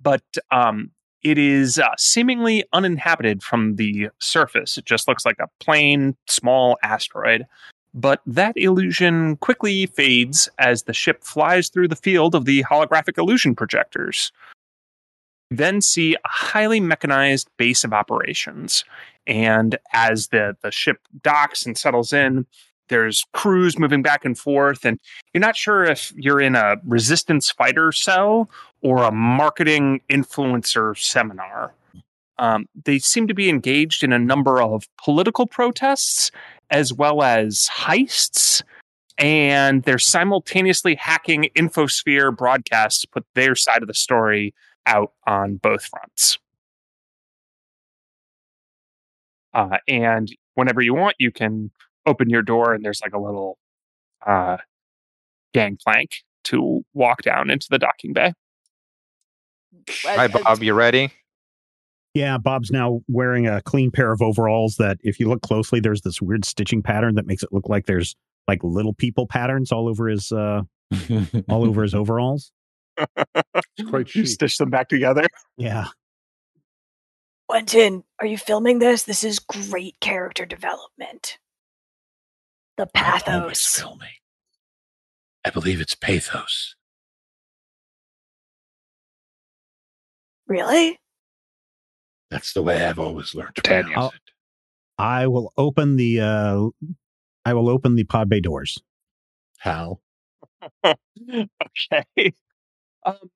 But 0.00 0.22
um, 0.50 0.90
it 1.22 1.38
is 1.38 1.78
uh, 1.78 1.88
seemingly 1.98 2.64
uninhabited 2.72 3.42
from 3.42 3.76
the 3.76 4.10
surface. 4.20 4.78
It 4.78 4.84
just 4.84 5.08
looks 5.08 5.24
like 5.24 5.38
a 5.40 5.48
plain 5.60 6.16
small 6.28 6.78
asteroid. 6.82 7.46
But 7.94 8.20
that 8.26 8.56
illusion 8.56 9.36
quickly 9.36 9.86
fades 9.86 10.48
as 10.58 10.84
the 10.84 10.92
ship 10.92 11.24
flies 11.24 11.68
through 11.68 11.88
the 11.88 11.96
field 11.96 12.34
of 12.34 12.44
the 12.44 12.62
holographic 12.64 13.18
illusion 13.18 13.56
projectors. 13.56 14.30
Then 15.50 15.80
see 15.80 16.14
a 16.14 16.28
highly 16.28 16.80
mechanized 16.80 17.48
base 17.56 17.84
of 17.84 17.92
operations. 17.92 18.84
And 19.26 19.78
as 19.92 20.28
the, 20.28 20.56
the 20.62 20.70
ship 20.70 20.98
docks 21.22 21.64
and 21.64 21.76
settles 21.76 22.12
in, 22.12 22.46
there's 22.88 23.24
crews 23.32 23.78
moving 23.78 24.02
back 24.02 24.24
and 24.24 24.36
forth, 24.36 24.84
and 24.84 24.98
you're 25.32 25.40
not 25.40 25.56
sure 25.56 25.84
if 25.84 26.12
you're 26.16 26.40
in 26.40 26.54
a 26.54 26.76
resistance 26.84 27.50
fighter 27.50 27.92
cell 27.92 28.50
or 28.82 29.02
a 29.02 29.12
marketing 29.12 30.00
influencer 30.08 30.96
seminar. 30.98 31.74
Um, 32.38 32.66
they 32.84 32.98
seem 32.98 33.26
to 33.28 33.34
be 33.34 33.48
engaged 33.48 34.04
in 34.04 34.12
a 34.12 34.18
number 34.18 34.62
of 34.62 34.88
political 35.02 35.46
protests 35.46 36.30
as 36.70 36.92
well 36.92 37.22
as 37.22 37.68
heists. 37.72 38.62
And 39.18 39.82
they're 39.82 39.98
simultaneously 39.98 40.94
hacking 40.94 41.50
Infosphere 41.56 42.34
broadcasts 42.36 43.00
to 43.00 43.08
put 43.08 43.26
their 43.34 43.56
side 43.56 43.82
of 43.82 43.88
the 43.88 43.94
story 43.94 44.54
out 44.88 45.12
on 45.26 45.56
both 45.56 45.84
fronts. 45.84 46.38
Uh, 49.54 49.78
and 49.86 50.28
whenever 50.54 50.80
you 50.80 50.94
want, 50.94 51.16
you 51.18 51.30
can 51.30 51.70
open 52.06 52.30
your 52.30 52.42
door, 52.42 52.74
and 52.74 52.84
there's 52.84 53.00
like 53.02 53.12
a 53.12 53.18
little 53.18 53.58
uh, 54.26 54.56
gangplank 55.54 56.10
to 56.44 56.84
walk 56.94 57.22
down 57.22 57.50
into 57.50 57.66
the 57.70 57.78
docking 57.78 58.12
bay. 58.12 58.32
Hi, 60.04 60.24
As- 60.26 60.34
as- 60.34 60.42
Bob. 60.42 60.62
You 60.62 60.74
ready? 60.74 61.10
Yeah, 62.14 62.38
Bob's 62.38 62.70
now 62.70 63.00
wearing 63.06 63.46
a 63.46 63.60
clean 63.62 63.90
pair 63.90 64.10
of 64.12 64.22
overalls 64.22 64.76
that, 64.76 64.98
if 65.04 65.20
you 65.20 65.28
look 65.28 65.42
closely, 65.42 65.78
there's 65.78 66.00
this 66.00 66.20
weird 66.20 66.44
stitching 66.44 66.82
pattern 66.82 67.14
that 67.14 67.26
makes 67.26 67.42
it 67.42 67.52
look 67.52 67.68
like 67.68 67.86
there's 67.86 68.16
like 68.48 68.64
little 68.64 68.94
people 68.94 69.26
patterns 69.26 69.70
all 69.70 69.86
over 69.88 70.08
his 70.08 70.32
uh 70.32 70.62
all 71.48 71.64
over 71.64 71.82
his 71.82 71.94
overalls. 71.94 72.50
It's 73.76 73.88
quite 73.88 74.14
You 74.14 74.26
stitch 74.26 74.58
them 74.58 74.70
back 74.70 74.88
together. 74.88 75.26
Yeah. 75.56 75.86
Quentin, 77.48 78.04
are 78.20 78.26
you 78.26 78.36
filming 78.36 78.78
this? 78.78 79.04
This 79.04 79.24
is 79.24 79.38
great 79.38 79.98
character 80.00 80.44
development. 80.44 81.38
The 82.76 82.82
I'm 82.84 82.90
pathos. 82.94 83.66
filming. 83.66 84.08
I 85.44 85.50
believe 85.50 85.80
it's 85.80 85.94
pathos. 85.94 86.74
Really? 90.46 90.98
That's 92.30 92.52
the 92.52 92.62
way 92.62 92.84
I've 92.84 92.98
always 92.98 93.34
learned 93.34 93.54
to 93.56 93.62
Daniel. 93.62 93.92
pronounce 93.92 94.14
it. 94.14 94.20
I 94.98 95.26
will 95.26 95.52
open 95.56 95.96
the 95.96 96.20
uh 96.20 96.68
I 97.44 97.54
will 97.54 97.68
open 97.68 97.94
the 97.94 98.04
pod 98.04 98.28
bay 98.28 98.40
doors. 98.40 98.78
How? 99.58 100.00
okay. 100.84 102.34
Um, 103.08 103.30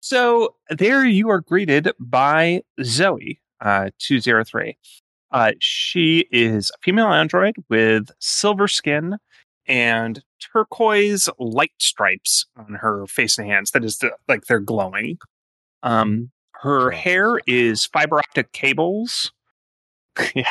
so 0.00 0.54
there 0.70 1.04
you 1.04 1.28
are 1.30 1.40
greeted 1.40 1.90
by 1.98 2.62
Zoe, 2.82 3.40
uh, 3.60 3.90
203. 3.98 4.76
Uh, 5.30 5.52
she 5.58 6.26
is 6.30 6.70
a 6.70 6.78
female 6.82 7.08
android 7.08 7.56
with 7.68 8.10
silver 8.18 8.68
skin 8.68 9.18
and 9.66 10.22
turquoise 10.40 11.28
light 11.38 11.72
stripes 11.78 12.46
on 12.56 12.74
her 12.74 13.06
face 13.06 13.36
and 13.38 13.46
hands. 13.46 13.72
That 13.72 13.84
is, 13.84 13.98
the, 13.98 14.12
like 14.28 14.46
they're 14.46 14.60
glowing. 14.60 15.18
Um, 15.82 16.30
her 16.62 16.90
hair 16.90 17.40
is 17.46 17.84
fiber 17.84 18.18
optic 18.18 18.52
cables. 18.52 19.32
yeah. 20.34 20.48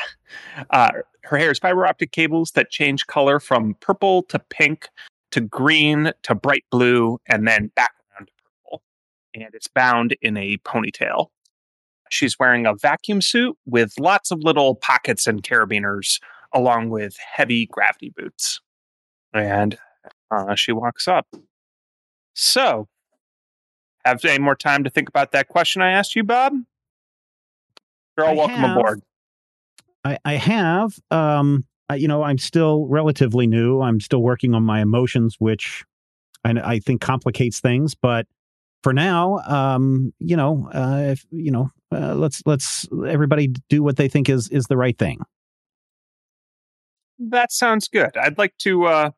Uh, 0.70 0.92
her 1.24 1.38
hair 1.38 1.52
is 1.52 1.60
fiber 1.60 1.86
optic 1.86 2.12
cables 2.12 2.52
that 2.52 2.70
change 2.70 3.08
color 3.08 3.40
from 3.40 3.76
purple 3.80 4.24
to 4.24 4.40
pink 4.40 4.88
to 5.32 5.42
green 5.42 6.12
to 6.24 6.36
bright 6.36 6.64
blue 6.72 7.20
and 7.28 7.48
then 7.48 7.72
back 7.76 7.92
around 7.92 7.96
to 7.96 7.96
purple. 7.96 7.97
And 9.44 9.54
it's 9.54 9.68
bound 9.68 10.16
in 10.22 10.38
a 10.38 10.58
ponytail. 10.58 11.28
She's 12.10 12.40
wearing 12.40 12.66
a 12.66 12.74
vacuum 12.74 13.22
suit 13.22 13.58
with 13.66 13.94
lots 14.00 14.32
of 14.32 14.40
little 14.42 14.76
pockets 14.76 15.28
and 15.28 15.44
carabiners, 15.44 16.20
along 16.54 16.90
with 16.90 17.18
heavy 17.18 17.68
gravity 17.68 18.14
boots. 18.16 18.62
And 19.34 19.78
uh, 20.32 20.56
she 20.56 20.72
walks 20.72 21.08
up. 21.08 21.28
So, 22.34 22.88
have 24.06 24.24
any 24.24 24.40
more 24.40 24.56
time 24.56 24.84
to 24.84 24.90
think 24.90 25.10
about 25.10 25.32
that 25.34 25.50
question 25.50 25.82
I 25.82 25.92
asked 25.92 26.16
you, 26.16 26.24
Bob? 26.24 26.54
You're 28.18 28.26
all 28.26 28.34
I 28.34 28.36
welcome 28.36 28.56
have. 28.56 28.78
aboard. 28.78 29.02
I, 30.04 30.18
I 30.24 30.34
have. 30.36 30.98
Um, 31.12 31.66
I, 31.90 31.96
you 31.96 32.08
know, 32.08 32.24
I'm 32.24 32.38
still 32.38 32.88
relatively 32.88 33.48
new. 33.48 33.82
I'm 33.82 34.00
still 34.00 34.22
working 34.22 34.54
on 34.54 34.64
my 34.64 34.82
emotions, 34.82 35.36
which 35.40 35.84
I, 36.44 36.54
I 36.64 36.80
think 36.80 37.02
complicates 37.02 37.60
things. 37.60 37.96
But 37.96 38.28
for 38.88 38.94
now, 38.94 39.40
um, 39.40 40.14
you 40.18 40.38
know, 40.38 40.70
uh, 40.74 41.08
if 41.12 41.26
you 41.30 41.52
know, 41.52 41.70
uh, 41.92 42.16
let's 42.16 42.42
let's 42.46 42.88
everybody 43.06 43.50
do 43.68 43.84
what 43.84 43.98
they 43.98 44.08
think 44.08 44.30
is 44.30 44.48
is 44.48 44.68
the 44.68 44.78
right 44.78 44.98
thing. 44.98 45.20
That 47.20 47.52
sounds 47.52 47.90
good. 47.90 48.16
I'd 48.16 48.38
like 48.38 48.56
to 48.60 48.86
uh, 48.86 49.12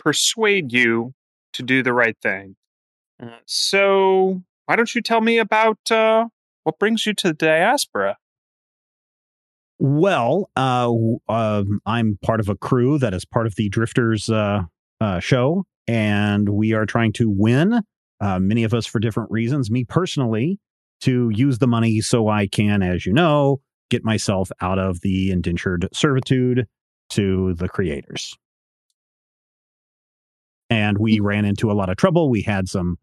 persuade 0.00 0.72
you 0.72 1.14
to 1.52 1.62
do 1.62 1.84
the 1.84 1.92
right 1.92 2.16
thing. 2.20 2.56
Uh, 3.22 3.38
so, 3.46 4.42
why 4.66 4.74
don't 4.74 4.92
you 4.92 5.02
tell 5.02 5.20
me 5.20 5.38
about 5.38 5.78
uh, 5.92 6.26
what 6.64 6.80
brings 6.80 7.06
you 7.06 7.14
to 7.14 7.28
the 7.28 7.34
diaspora? 7.34 8.16
Well, 9.78 10.50
uh, 10.56 10.90
um, 11.28 11.80
I'm 11.86 12.18
part 12.24 12.40
of 12.40 12.48
a 12.48 12.56
crew 12.56 12.98
that 12.98 13.14
is 13.14 13.24
part 13.24 13.46
of 13.46 13.54
the 13.54 13.68
Drifters 13.68 14.28
uh, 14.28 14.62
uh, 15.00 15.20
show, 15.20 15.64
and 15.86 16.48
we 16.48 16.72
are 16.72 16.86
trying 16.86 17.12
to 17.12 17.30
win 17.30 17.84
Uh, 18.20 18.38
many 18.38 18.64
of 18.64 18.74
us 18.74 18.86
for 18.86 18.98
different 18.98 19.30
reasons. 19.30 19.70
Me 19.70 19.84
personally, 19.84 20.58
to 21.00 21.30
use 21.30 21.58
the 21.58 21.66
money 21.66 22.00
so 22.00 22.28
I 22.28 22.46
can, 22.46 22.82
as 22.82 23.06
you 23.06 23.12
know, 23.12 23.60
get 23.90 24.04
myself 24.04 24.50
out 24.60 24.78
of 24.78 25.00
the 25.00 25.30
indentured 25.30 25.88
servitude 25.92 26.66
to 27.10 27.54
the 27.54 27.68
creators. 27.68 28.36
And 30.68 30.98
we 30.98 31.18
ran 31.20 31.44
into 31.44 31.70
a 31.70 31.74
lot 31.74 31.88
of 31.88 31.96
trouble. 31.96 32.30
We 32.30 32.42
had 32.42 32.68
some 32.68 32.98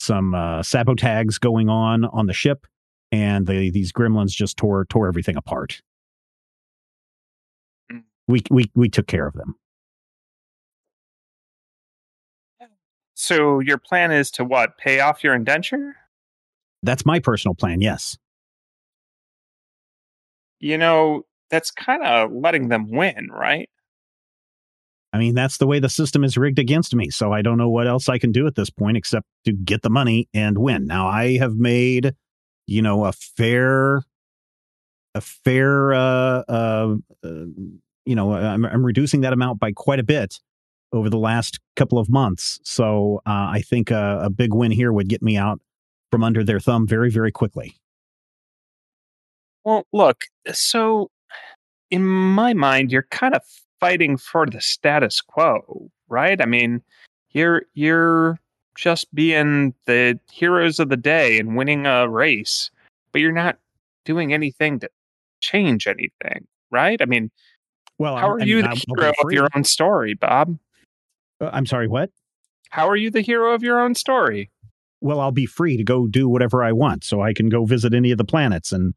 some 0.00 0.34
uh, 0.34 0.60
sabotags 0.62 1.38
going 1.38 1.68
on 1.68 2.04
on 2.06 2.26
the 2.26 2.32
ship, 2.32 2.66
and 3.12 3.46
the, 3.46 3.70
these 3.70 3.92
gremlins 3.92 4.30
just 4.30 4.56
tore 4.56 4.84
tore 4.86 5.06
everything 5.06 5.36
apart. 5.36 5.80
Mm. 7.92 8.02
We 8.26 8.42
we 8.50 8.70
we 8.74 8.88
took 8.88 9.06
care 9.06 9.26
of 9.28 9.34
them. 9.34 9.54
So 13.14 13.60
your 13.60 13.78
plan 13.78 14.10
is 14.10 14.30
to 14.32 14.44
what? 14.44 14.78
Pay 14.78 15.00
off 15.00 15.22
your 15.22 15.34
indenture? 15.34 15.96
That's 16.82 17.06
my 17.06 17.20
personal 17.20 17.54
plan. 17.54 17.80
Yes. 17.80 18.16
You 20.58 20.78
know, 20.78 21.24
that's 21.50 21.70
kind 21.70 22.02
of 22.04 22.32
letting 22.32 22.68
them 22.68 22.90
win, 22.90 23.28
right? 23.30 23.68
I 25.12 25.18
mean, 25.18 25.34
that's 25.34 25.58
the 25.58 25.66
way 25.66 25.78
the 25.78 25.90
system 25.90 26.24
is 26.24 26.38
rigged 26.38 26.58
against 26.58 26.94
me. 26.94 27.10
So 27.10 27.32
I 27.32 27.42
don't 27.42 27.58
know 27.58 27.68
what 27.68 27.86
else 27.86 28.08
I 28.08 28.18
can 28.18 28.32
do 28.32 28.46
at 28.46 28.54
this 28.54 28.70
point 28.70 28.96
except 28.96 29.26
to 29.44 29.52
get 29.52 29.82
the 29.82 29.90
money 29.90 30.28
and 30.32 30.56
win. 30.56 30.86
Now 30.86 31.06
I 31.06 31.36
have 31.36 31.54
made, 31.54 32.14
you 32.66 32.80
know, 32.80 33.04
a 33.04 33.12
fair, 33.12 34.02
a 35.14 35.20
fair, 35.20 35.92
uh, 35.92 36.42
uh, 36.48 36.94
uh 37.22 37.44
you 38.04 38.16
know, 38.16 38.32
I'm, 38.32 38.64
I'm 38.64 38.84
reducing 38.84 39.20
that 39.20 39.32
amount 39.32 39.60
by 39.60 39.72
quite 39.72 40.00
a 40.00 40.04
bit 40.04 40.40
over 40.92 41.08
the 41.10 41.18
last 41.18 41.58
couple 41.76 41.98
of 41.98 42.08
months. 42.08 42.60
So 42.62 43.20
uh, 43.26 43.48
I 43.50 43.62
think 43.64 43.90
a, 43.90 44.20
a 44.24 44.30
big 44.30 44.52
win 44.54 44.70
here 44.70 44.92
would 44.92 45.08
get 45.08 45.22
me 45.22 45.36
out 45.36 45.60
from 46.10 46.22
under 46.22 46.44
their 46.44 46.60
thumb 46.60 46.86
very, 46.86 47.10
very 47.10 47.32
quickly. 47.32 47.74
Well, 49.64 49.86
look, 49.92 50.24
so 50.52 51.10
in 51.90 52.04
my 52.04 52.52
mind, 52.52 52.90
you're 52.92 53.06
kind 53.10 53.34
of 53.34 53.42
fighting 53.80 54.16
for 54.16 54.46
the 54.46 54.60
status 54.60 55.20
quo, 55.20 55.90
right? 56.08 56.40
I 56.40 56.46
mean, 56.46 56.82
you're 57.30 57.62
you're 57.74 58.38
just 58.74 59.12
being 59.14 59.74
the 59.86 60.18
heroes 60.32 60.80
of 60.80 60.88
the 60.88 60.96
day 60.96 61.38
and 61.38 61.56
winning 61.56 61.86
a 61.86 62.08
race, 62.08 62.70
but 63.12 63.20
you're 63.20 63.32
not 63.32 63.58
doing 64.04 64.32
anything 64.32 64.80
to 64.80 64.88
change 65.40 65.86
anything, 65.86 66.46
right? 66.70 67.00
I 67.00 67.04
mean, 67.04 67.30
Well, 67.98 68.16
how 68.16 68.28
I- 68.28 68.30
are 68.32 68.40
I 68.40 68.44
you 68.44 68.56
mean, 68.56 68.64
the 68.70 68.84
hero 68.98 69.12
of 69.22 69.32
your 69.32 69.48
own 69.54 69.64
story, 69.64 70.14
Bob? 70.14 70.58
Uh, 71.42 71.50
I'm 71.52 71.66
sorry, 71.66 71.88
what? 71.88 72.10
How 72.70 72.88
are 72.88 72.96
you 72.96 73.10
the 73.10 73.20
hero 73.20 73.52
of 73.52 73.62
your 73.62 73.80
own 73.80 73.94
story? 73.94 74.50
well, 75.04 75.18
I'll 75.18 75.32
be 75.32 75.46
free 75.46 75.76
to 75.76 75.82
go 75.82 76.06
do 76.06 76.28
whatever 76.28 76.62
I 76.62 76.70
want. 76.70 77.02
So 77.02 77.20
I 77.20 77.32
can 77.32 77.48
go 77.48 77.64
visit 77.64 77.92
any 77.92 78.12
of 78.12 78.18
the 78.18 78.24
planets 78.24 78.70
and 78.70 78.94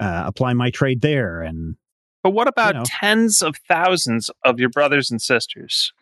uh, 0.00 0.24
apply 0.26 0.54
my 0.54 0.70
trade 0.70 1.02
there. 1.02 1.40
And 1.40 1.76
But 2.24 2.30
what 2.30 2.48
about 2.48 2.74
know. 2.74 2.82
tens 2.84 3.42
of 3.42 3.54
thousands 3.68 4.28
of 4.42 4.58
your 4.58 4.70
brothers 4.70 5.08
and 5.08 5.22
sisters 5.22 5.92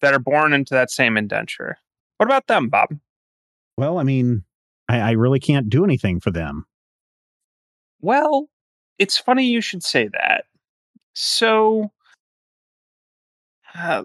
that 0.00 0.14
are 0.14 0.20
born 0.20 0.52
into 0.52 0.72
that 0.72 0.88
same 0.92 1.16
indenture? 1.16 1.78
What 2.18 2.26
about 2.26 2.46
them, 2.46 2.68
Bob? 2.68 2.90
well, 3.76 3.98
I 3.98 4.04
mean, 4.04 4.44
I, 4.88 5.00
I 5.00 5.10
really 5.12 5.40
can't 5.40 5.68
do 5.68 5.82
anything 5.82 6.20
for 6.20 6.30
them. 6.30 6.64
Well, 8.00 8.48
it's 9.00 9.18
funny 9.18 9.46
you 9.46 9.60
should 9.60 9.82
say 9.82 10.08
that. 10.12 10.44
So, 11.14 11.90
uh, 13.74 14.04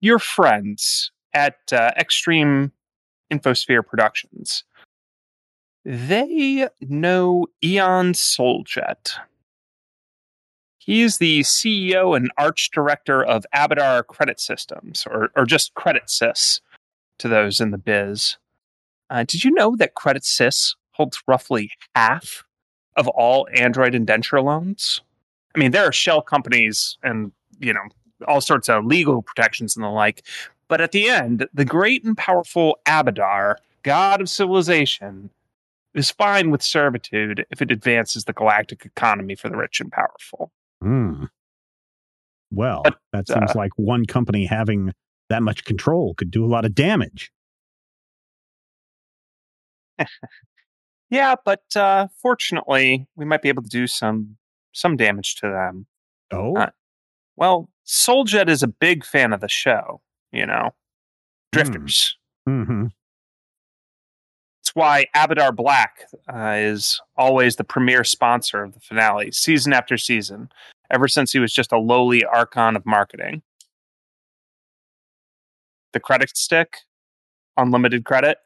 your 0.00 0.18
friends 0.18 1.10
at 1.34 1.56
uh, 1.72 1.90
Extreme 1.96 2.72
Infosphere 3.32 3.86
Productions, 3.86 4.64
they 5.84 6.68
know 6.80 7.46
Eon 7.62 8.12
Soljet. 8.12 9.12
He 10.78 11.02
is 11.02 11.18
the 11.18 11.40
CEO 11.40 12.16
and 12.16 12.30
arch 12.38 12.70
director 12.72 13.24
of 13.24 13.44
Abadar 13.54 14.06
Credit 14.06 14.38
Systems, 14.38 15.04
or, 15.10 15.30
or 15.34 15.44
just 15.44 15.74
Credit 15.74 16.06
Sys 16.06 16.60
to 17.18 17.28
those 17.28 17.60
in 17.60 17.70
the 17.70 17.78
biz. 17.78 18.36
Uh, 19.10 19.24
did 19.26 19.44
you 19.44 19.50
know 19.50 19.76
that 19.76 19.94
Credit 19.94 20.22
Sys 20.22 20.74
holds 20.92 21.22
roughly 21.26 21.70
half 21.94 22.44
of 22.96 23.08
all 23.08 23.48
Android 23.54 23.94
indenture 23.94 24.40
loans? 24.40 25.00
I 25.54 25.58
mean, 25.58 25.70
there 25.70 25.86
are 25.86 25.92
shell 25.92 26.22
companies 26.22 26.98
and, 27.02 27.32
you 27.60 27.72
know, 27.72 27.82
all 28.26 28.40
sorts 28.40 28.68
of 28.68 28.84
legal 28.84 29.22
protections 29.22 29.76
and 29.76 29.84
the 29.84 29.88
like. 29.88 30.26
But 30.68 30.80
at 30.80 30.92
the 30.92 31.08
end, 31.08 31.46
the 31.54 31.64
great 31.64 32.04
and 32.04 32.16
powerful 32.16 32.78
Abadar, 32.86 33.56
god 33.82 34.20
of 34.20 34.28
civilization, 34.28 35.30
is 35.94 36.10
fine 36.10 36.50
with 36.50 36.62
servitude 36.62 37.46
if 37.50 37.62
it 37.62 37.70
advances 37.70 38.24
the 38.24 38.32
galactic 38.32 38.84
economy 38.84 39.34
for 39.34 39.48
the 39.48 39.56
rich 39.56 39.80
and 39.80 39.90
powerful. 39.92 40.50
Hmm. 40.82 41.24
Well, 42.50 42.82
But, 42.84 42.98
that 43.12 43.28
seems 43.28 43.50
uh, 43.50 43.54
like 43.54 43.72
one 43.76 44.06
company 44.06 44.46
having 44.46 44.92
that 45.28 45.42
much 45.42 45.64
control 45.64 46.14
could 46.14 46.30
do 46.30 46.44
a 46.44 46.46
lot 46.46 46.64
of 46.64 46.74
damage. 46.74 47.30
Yeah, 51.08 51.36
but 51.44 51.64
uh, 51.76 52.08
fortunately, 52.20 53.06
we 53.14 53.24
might 53.24 53.42
be 53.42 53.48
able 53.48 53.62
to 53.62 53.68
do 53.68 53.86
some 53.86 54.36
some 54.72 54.96
damage 54.96 55.36
to 55.36 55.42
them. 55.42 55.86
Oh, 56.32 56.56
Uh, 56.56 56.70
Well, 57.36 57.68
Souljet 57.86 58.48
is 58.48 58.62
a 58.62 58.68
big 58.68 59.04
fan 59.04 59.32
of 59.32 59.40
the 59.40 59.48
show, 59.48 60.00
you 60.32 60.46
know. 60.46 60.70
Drifters. 61.52 62.16
hmm 62.46 62.86
It's 64.62 64.74
why 64.74 65.06
Abadar 65.14 65.54
Black 65.54 66.06
uh, 66.32 66.56
is 66.56 67.00
always 67.16 67.56
the 67.56 67.64
premier 67.64 68.04
sponsor 68.04 68.62
of 68.62 68.74
the 68.74 68.80
finale, 68.80 69.30
season 69.32 69.72
after 69.72 69.96
season, 69.96 70.50
ever 70.90 71.08
since 71.08 71.32
he 71.32 71.38
was 71.38 71.52
just 71.52 71.72
a 71.72 71.78
lowly 71.78 72.24
archon 72.24 72.76
of 72.76 72.84
marketing. 72.84 73.42
The 75.92 76.00
credit 76.00 76.36
stick, 76.36 76.78
unlimited 77.56 78.04
credit. 78.04 78.38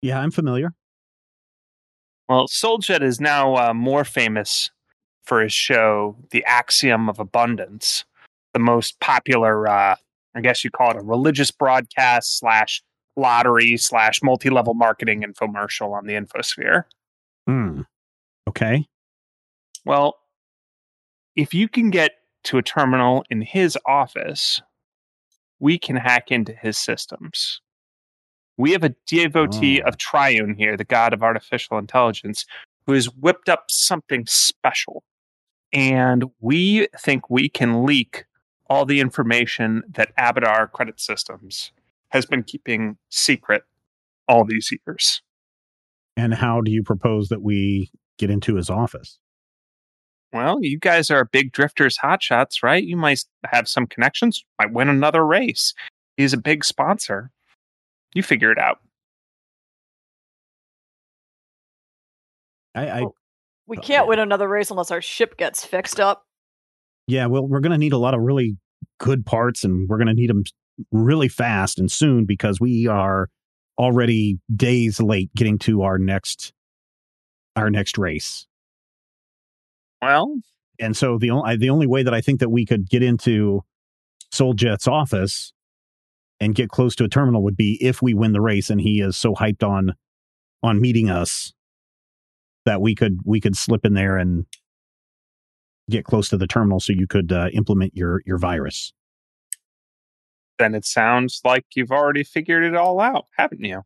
yeah, 0.00 0.20
I'm 0.20 0.30
familiar. 0.30 0.74
Well, 2.28 2.46
Souljet 2.48 3.02
is 3.02 3.20
now 3.20 3.56
uh, 3.56 3.74
more 3.74 4.04
famous 4.04 4.70
for 5.24 5.40
his 5.40 5.52
show, 5.52 6.16
The 6.30 6.44
Axiom 6.44 7.08
of 7.08 7.18
Abundance, 7.18 8.04
the 8.52 8.58
most 8.58 8.98
popular, 9.00 9.68
uh, 9.68 9.96
I 10.34 10.40
guess 10.40 10.64
you 10.64 10.70
call 10.70 10.90
it 10.90 10.96
a 10.96 11.02
religious 11.02 11.50
broadcast 11.50 12.38
slash 12.38 12.82
lottery 13.16 13.76
slash 13.76 14.22
multi 14.22 14.50
level 14.50 14.74
marketing 14.74 15.22
infomercial 15.22 15.92
on 15.92 16.06
the 16.06 16.14
infosphere. 16.14 16.84
Hmm. 17.46 17.82
Okay. 18.48 18.86
Well, 19.84 20.16
if 21.36 21.54
you 21.54 21.68
can 21.68 21.90
get 21.90 22.12
to 22.44 22.58
a 22.58 22.62
terminal 22.62 23.24
in 23.30 23.42
his 23.42 23.78
office, 23.86 24.60
we 25.60 25.78
can 25.78 25.96
hack 25.96 26.30
into 26.30 26.52
his 26.52 26.76
systems. 26.76 27.60
We 28.58 28.72
have 28.72 28.84
a 28.84 28.94
devotee 29.06 29.80
Oh. 29.82 29.88
of 29.88 29.96
Triune 29.96 30.54
here, 30.56 30.76
the 30.76 30.84
god 30.84 31.12
of 31.12 31.22
artificial 31.22 31.78
intelligence, 31.78 32.44
who 32.86 32.92
has 32.92 33.06
whipped 33.06 33.48
up 33.48 33.70
something 33.70 34.24
special. 34.26 35.04
And 35.72 36.24
we 36.40 36.88
think 36.98 37.30
we 37.30 37.48
can 37.48 37.84
leak 37.84 38.24
all 38.68 38.84
the 38.84 39.00
information 39.00 39.82
that 39.88 40.14
Abadar 40.16 40.70
Credit 40.70 41.00
Systems 41.00 41.72
has 42.10 42.26
been 42.26 42.42
keeping 42.42 42.98
secret 43.08 43.62
all 44.28 44.44
these 44.44 44.70
years. 44.70 45.22
And 46.16 46.34
how 46.34 46.60
do 46.60 46.70
you 46.70 46.82
propose 46.82 47.28
that 47.28 47.42
we 47.42 47.90
get 48.18 48.30
into 48.30 48.56
his 48.56 48.68
office? 48.68 49.18
Well, 50.32 50.58
you 50.62 50.78
guys 50.78 51.10
are 51.10 51.24
big 51.26 51.52
drifters 51.52 51.98
hotshots, 51.98 52.62
right? 52.62 52.82
You 52.82 52.96
might 52.96 53.24
have 53.44 53.68
some 53.68 53.86
connections, 53.86 54.44
might 54.58 54.72
win 54.72 54.88
another 54.88 55.24
race. 55.26 55.74
He's 56.16 56.32
a 56.32 56.38
big 56.38 56.64
sponsor. 56.64 57.30
You 58.14 58.22
figure 58.22 58.50
it 58.52 58.58
out. 58.58 58.78
I, 62.74 62.88
I 62.88 63.00
Oh. 63.02 63.14
We 63.66 63.76
can't 63.76 64.04
yeah. 64.04 64.08
win 64.08 64.18
another 64.18 64.48
race 64.48 64.70
unless 64.70 64.90
our 64.90 65.00
ship 65.00 65.36
gets 65.36 65.64
fixed 65.64 66.00
up. 66.00 66.26
yeah, 67.06 67.26
well, 67.26 67.46
we're 67.46 67.60
going 67.60 67.72
to 67.72 67.78
need 67.78 67.92
a 67.92 67.98
lot 67.98 68.14
of 68.14 68.20
really 68.20 68.56
good 68.98 69.24
parts, 69.24 69.64
and 69.64 69.88
we're 69.88 69.98
going 69.98 70.08
to 70.08 70.14
need 70.14 70.30
them 70.30 70.44
really 70.90 71.28
fast 71.28 71.78
and 71.78 71.90
soon 71.90 72.24
because 72.24 72.60
we 72.60 72.86
are 72.86 73.28
already 73.78 74.38
days 74.54 75.00
late 75.00 75.30
getting 75.34 75.58
to 75.58 75.82
our 75.82 75.98
next 75.98 76.52
our 77.56 77.70
next 77.70 77.98
race. 77.98 78.46
Well, 80.00 80.40
and 80.78 80.96
so 80.96 81.18
the 81.18 81.30
only 81.30 81.56
the 81.56 81.70
only 81.70 81.86
way 81.86 82.02
that 82.02 82.14
I 82.14 82.20
think 82.20 82.40
that 82.40 82.50
we 82.50 82.66
could 82.66 82.88
get 82.88 83.02
into 83.02 83.62
Souljet's 84.32 84.88
office 84.88 85.52
and 86.40 86.54
get 86.54 86.70
close 86.70 86.96
to 86.96 87.04
a 87.04 87.08
terminal 87.08 87.42
would 87.44 87.56
be 87.56 87.78
if 87.80 88.02
we 88.02 88.14
win 88.14 88.32
the 88.32 88.40
race, 88.40 88.70
and 88.70 88.80
he 88.80 89.00
is 89.00 89.16
so 89.16 89.34
hyped 89.34 89.62
on 89.62 89.94
on 90.62 90.80
meeting 90.80 91.10
us 91.10 91.52
that 92.64 92.80
we 92.80 92.94
could 92.94 93.18
we 93.24 93.40
could 93.40 93.56
slip 93.56 93.84
in 93.84 93.94
there 93.94 94.16
and 94.16 94.46
get 95.90 96.04
close 96.04 96.28
to 96.28 96.36
the 96.36 96.46
terminal 96.46 96.80
so 96.80 96.92
you 96.92 97.06
could 97.06 97.32
uh, 97.32 97.48
implement 97.52 97.94
your 97.94 98.22
your 98.24 98.38
virus. 98.38 98.92
then 100.58 100.74
it 100.74 100.84
sounds 100.84 101.40
like 101.44 101.64
you've 101.74 101.90
already 101.90 102.22
figured 102.22 102.62
it 102.62 102.76
all 102.76 103.00
out, 103.00 103.26
haven't 103.36 103.64
you? 103.64 103.82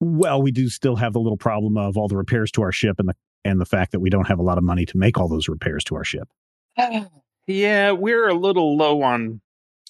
Well, 0.00 0.42
we 0.42 0.52
do 0.52 0.68
still 0.68 0.96
have 0.96 1.14
the 1.14 1.20
little 1.20 1.38
problem 1.38 1.78
of 1.78 1.96
all 1.96 2.08
the 2.08 2.16
repairs 2.16 2.50
to 2.52 2.62
our 2.62 2.72
ship 2.72 2.96
and 2.98 3.08
the 3.08 3.14
and 3.44 3.60
the 3.60 3.64
fact 3.66 3.92
that 3.92 4.00
we 4.00 4.10
don't 4.10 4.26
have 4.26 4.38
a 4.38 4.42
lot 4.42 4.58
of 4.58 4.64
money 4.64 4.84
to 4.86 4.98
make 4.98 5.18
all 5.18 5.28
those 5.28 5.48
repairs 5.48 5.84
to 5.84 5.94
our 5.94 6.04
ship. 6.04 6.28
yeah, 7.46 7.92
we're 7.92 8.28
a 8.28 8.34
little 8.34 8.76
low 8.76 9.02
on 9.02 9.40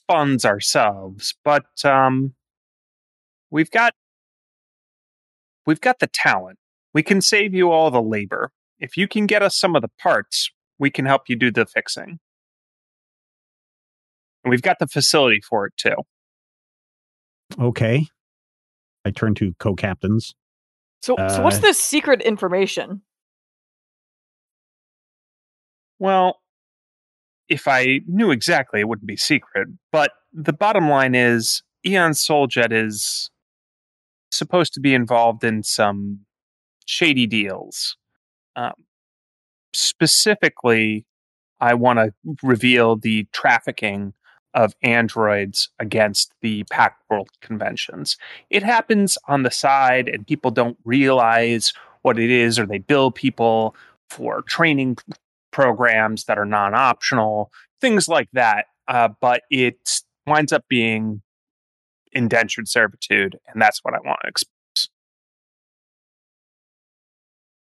funds 0.06 0.44
ourselves, 0.44 1.34
but 1.44 1.66
um 1.84 2.34
we've 3.50 3.70
got 3.70 3.94
we've 5.66 5.80
got 5.80 5.98
the 5.98 6.06
talent. 6.06 6.58
We 6.97 7.03
can 7.03 7.20
save 7.20 7.53
you 7.53 7.72
all 7.72 7.90
the 7.90 8.01
labor. 8.01 8.51
If 8.78 8.97
you 8.97 9.07
can 9.07 9.26
get 9.26 9.42
us 9.42 9.55
some 9.55 9.76
of 9.76 9.82
the 9.82 9.90
parts, 10.01 10.51
we 10.78 10.88
can 10.88 11.05
help 11.05 11.28
you 11.28 11.36
do 11.36 11.51
the 11.51 11.66
fixing. 11.66 12.18
And 14.42 14.51
we've 14.51 14.62
got 14.62 14.78
the 14.78 14.86
facility 14.86 15.42
for 15.47 15.66
it 15.66 15.74
too. 15.76 15.97
Okay. 17.61 18.07
I 19.05 19.11
turn 19.11 19.34
to 19.34 19.53
co-captains. 19.59 20.34
So, 21.03 21.16
so 21.28 21.42
what's 21.42 21.59
Uh, 21.59 21.61
this 21.61 21.78
secret 21.78 22.22
information? 22.22 23.03
Well, 25.99 26.40
if 27.51 27.68
I 27.68 28.01
knew 28.07 28.30
exactly, 28.30 28.80
it 28.80 28.88
wouldn't 28.88 29.07
be 29.07 29.18
secret. 29.18 29.68
But 29.92 30.12
the 30.32 30.55
bottom 30.55 30.88
line 30.88 31.14
is, 31.14 31.62
Eon 31.86 32.12
Souljet 32.12 32.72
is 32.72 33.30
supposed 34.30 34.72
to 34.72 34.80
be 34.80 34.94
involved 34.94 35.44
in 35.44 35.62
some 35.62 36.20
shady 36.87 37.26
deals. 37.26 37.97
Um, 38.57 38.72
specifically, 39.74 41.05
I 41.61 41.74
want 41.74 41.99
to 41.99 42.12
reveal 42.43 42.97
the 42.97 43.26
trafficking 43.32 44.14
of 44.55 44.74
androids 44.82 45.68
against 45.78 46.32
the 46.41 46.64
Pact 46.70 47.03
World 47.11 47.28
conventions. 47.43 48.16
It 48.49 48.62
happens 48.62 49.18
on 49.28 49.43
the 49.43 49.51
side, 49.51 50.09
and 50.09 50.26
people 50.26 50.51
don't 50.51 50.78
realize 50.84 51.74
what 52.01 52.18
it 52.18 52.30
is, 52.30 52.59
or 52.59 52.64
they 52.64 52.78
bill 52.78 53.11
people 53.11 53.76
for 54.09 54.41
training 54.43 54.97
programs 55.51 56.24
that 56.24 56.39
are 56.39 56.47
non-optional, 56.47 57.53
things 57.80 58.09
like 58.09 58.28
that. 58.32 58.66
Uh, 58.89 59.09
but 59.20 59.43
it 59.51 60.01
winds 60.26 60.53
up 60.53 60.64
being 60.68 61.20
indentured 62.12 62.68
servitude, 62.68 63.39
and 63.49 63.61
that's 63.61 63.80
what 63.84 63.93
I 63.93 63.99
want 63.99 64.20
to 64.22 64.28
expose. 64.28 64.55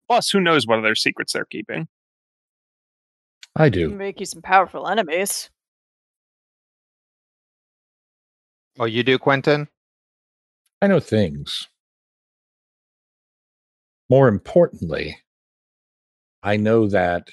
Plus, 0.09 0.31
who 0.31 0.41
knows 0.41 0.67
what 0.67 0.79
other 0.79 0.95
secrets 0.95 1.35
they're 1.35 1.45
keeping? 1.45 1.89
I 3.55 3.69
do. 3.69 3.91
Make 3.91 4.21
you 4.21 4.27
some 4.27 4.43
powerful 4.43 4.89
enemies. 4.89 5.51
Oh, 8.79 8.85
you 8.85 9.03
do, 9.03 9.19
Quentin? 9.19 9.69
I 10.81 10.87
know 10.87 11.01
things. 11.01 11.67
More 14.09 14.29
importantly, 14.29 15.19
I 16.43 16.57
know 16.57 16.87
that 16.89 17.31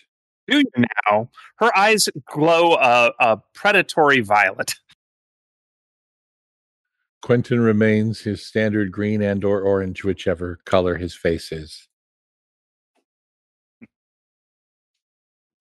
Do 0.47 0.57
you 0.57 0.63
now? 1.07 1.29
Her 1.57 1.75
eyes 1.77 2.09
glow 2.25 2.73
a, 2.73 3.13
a 3.19 3.37
predatory 3.53 4.21
violet. 4.21 4.75
Quentin 7.21 7.59
remains 7.59 8.21
his 8.21 8.45
standard 8.45 8.91
green 8.91 9.21
and 9.21 9.43
or 9.45 9.61
orange, 9.61 10.03
whichever 10.03 10.59
color 10.65 10.97
his 10.97 11.15
face 11.15 11.51
is. 11.51 11.87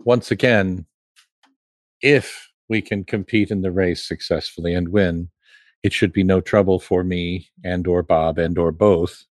Once 0.05 0.31
again, 0.31 0.85
if 2.03 2.51
we 2.69 2.83
can 2.83 3.05
compete 3.05 3.51
in 3.51 3.63
the 3.63 3.73
race 3.73 4.07
successfully 4.07 4.75
and 4.75 4.91
win, 4.91 5.31
it 5.83 5.95
should 5.95 6.13
be 6.13 6.23
no 6.23 6.43
trouble 6.43 6.79
for 6.79 7.03
me 7.03 7.49
and 7.65 7.87
or 7.87 8.03
Bob 8.03 8.39
and 8.39 8.59
or 8.59 8.71
both 8.71 9.25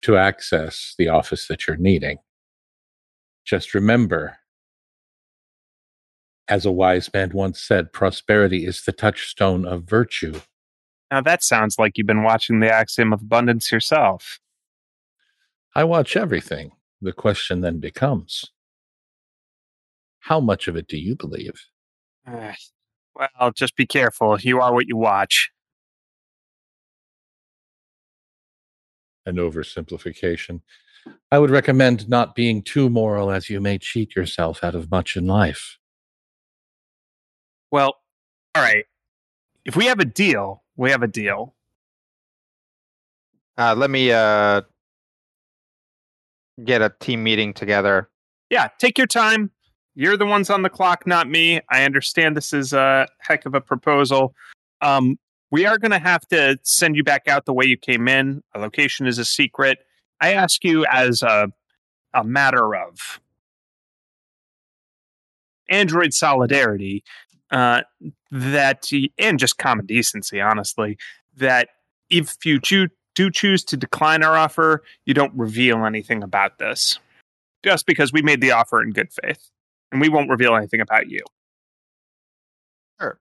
to 0.00 0.16
access 0.16 0.94
the 0.96 1.08
office 1.08 1.46
that 1.48 1.66
you're 1.66 1.76
needing. 1.76 2.18
Just 3.44 3.74
remember, 3.74 4.38
as 6.48 6.64
a 6.64 6.72
wise 6.72 7.10
man 7.12 7.30
once 7.34 7.60
said, 7.60 7.92
prosperity 7.92 8.66
is 8.66 8.82
the 8.82 8.92
touchstone 8.92 9.66
of 9.66 9.84
virtue. 9.84 10.40
Now 11.10 11.20
that 11.20 11.42
sounds 11.42 11.78
like 11.78 11.98
you've 11.98 12.06
been 12.06 12.22
watching 12.22 12.60
the 12.60 12.72
Axiom 12.72 13.12
of 13.12 13.20
Abundance 13.20 13.70
yourself. 13.70 14.40
I 15.74 15.84
watch 15.84 16.16
everything. 16.16 16.72
The 17.02 17.12
question 17.12 17.60
then 17.60 17.78
becomes 17.78 18.50
how 20.24 20.40
much 20.40 20.68
of 20.68 20.76
it 20.76 20.88
do 20.88 20.96
you 20.96 21.14
believe? 21.14 21.52
Ugh. 22.26 22.54
well, 23.14 23.52
just 23.52 23.76
be 23.76 23.84
careful. 23.84 24.40
You 24.40 24.58
are 24.62 24.72
what 24.72 24.88
you 24.88 24.96
watch. 24.96 25.50
An 29.26 29.36
oversimplification. 29.36 30.62
I 31.30 31.38
would 31.38 31.50
recommend 31.50 32.08
not 32.08 32.34
being 32.34 32.62
too 32.62 32.88
moral 32.88 33.30
as 33.30 33.50
you 33.50 33.60
may 33.60 33.76
cheat 33.76 34.16
yourself 34.16 34.64
out 34.64 34.74
of 34.74 34.90
much 34.90 35.14
in 35.14 35.26
life. 35.26 35.76
Well, 37.70 37.96
all 38.54 38.62
right. 38.62 38.86
If 39.66 39.76
we 39.76 39.84
have 39.86 40.00
a 40.00 40.06
deal, 40.06 40.62
we 40.76 40.90
have 40.90 41.02
a 41.02 41.08
deal. 41.08 41.54
Uh, 43.58 43.74
let 43.76 43.90
me 43.90 44.10
uh, 44.10 44.62
get 46.64 46.80
a 46.80 46.94
team 46.98 47.22
meeting 47.22 47.52
together. 47.52 48.08
Yeah, 48.48 48.68
take 48.78 48.96
your 48.96 49.06
time. 49.06 49.50
You're 49.94 50.16
the 50.16 50.26
ones 50.26 50.50
on 50.50 50.62
the 50.62 50.70
clock, 50.70 51.06
not 51.06 51.28
me. 51.28 51.60
I 51.70 51.84
understand 51.84 52.36
this 52.36 52.52
is 52.52 52.72
a 52.72 53.06
heck 53.18 53.46
of 53.46 53.54
a 53.54 53.60
proposal. 53.60 54.34
Um, 54.80 55.18
we 55.50 55.66
are 55.66 55.78
going 55.78 55.92
to 55.92 55.98
have 56.00 56.26
to 56.28 56.58
send 56.62 56.96
you 56.96 57.04
back 57.04 57.28
out 57.28 57.44
the 57.46 57.52
way 57.52 57.64
you 57.64 57.76
came 57.76 58.08
in. 58.08 58.42
A 58.54 58.58
location 58.58 59.06
is 59.06 59.18
a 59.18 59.24
secret. 59.24 59.78
I 60.20 60.34
ask 60.34 60.64
you 60.64 60.84
as 60.86 61.22
a 61.22 61.48
a 62.14 62.24
matter 62.24 62.74
of 62.76 63.20
Android 65.68 66.14
solidarity, 66.14 67.02
uh, 67.50 67.82
that 68.30 68.88
and 69.18 69.38
just 69.38 69.58
common 69.58 69.86
decency, 69.86 70.40
honestly, 70.40 70.96
that 71.36 71.68
if 72.10 72.44
you 72.44 72.60
do 72.60 73.30
choose 73.30 73.64
to 73.64 73.76
decline 73.76 74.22
our 74.22 74.36
offer, 74.36 74.82
you 75.06 75.14
don't 75.14 75.32
reveal 75.34 75.84
anything 75.84 76.22
about 76.22 76.58
this, 76.58 76.98
just 77.64 77.86
because 77.86 78.12
we 78.12 78.22
made 78.22 78.40
the 78.40 78.52
offer 78.52 78.82
in 78.82 78.90
good 78.90 79.12
faith, 79.12 79.50
and 79.94 80.00
we 80.00 80.08
won't 80.08 80.28
reveal 80.28 80.56
anything 80.56 80.80
about 80.80 81.08
you. 81.08 81.20
Sure. 83.00 83.16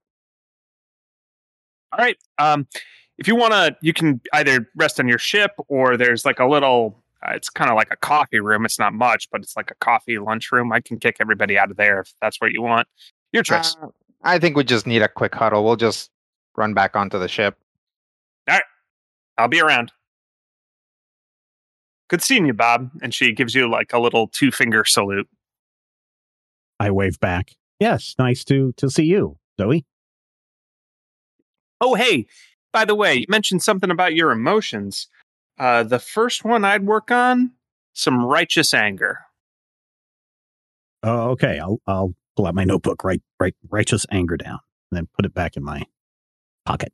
All 1.93 1.99
right. 1.99 2.17
Um, 2.39 2.67
if 3.19 3.28
you 3.28 3.36
want 3.36 3.53
to, 3.53 3.78
you 3.82 3.93
can 3.93 4.19
either 4.34 4.67
rest 4.76 4.99
on 4.99 5.07
your 5.07 5.19
ship, 5.19 5.51
or 5.67 5.95
there's 5.95 6.26
like 6.26 6.39
a 6.39 6.45
little. 6.45 6.99
Uh, 7.26 7.34
it's 7.36 7.49
kind 7.49 7.69
of 7.69 7.78
like 7.78 7.88
a 7.91 7.95
coffee 7.95 8.39
room. 8.39 8.65
It's 8.65 8.80
not 8.80 8.91
much, 8.91 9.30
but 9.32 9.41
it's 9.41 9.55
like 9.55 9.71
a 9.71 9.76
coffee 9.76 10.17
lunch 10.17 10.51
room. 10.51 10.74
I 10.74 10.82
can 10.82 10.99
kick 10.99 11.17
everybody 11.21 11.57
out 11.57 11.71
of 11.71 11.78
there 11.78 12.01
if 12.01 12.11
that's 12.19 12.41
what 12.41 12.51
you 12.51 12.61
want. 12.61 12.88
Your 13.32 13.43
choice. 13.43 13.78
Uh, 13.82 13.88
I 14.24 14.39
think 14.39 14.57
we 14.57 14.63
just 14.63 14.88
need 14.88 15.03
a 15.03 15.07
quick 15.07 15.34
huddle. 15.34 15.63
We'll 15.63 15.76
just 15.76 16.09
run 16.57 16.74
back 16.74 16.95
onto 16.95 17.19
the 17.19 17.28
ship. 17.28 17.55
All 18.49 18.55
right. 18.55 18.63
I'll 19.38 19.47
be 19.47 19.61
around. 19.61 19.91
Good 22.09 22.21
seeing 22.21 22.45
you, 22.45 22.53
Bob. 22.53 22.89
And 23.01 23.13
she 23.13 23.32
gives 23.32 23.55
you 23.55 23.69
like 23.69 23.93
a 23.93 23.99
little 23.99 24.28
two 24.28 24.51
finger 24.51 24.84
salute. 24.86 25.30
I 26.84 26.91
wave 26.91 27.17
back. 27.21 27.55
Yes, 27.79 28.13
nice 28.19 28.43
to 28.45 28.73
to 28.73 28.89
see 28.89 29.05
you, 29.05 29.38
Zoe. 29.59 29.86
Oh, 31.79 31.95
hey, 31.95 32.27
by 32.73 32.84
the 32.84 32.93
way, 32.93 33.15
you 33.15 33.25
mentioned 33.29 33.63
something 33.63 33.89
about 33.89 34.15
your 34.15 34.31
emotions. 34.31 35.07
Uh, 35.57 35.84
the 35.84 35.99
first 35.99 36.43
one 36.43 36.65
I'd 36.65 36.86
work 36.86 37.09
on, 37.09 37.51
some 37.93 38.25
righteous 38.25 38.73
anger. 38.73 39.19
Oh, 41.03 41.29
okay. 41.31 41.57
I'll 41.59 41.79
I'll 41.88 42.13
pull 42.36 42.47
out 42.47 42.55
my 42.55 42.65
notebook, 42.65 43.01
write 43.05 43.21
write 43.39 43.55
righteous 43.69 44.05
anger 44.11 44.36
down, 44.36 44.59
and 44.91 44.97
then 44.97 45.07
put 45.15 45.25
it 45.25 45.34
back 45.34 45.55
in 45.55 45.63
my 45.63 45.84
pocket. 46.65 46.91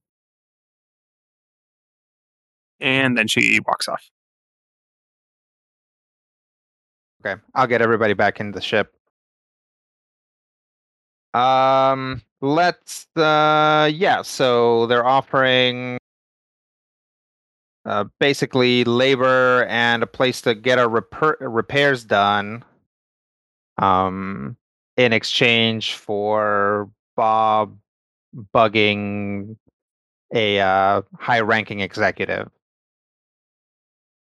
And 2.79 3.17
then 3.17 3.27
she 3.27 3.59
walks 3.65 3.87
off. 3.87 4.07
Okay, 7.25 7.41
I'll 7.55 7.67
get 7.67 7.81
everybody 7.81 8.13
back 8.13 8.39
in 8.39 8.51
the 8.51 8.61
ship. 8.61 8.93
Um, 11.34 12.21
let's. 12.41 13.07
Uh, 13.15 13.89
yeah. 13.93 14.21
So 14.21 14.86
they're 14.88 15.05
offering 15.05 15.97
uh, 17.86 18.05
basically 18.19 18.84
labor 18.84 19.65
and 19.69 20.03
a 20.03 20.07
place 20.07 20.41
to 20.41 20.55
get 20.55 20.80
our 20.80 20.89
repair, 20.89 21.38
repairs 21.39 22.03
done. 22.03 22.63
Um, 23.77 24.57
in 24.97 25.13
exchange 25.13 25.93
for 25.95 26.89
Bob 27.15 27.77
bugging 28.53 29.55
a 30.34 30.59
uh, 30.59 31.01
high-ranking 31.17 31.80
executive. 31.80 32.49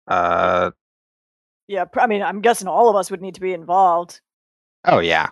Uh, 0.08 0.70
Yeah, 1.68 1.86
I 1.98 2.06
mean, 2.08 2.22
I'm 2.22 2.42
guessing 2.42 2.68
all 2.68 2.90
of 2.90 2.96
us 2.96 3.10
would 3.10 3.22
need 3.22 3.34
to 3.36 3.42
be 3.42 3.54
involved. 3.54 4.22
oh 4.86 5.00
yeah. 5.00 5.30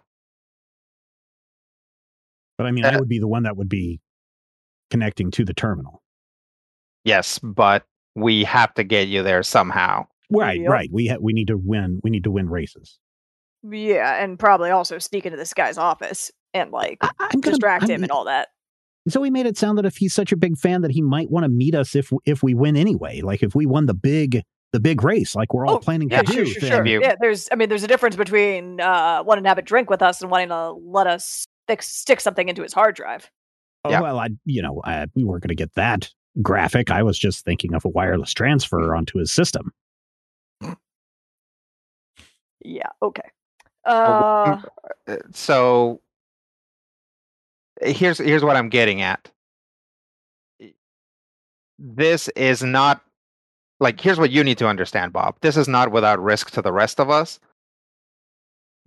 But 2.58 2.68
I 2.68 2.72
mean, 2.72 2.86
I 2.86 2.96
Uh, 2.96 3.00
would 3.00 3.10
be 3.10 3.20
the 3.20 3.28
one 3.28 3.44
that 3.44 3.56
would 3.58 3.70
be 3.70 4.00
connecting 4.90 5.32
to 5.32 5.46
the 5.46 5.54
terminal. 5.54 6.02
Yes, 7.04 7.40
but 7.40 7.86
we 8.16 8.44
have 8.44 8.74
to 8.76 8.84
get 8.84 9.08
you 9.08 9.24
there 9.24 9.44
somehow. 9.44 10.06
Right, 10.30 10.60
Yep. 10.60 10.70
right. 10.70 10.90
We 10.92 11.08
ha- 11.08 11.18
we 11.22 11.34
need 11.34 11.48
to 11.48 11.58
win. 11.58 12.00
We 12.04 12.10
need 12.10 12.24
to 12.26 12.32
win 12.32 12.50
races. 12.50 13.00
Yeah, 13.64 14.22
and 14.24 14.38
probably 14.38 14.70
also 14.72 14.98
sneak 15.00 15.26
into 15.26 15.38
this 15.38 15.54
guy's 15.54 15.78
office 15.78 16.32
and 16.54 16.72
like 16.72 16.98
I, 17.02 17.10
I'm 17.20 17.40
gonna, 17.42 17.54
distract 17.56 17.84
I'm- 17.84 17.92
him 17.92 18.04
and 18.04 18.12
all 18.12 18.26
that. 18.26 18.50
So 19.10 19.24
he 19.24 19.30
made 19.32 19.46
it 19.46 19.58
sound 19.58 19.78
that 19.78 19.86
if 19.86 19.96
he's 19.98 20.14
such 20.14 20.34
a 20.34 20.38
big 20.38 20.58
fan 20.58 20.82
that 20.82 20.92
he 20.92 21.02
might 21.02 21.32
want 21.32 21.46
to 21.46 21.50
meet 21.50 21.76
us 21.76 21.96
if 21.96 22.12
if 22.26 22.44
we 22.44 22.54
win 22.54 22.76
anyway. 22.76 23.22
Like 23.22 23.42
if 23.42 23.56
we 23.56 23.66
won 23.66 23.86
the 23.86 23.94
big 23.94 24.42
the 24.74 24.82
big 24.82 25.02
race, 25.02 25.34
like 25.34 25.54
we're 25.54 25.66
all 25.66 25.76
Oh, 25.76 25.80
planning 25.80 26.10
Yeah, 26.10 26.24
to 26.24 26.32
sure, 26.34 26.44
do. 26.44 26.52
sure, 26.52 26.70
sure. 26.70 26.86
Yeah, 26.86 27.16
there's 27.22 27.48
I 27.52 27.56
mean 27.56 27.70
there's 27.70 27.84
a 27.86 27.88
difference 27.88 28.18
between 28.18 28.82
uh 28.82 29.24
wanting 29.26 29.44
to 29.46 29.50
have 29.50 29.58
a 29.58 29.62
drink 29.62 29.90
with 29.90 30.02
us 30.02 30.22
and 30.22 30.30
wanting 30.30 30.50
to 30.50 30.72
let 30.72 31.08
us 31.08 31.46
stick, 31.68 31.84
stick 31.84 32.22
something 32.22 32.50
into 32.50 32.64
his 32.64 32.74
hard 32.74 32.96
drive. 32.96 33.30
Oh, 33.84 33.92
Yeah. 33.92 34.02
Well, 34.02 34.20
I 34.20 34.30
you 34.46 34.62
know 34.62 34.82
I, 34.84 35.08
we 35.16 35.24
weren't 35.24 35.44
going 35.44 35.50
to 35.50 35.56
get 35.56 35.74
that 35.76 36.10
graphic. 36.42 36.90
I 36.92 37.04
was 37.04 37.18
just 37.18 37.46
thinking 37.46 37.74
of 37.74 37.86
a 37.86 37.90
wireless 37.90 38.34
transfer 38.34 38.96
onto 38.96 39.20
his 39.20 39.32
system. 39.32 39.72
Yeah, 42.64 42.90
okay. 43.02 43.30
Oh, 43.86 44.62
Uh 45.08 45.12
Uh, 45.12 45.18
so 45.34 46.02
here's 47.82 48.18
here's 48.18 48.44
what 48.44 48.56
I'm 48.58 48.70
getting 48.70 49.02
at. 49.02 49.32
This 51.80 52.28
is 52.30 52.64
not 52.64 53.02
like 53.80 54.02
here's 54.02 54.20
what 54.20 54.32
you 54.32 54.44
need 54.44 54.58
to 54.58 54.68
understand, 54.68 55.14
Bob. 55.14 55.36
This 55.42 55.56
is 55.56 55.68
not 55.68 55.92
without 55.92 56.22
risk 56.22 56.52
to 56.52 56.62
the 56.62 56.74
rest 56.74 57.00
of 57.00 57.10
us. 57.10 57.40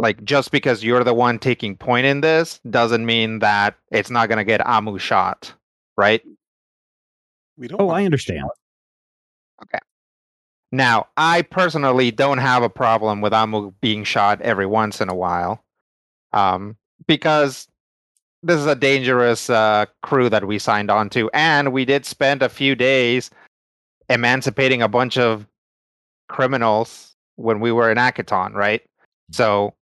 Like 0.00 0.24
just 0.24 0.50
because 0.50 0.82
you're 0.82 1.04
the 1.04 1.12
one 1.12 1.38
taking 1.38 1.76
point 1.76 2.06
in 2.06 2.22
this 2.22 2.58
doesn't 2.70 3.04
mean 3.04 3.40
that 3.40 3.76
it's 3.90 4.10
not 4.10 4.28
going 4.28 4.38
to 4.38 4.44
get 4.44 4.66
Amu 4.66 4.98
shot, 4.98 5.52
right? 5.98 6.22
We 7.58 7.68
don't. 7.68 7.82
Oh, 7.82 7.90
I 7.90 8.06
understand. 8.06 8.48
Okay. 9.62 9.78
Now, 10.72 11.08
I 11.18 11.42
personally 11.42 12.10
don't 12.10 12.38
have 12.38 12.62
a 12.62 12.70
problem 12.70 13.20
with 13.20 13.34
Amu 13.34 13.72
being 13.82 14.04
shot 14.04 14.40
every 14.40 14.64
once 14.64 15.02
in 15.02 15.10
a 15.10 15.14
while, 15.14 15.62
um, 16.32 16.76
because 17.06 17.68
this 18.42 18.58
is 18.58 18.66
a 18.66 18.74
dangerous 18.74 19.50
uh, 19.50 19.84
crew 20.02 20.30
that 20.30 20.46
we 20.46 20.58
signed 20.58 20.90
on 20.90 21.10
to, 21.10 21.28
and 21.34 21.74
we 21.74 21.84
did 21.84 22.06
spend 22.06 22.42
a 22.42 22.48
few 22.48 22.74
days 22.74 23.30
emancipating 24.08 24.80
a 24.80 24.88
bunch 24.88 25.18
of 25.18 25.46
criminals 26.30 27.14
when 27.36 27.60
we 27.60 27.70
were 27.70 27.90
in 27.90 27.98
Akiton, 27.98 28.54
right? 28.54 28.80
So, 29.32 29.74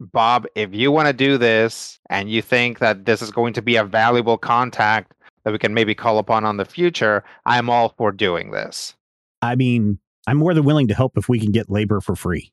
Bob, 0.00 0.46
if 0.54 0.74
you 0.74 0.90
want 0.90 1.06
to 1.08 1.12
do 1.12 1.38
this 1.38 1.98
and 2.10 2.30
you 2.30 2.42
think 2.42 2.78
that 2.80 3.04
this 3.04 3.22
is 3.22 3.30
going 3.30 3.52
to 3.54 3.62
be 3.62 3.76
a 3.76 3.84
valuable 3.84 4.36
contact 4.36 5.14
that 5.44 5.52
we 5.52 5.58
can 5.58 5.74
maybe 5.74 5.94
call 5.94 6.18
upon 6.18 6.44
on 6.44 6.56
the 6.56 6.64
future, 6.64 7.22
I'm 7.46 7.70
all 7.70 7.94
for 7.96 8.10
doing 8.12 8.50
this. 8.50 8.94
I 9.42 9.54
mean, 9.54 9.98
I'm 10.26 10.38
more 10.38 10.54
than 10.54 10.64
willing 10.64 10.88
to 10.88 10.94
help 10.94 11.16
if 11.16 11.28
we 11.28 11.38
can 11.38 11.52
get 11.52 11.70
labor 11.70 12.00
for 12.00 12.16
free. 12.16 12.52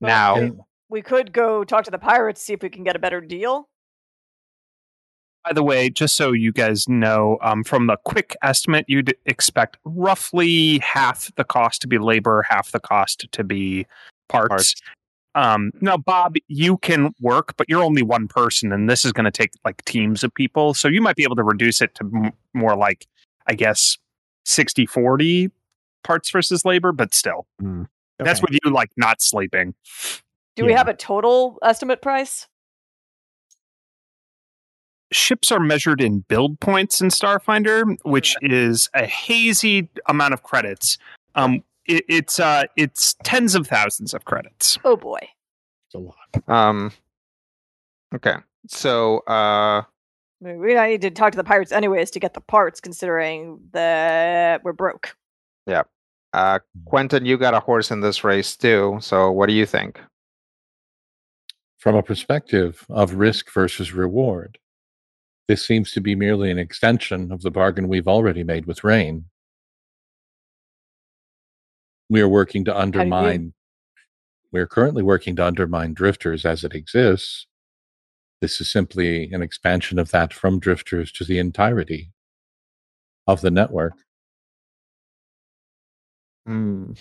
Well, 0.00 0.10
Now, 0.10 0.36
And- 0.36 0.60
we 0.88 1.02
could 1.02 1.32
go 1.32 1.64
talk 1.64 1.84
to 1.84 1.90
the 1.90 1.98
pirates 1.98 2.42
see 2.42 2.52
if 2.52 2.62
we 2.62 2.68
can 2.68 2.84
get 2.84 2.94
a 2.94 2.98
better 2.98 3.20
deal. 3.20 3.68
By 5.44 5.52
the 5.52 5.62
way, 5.62 5.90
just 5.90 6.16
so 6.16 6.32
you 6.32 6.52
guys 6.52 6.88
know, 6.88 7.38
um, 7.42 7.64
from 7.64 7.86
the 7.86 7.96
quick 8.04 8.36
estimate, 8.42 8.86
you'd 8.88 9.14
expect 9.26 9.76
roughly 9.84 10.78
half 10.78 11.30
the 11.36 11.44
cost 11.44 11.82
to 11.82 11.88
be 11.88 11.98
labor, 11.98 12.44
half 12.48 12.72
the 12.72 12.80
cost 12.80 13.26
to 13.30 13.44
be 13.44 13.86
parts. 14.28 14.48
Parts. 14.48 14.74
Um, 15.34 15.72
now, 15.80 15.96
Bob, 15.96 16.36
you 16.48 16.78
can 16.78 17.12
work, 17.20 17.56
but 17.56 17.68
you're 17.68 17.82
only 17.82 18.02
one 18.02 18.28
person, 18.28 18.72
and 18.72 18.88
this 18.88 19.04
is 19.04 19.12
going 19.12 19.24
to 19.24 19.30
take 19.30 19.50
like 19.64 19.84
teams 19.84 20.22
of 20.22 20.32
people. 20.34 20.74
So 20.74 20.88
you 20.88 21.00
might 21.00 21.16
be 21.16 21.24
able 21.24 21.36
to 21.36 21.42
reduce 21.42 21.80
it 21.82 21.94
to 21.96 22.04
m- 22.04 22.32
more 22.52 22.76
like, 22.76 23.06
I 23.46 23.54
guess, 23.54 23.98
60 24.44 24.86
40 24.86 25.50
parts 26.04 26.30
versus 26.30 26.64
labor, 26.64 26.92
but 26.92 27.14
still. 27.14 27.46
That's 27.58 28.38
Okay. 28.40 28.44
with 28.48 28.58
you 28.64 28.70
like 28.70 28.90
not 28.96 29.20
sleeping. 29.20 29.74
Do 30.54 30.64
we 30.64 30.72
have 30.72 30.86
a 30.88 30.94
total 30.94 31.58
estimate 31.62 32.00
price? 32.00 32.46
ships 35.12 35.52
are 35.52 35.60
measured 35.60 36.00
in 36.00 36.20
build 36.20 36.58
points 36.60 37.00
in 37.00 37.08
Starfinder, 37.08 37.96
which 38.02 38.34
is 38.42 38.90
a 38.94 39.06
hazy 39.06 39.88
amount 40.08 40.34
of 40.34 40.42
credits. 40.42 40.98
Um, 41.36 41.62
it, 41.86 42.04
it's 42.08 42.40
uh, 42.40 42.64
it's 42.76 43.14
tens 43.22 43.54
of 43.54 43.66
thousands 43.66 44.14
of 44.14 44.24
credits. 44.24 44.78
Oh 44.84 44.96
boy. 44.96 45.18
It's 45.88 45.94
a 45.94 45.98
lot. 45.98 46.48
Um. 46.48 46.92
Okay. 48.14 48.36
So, 48.68 49.18
uh, 49.28 49.82
I 49.82 49.84
mean, 50.40 50.58
we 50.58 50.74
need 50.74 51.02
to 51.02 51.10
talk 51.10 51.32
to 51.32 51.36
the 51.36 51.44
pirates 51.44 51.72
anyways 51.72 52.10
to 52.12 52.20
get 52.20 52.34
the 52.34 52.40
parts, 52.40 52.80
considering 52.80 53.60
that 53.72 54.64
we're 54.64 54.72
broke. 54.72 55.16
Yeah, 55.66 55.82
uh, 56.32 56.58
Quentin, 56.84 57.24
you 57.24 57.38
got 57.38 57.54
a 57.54 57.60
horse 57.60 57.90
in 57.90 58.00
this 58.00 58.24
race 58.24 58.56
too. 58.56 58.98
So, 59.00 59.30
what 59.30 59.46
do 59.48 59.54
you 59.54 59.66
think? 59.66 60.00
From 61.78 61.94
a 61.94 62.02
perspective 62.02 62.84
of 62.88 63.14
risk 63.14 63.52
versus 63.52 63.92
reward, 63.92 64.58
this 65.48 65.66
seems 65.66 65.92
to 65.92 66.00
be 66.00 66.14
merely 66.14 66.50
an 66.50 66.58
extension 66.58 67.30
of 67.30 67.42
the 67.42 67.50
bargain 67.50 67.88
we've 67.88 68.08
already 68.08 68.42
made 68.42 68.66
with 68.66 68.84
Rain. 68.84 69.26
We 72.10 72.20
are 72.20 72.28
working 72.28 72.64
to 72.66 72.72
do 72.72 72.76
you 72.76 72.82
mean? 72.84 72.96
undermine. 72.96 73.54
We're 74.52 74.66
currently 74.66 75.02
working 75.02 75.36
to 75.36 75.44
undermine 75.46 75.94
drifters 75.94 76.44
as 76.44 76.62
it 76.64 76.74
exists. 76.74 77.46
This 78.40 78.60
is 78.60 78.70
simply 78.70 79.32
an 79.32 79.42
expansion 79.42 79.98
of 79.98 80.10
that 80.10 80.32
from 80.32 80.60
drifters 80.60 81.10
to 81.12 81.24
the 81.24 81.38
entirety 81.38 82.12
of 83.26 83.40
the 83.40 83.50
network. 83.50 83.94
Hmm. 86.46 86.92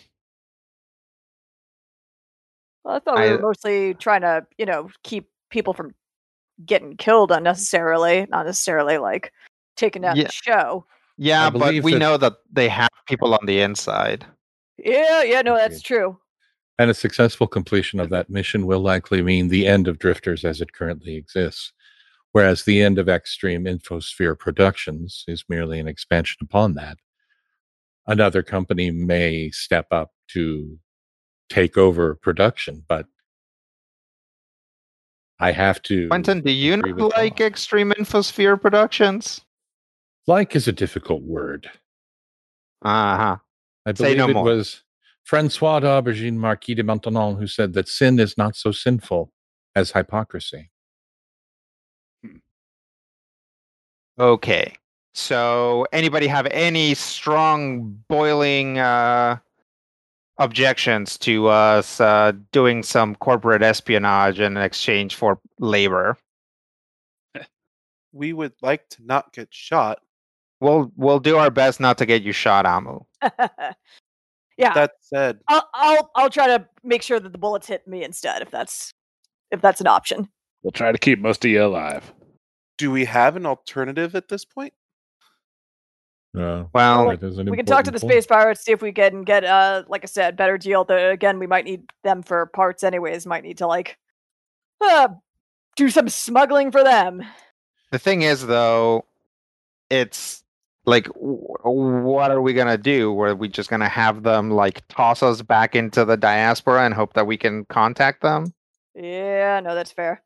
Well, 2.83 2.95
I 2.95 2.99
thought 2.99 3.17
we 3.17 3.23
I- 3.25 3.31
were 3.33 3.39
mostly 3.41 3.93
trying 3.95 4.21
to, 4.21 4.45
you 4.57 4.65
know, 4.65 4.89
keep 5.03 5.29
people 5.49 5.73
from 5.73 5.93
getting 6.65 6.95
killed 6.97 7.31
unnecessarily, 7.31 8.25
not 8.29 8.45
necessarily 8.45 8.97
like 8.97 9.33
taking 9.75 10.01
down 10.01 10.15
Yeah. 10.15 10.23
the 10.25 10.31
show. 10.31 10.85
Yeah, 11.17 11.49
but 11.49 11.83
we 11.83 11.93
that- 11.93 11.99
know 11.99 12.17
that 12.17 12.33
they 12.51 12.69
have 12.69 12.89
people 13.07 13.33
on 13.33 13.45
the 13.45 13.59
inside. 13.61 14.25
Yeah, 14.78 15.24
yeah, 15.24 15.41
no, 15.41 15.55
that's 15.55 15.82
true. 15.82 16.17
And 16.80 16.89
a 16.89 16.93
successful 16.93 17.47
completion 17.47 17.99
of 17.99 18.09
that 18.09 18.30
mission 18.30 18.65
will 18.65 18.80
likely 18.80 19.21
mean 19.21 19.47
the 19.47 19.67
end 19.67 19.88
of 19.88 19.99
Drifters 19.99 20.43
as 20.43 20.59
it 20.59 20.74
currently 20.74 21.15
exists, 21.15 21.71
whereas 22.32 22.63
the 22.63 22.82
end 22.82 22.97
of 22.97 23.07
Extreme 23.07 23.65
Infosphere 23.65 24.38
Productions 24.38 25.24
is 25.28 25.45
merely 25.47 25.80
an 25.80 25.88
expansion 25.88 26.38
upon 26.41 26.74
that. 26.74 26.97
Another 28.07 28.41
company 28.41 28.91
may 28.91 29.51
step 29.51 29.88
up 29.91 30.11
to 30.30 30.80
take 31.49 31.78
over 31.78 32.15
production, 32.15 32.84
but 32.88 33.05
I 35.39 35.51
have 35.51 35.82
to. 35.84 36.07
Quentin, 36.07 36.41
do 36.41 36.51
you 36.51 36.78
not 36.78 36.97
like 36.97 37.38
Bob. 37.38 37.47
Extreme 37.47 37.91
Infosphere 37.91 38.59
Productions? 38.59 39.41
Like 40.26 40.55
is 40.55 40.67
a 40.67 40.71
difficult 40.71 41.21
word. 41.21 41.69
Uh 42.82 43.17
huh. 43.17 43.38
I 43.86 43.91
believe 43.91 44.17
no 44.17 44.29
it 44.29 44.34
more. 44.34 44.43
was 44.43 44.84
Francois 45.23 45.79
d'Aubergine 45.79 46.38
Marquis 46.38 46.75
de 46.75 46.84
Maintenon 46.84 47.38
who 47.38 47.47
said 47.47 47.73
that 47.73 47.88
sin 47.88 48.19
is 48.19 48.38
not 48.38 48.55
so 48.55 48.71
sinful 48.71 49.31
as 49.75 49.91
hypocrisy. 49.91 50.69
Okay. 54.19 54.75
So, 55.15 55.86
anybody 55.91 56.27
have 56.27 56.47
any 56.47 56.95
strong 56.95 57.99
boiling 58.07 58.79
uh, 58.79 59.38
objections 60.38 61.17
to 61.19 61.47
us 61.47 62.01
uh, 62.01 62.34
doing 62.51 62.84
some 62.84 63.15
corporate 63.15 63.61
espionage 63.61 64.39
in 64.39 64.57
exchange 64.57 65.15
for 65.15 65.39
labor? 65.59 66.17
We 68.15 68.31
would 68.31 68.53
like 68.61 68.88
to 68.89 69.03
not 69.03 69.34
get 69.34 69.47
shot. 69.51 69.99
We'll 70.61 70.91
we'll 70.95 71.19
do 71.19 71.38
our 71.38 71.49
best 71.49 71.79
not 71.79 71.97
to 71.97 72.05
get 72.05 72.21
you 72.21 72.31
shot, 72.31 72.67
Amu. 72.67 72.99
yeah, 74.57 74.74
That 74.74 74.91
said, 74.99 75.39
I'll, 75.47 75.67
I'll 75.74 76.11
I'll 76.15 76.30
try 76.30 76.47
to 76.47 76.67
make 76.84 77.01
sure 77.01 77.19
that 77.19 77.32
the 77.32 77.38
bullets 77.38 77.67
hit 77.67 77.88
me 77.88 78.03
instead, 78.03 78.41
if 78.41 78.51
that's 78.51 78.93
if 79.51 79.61
that's 79.61 79.82
an 79.82 79.88
option. 79.88 80.28
We'll 80.63 80.71
try 80.71 80.91
to 80.91 80.97
keep 80.97 81.19
most 81.19 81.43
of 81.45 81.51
you 81.51 81.63
alive. 81.65 82.13
do 82.78 82.89
we 82.91 83.05
have 83.05 83.36
an 83.36 83.45
alternative 83.45 84.15
at 84.15 84.30
this 84.30 84.45
point? 84.45 84.74
Uh, 86.36 86.63
Well, 86.74 87.09
that 87.09 87.21
is 87.24 87.38
we 87.38 87.55
can 87.57 87.65
talk 87.65 87.84
to 87.84 87.91
the 87.91 87.97
important 87.97 88.01
point. 88.01 88.11
space 88.13 88.26
pirates, 88.26 88.61
see 88.63 88.71
if 88.71 88.82
we 88.82 88.91
can 88.91 89.24
get 89.24 89.43
uh 89.43 89.84
like 89.88 90.03
I 90.03 90.07
said, 90.07 90.36
better 90.36 90.57
deal. 90.57 90.84
The, 90.84 91.09
again, 91.11 91.38
we 91.39 91.47
might 91.47 91.65
need 91.65 91.84
them 92.03 92.24
for 92.24 92.45
parts 92.47 92.84
anyways. 92.84 93.26
Might 93.28 93.43
need 93.43 93.59
to 93.59 93.67
like 93.67 93.97
uh, 94.82 95.09
do 95.76 95.89
some 95.89 96.09
smuggling 96.09 96.71
for 96.71 96.84
them. 96.84 97.24
the 97.91 97.99
thing 97.99 98.21
is, 98.24 98.45
though, 98.45 99.05
it's 99.89 100.42
like, 100.86 101.07
what 101.15 102.31
are 102.31 102.41
we 102.41 102.53
gonna 102.53 102.77
do? 102.77 103.11
Were 103.13 103.36
we 103.36 103.47
just 103.47 103.69
gonna 103.69 103.89
have 103.89 104.23
them 104.23 104.51
like 104.51 104.86
toss 104.89 105.23
us 105.23 105.41
back 105.41 105.75
into 105.75 106.03
the 106.05 106.17
diaspora 106.17 106.86
and 106.86 106.93
hope 106.93 107.13
that 107.13 107.27
we 107.27 107.38
can 107.38 107.65
contact 107.65 108.21
them? 108.21 108.53
Yeah, 108.95 109.59
no, 109.61 109.75
that's 109.75 109.91
fair. 109.91 110.21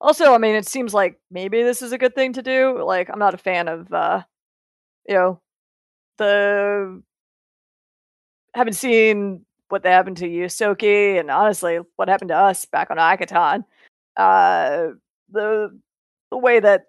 Also, 0.00 0.34
I 0.34 0.38
mean, 0.38 0.54
it 0.54 0.66
seems 0.66 0.94
like 0.94 1.20
maybe 1.30 1.62
this 1.62 1.82
is 1.82 1.92
a 1.92 1.98
good 1.98 2.14
thing 2.14 2.32
to 2.34 2.42
do. 2.42 2.82
Like, 2.82 3.10
I'm 3.10 3.18
not 3.18 3.34
a 3.34 3.38
fan 3.38 3.68
of, 3.68 3.92
uh, 3.92 4.22
you 5.08 5.14
know, 5.14 5.40
the 6.18 7.02
haven't 8.54 8.74
seen 8.74 9.44
what 9.68 9.82
they 9.82 9.90
happened 9.90 10.16
to 10.18 10.28
Ysoki, 10.28 11.18
and 11.18 11.30
honestly, 11.30 11.78
what 11.96 12.08
happened 12.08 12.28
to 12.30 12.36
us 12.36 12.64
back 12.66 12.90
on 12.90 12.96
Akiton. 12.98 13.64
Uh, 14.16 14.88
the 15.30 15.78
the 16.30 16.38
way 16.38 16.60
that 16.60 16.82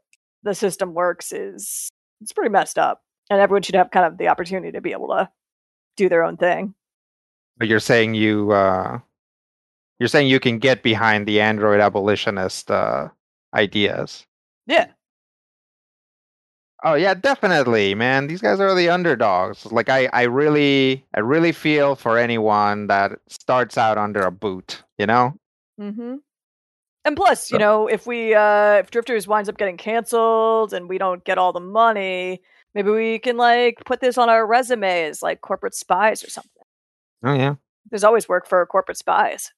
the 0.43 0.53
system 0.55 0.93
works 0.93 1.31
is 1.31 1.89
it's 2.21 2.33
pretty 2.33 2.49
messed 2.49 2.77
up, 2.77 3.01
and 3.29 3.39
everyone 3.39 3.63
should 3.63 3.75
have 3.75 3.91
kind 3.91 4.05
of 4.05 4.17
the 4.17 4.27
opportunity 4.27 4.71
to 4.71 4.81
be 4.81 4.91
able 4.91 5.09
to 5.09 5.29
do 5.97 6.09
their 6.09 6.23
own 6.23 6.37
thing. 6.37 6.73
But 7.57 7.67
you're 7.67 7.79
saying 7.79 8.13
you 8.13 8.51
uh, 8.51 8.99
you're 9.99 10.09
saying 10.09 10.27
you 10.27 10.39
can 10.39 10.59
get 10.59 10.83
behind 10.83 11.27
the 11.27 11.41
android 11.41 11.79
abolitionist 11.79 12.71
uh, 12.71 13.09
ideas. 13.53 14.25
Yeah, 14.67 14.87
Oh 16.83 16.95
yeah, 16.95 17.13
definitely, 17.13 17.93
man. 17.93 18.25
These 18.25 18.41
guys 18.41 18.59
are 18.59 18.73
the 18.73 18.89
underdogs. 18.89 19.71
Like 19.71 19.89
I, 19.89 20.09
I 20.13 20.23
really, 20.23 21.05
I 21.13 21.19
really 21.19 21.51
feel 21.51 21.95
for 21.95 22.17
anyone 22.17 22.87
that 22.87 23.19
starts 23.27 23.77
out 23.77 23.99
under 23.99 24.21
a 24.21 24.31
boot. 24.31 24.83
You 24.97 25.05
know? 25.05 25.35
Mm-hmm. 25.79 26.15
And 27.03 27.15
plus, 27.15 27.47
So- 27.49 27.55
you 27.55 27.59
know, 27.59 27.87
if 27.87 28.05
we 28.05 28.33
uh 28.35 28.73
if 28.75 28.91
Drifters 28.91 29.27
winds 29.27 29.49
up 29.49 29.57
getting 29.57 29.77
canceled 29.77 30.73
and 30.73 30.87
we 30.87 30.97
don't 30.97 31.23
get 31.23 31.37
all 31.37 31.51
the 31.53 31.59
money, 31.59 32.41
maybe 32.75 32.89
we 32.91 33.19
can 33.19 33.37
like 33.37 33.81
put 33.85 33.99
this 34.01 34.17
on 34.17 34.29
our 34.29 34.45
resumes 34.45 35.21
like 35.21 35.41
corporate 35.41 35.73
spies 35.75 36.23
or 36.23 36.29
something. 36.29 36.51
Oh 37.23 37.33
yeah. 37.33 37.55
There's 37.89 38.03
always 38.03 38.29
work 38.29 38.47
for 38.47 38.65
corporate 38.67 38.97
spies. 38.97 39.51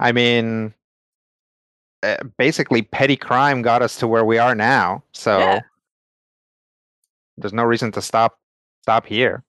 I 0.00 0.10
mean, 0.12 0.74
uh, 2.02 2.16
basically, 2.36 2.82
petty 2.82 3.16
crime 3.16 3.62
got 3.62 3.82
us 3.82 3.96
to 3.98 4.08
where 4.08 4.24
we 4.24 4.38
are 4.38 4.54
now. 4.56 5.04
So 5.12 5.38
Yeah. 5.38 5.60
there's 7.36 7.52
no 7.52 7.62
reason 7.64 7.92
to 7.92 8.02
stop 8.02 8.38
stop 8.82 9.06
here. 9.06 9.44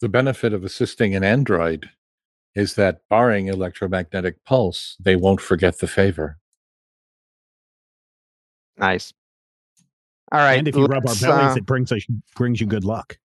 The 0.00 0.08
benefit 0.08 0.52
of 0.52 0.64
assisting 0.64 1.14
an 1.14 1.22
android 1.22 1.88
is 2.54 2.74
that, 2.74 3.00
barring 3.08 3.48
electromagnetic 3.48 4.44
pulse, 4.44 4.96
they 5.00 5.16
won't 5.16 5.40
forget 5.40 5.78
the 5.78 5.86
favor. 5.86 6.38
Nice. 8.76 9.12
All 10.30 10.38
right. 10.40 10.58
and 10.58 10.66
if 10.68 10.74
you 10.76 10.86
rub 10.86 11.02
our 11.06 11.08
let's, 11.08 11.20
bellies, 11.20 11.52
uh, 11.52 11.58
it 11.58 11.66
brings 11.66 11.92
us 11.92 12.04
brings 12.34 12.60
you 12.60 12.66
good 12.66 12.84
luck. 12.84 13.18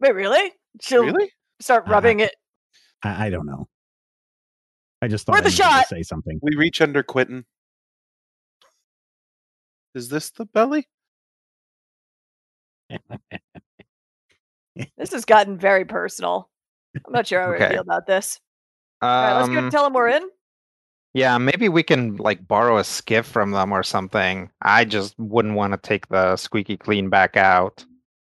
Wait, 0.00 0.14
really? 0.14 0.52
She'll 0.80 1.04
Really? 1.04 1.30
start 1.60 1.88
Uh, 1.88 1.90
rubbing 1.90 2.20
it. 2.20 2.34
I, 3.02 3.26
I 3.26 3.30
don't 3.30 3.46
know. 3.46 3.68
I 5.02 5.08
just 5.08 5.26
thought 5.26 5.32
Worth 5.32 5.42
I 5.42 5.46
a 5.46 5.50
needed 5.50 5.56
shot. 5.56 5.88
to 5.88 5.94
say 5.96 6.02
something. 6.02 6.38
We 6.42 6.56
reach 6.56 6.80
under 6.80 7.02
Quentin. 7.02 7.44
Is 9.94 10.08
this 10.08 10.30
the 10.30 10.44
belly? 10.46 10.86
This 14.96 15.12
has 15.12 15.24
gotten 15.24 15.58
very 15.58 15.84
personal. 15.84 16.48
I'm 17.04 17.12
not 17.12 17.26
sure 17.26 17.42
how 17.42 17.50
I 17.52 17.56
Okay. 17.56 17.68
feel 17.74 17.82
about 17.82 18.06
this. 18.06 18.40
All 19.02 19.08
right, 19.10 19.36
let's 19.36 19.48
go 19.48 19.58
um, 19.58 19.70
tell 19.70 19.84
them 19.84 19.92
we're 19.92 20.08
in. 20.08 20.28
Yeah, 21.14 21.38
maybe 21.38 21.68
we 21.68 21.82
can 21.82 22.16
like 22.16 22.46
borrow 22.46 22.78
a 22.78 22.84
skiff 22.84 23.26
from 23.26 23.52
them 23.52 23.72
or 23.72 23.82
something. 23.82 24.50
I 24.60 24.84
just 24.84 25.18
wouldn't 25.18 25.54
want 25.54 25.72
to 25.72 25.78
take 25.78 26.08
the 26.08 26.36
squeaky 26.36 26.76
clean 26.76 27.08
back 27.08 27.36
out. 27.36 27.84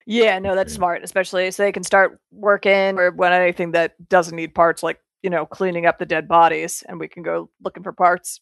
Yeah, 0.05 0.39
no, 0.39 0.55
that's 0.55 0.73
smart, 0.75 1.03
especially 1.03 1.49
so 1.51 1.63
they 1.63 1.71
can 1.71 1.83
start 1.83 2.19
working 2.31 2.99
or 2.99 3.11
when 3.11 3.31
anything 3.31 3.71
that 3.71 3.93
doesn't 4.09 4.35
need 4.35 4.53
parts, 4.53 4.83
like 4.83 4.99
you 5.21 5.29
know, 5.29 5.45
cleaning 5.45 5.85
up 5.85 5.99
the 5.99 6.05
dead 6.05 6.27
bodies, 6.27 6.83
and 6.87 6.99
we 6.99 7.07
can 7.07 7.23
go 7.23 7.49
looking 7.63 7.83
for 7.83 7.93
parts. 7.93 8.41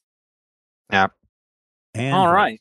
And 1.93 2.13
All 2.13 2.31
right. 2.31 2.59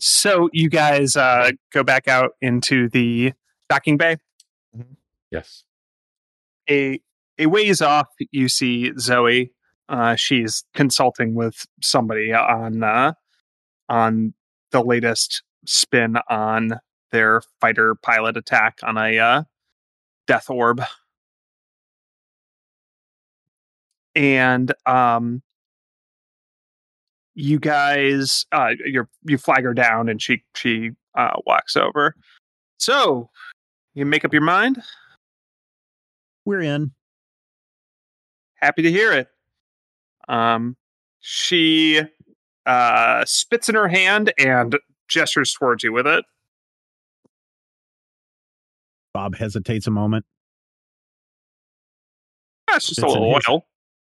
So 0.00 0.48
you 0.52 0.68
guys 0.68 1.16
uh, 1.16 1.50
go 1.72 1.82
back 1.82 2.08
out 2.08 2.32
into 2.40 2.88
the 2.88 3.32
docking 3.68 3.96
bay. 3.96 4.16
Yes. 5.30 5.64
A 6.70 7.00
a 7.38 7.46
ways 7.46 7.80
off, 7.80 8.08
you 8.30 8.48
see 8.48 8.92
Zoe. 8.98 9.52
Uh, 9.88 10.14
she's 10.14 10.64
consulting 10.74 11.34
with 11.34 11.66
somebody 11.82 12.32
on 12.32 12.82
uh, 12.82 13.12
on 13.88 14.34
the 14.70 14.82
latest 14.82 15.42
spin 15.66 16.16
on 16.28 16.78
their 17.12 17.42
fighter 17.60 17.96
pilot 17.96 18.36
attack 18.36 18.78
on 18.82 18.96
a 18.96 19.18
uh, 19.18 19.42
death 20.26 20.48
orb. 20.48 20.82
And 24.14 24.72
um, 24.86 25.42
you 27.34 27.58
guys, 27.58 28.46
uh, 28.52 28.74
you 28.84 29.06
you 29.24 29.38
flag 29.38 29.64
her 29.64 29.74
down, 29.74 30.08
and 30.08 30.20
she 30.20 30.42
she 30.54 30.90
uh, 31.16 31.36
walks 31.46 31.76
over. 31.76 32.14
So 32.78 33.30
you 33.94 34.06
make 34.06 34.24
up 34.24 34.32
your 34.32 34.42
mind. 34.42 34.82
We're 36.50 36.62
in. 36.62 36.90
Happy 38.56 38.82
to 38.82 38.90
hear 38.90 39.12
it. 39.12 39.28
Um, 40.28 40.76
she 41.20 42.00
uh, 42.66 43.24
spits 43.24 43.68
in 43.68 43.76
her 43.76 43.86
hand 43.86 44.32
and 44.36 44.76
gestures 45.06 45.52
towards 45.54 45.84
you 45.84 45.92
with 45.92 46.08
it. 46.08 46.24
Bob 49.14 49.36
hesitates 49.36 49.86
a 49.86 49.92
moment, 49.92 50.24
That's 52.66 52.88
just 52.88 52.98
a 52.98 53.02
Spits 53.02 53.14
in 53.14 53.20
little 53.20 53.34
his- 53.36 53.48
oil. 53.48 53.66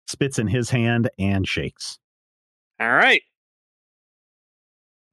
spits 0.08 0.40
in 0.40 0.48
his 0.48 0.72
hand, 0.72 1.12
and 1.20 1.48
shakes. 1.48 2.00
All 2.80 2.90
right. 2.92 3.22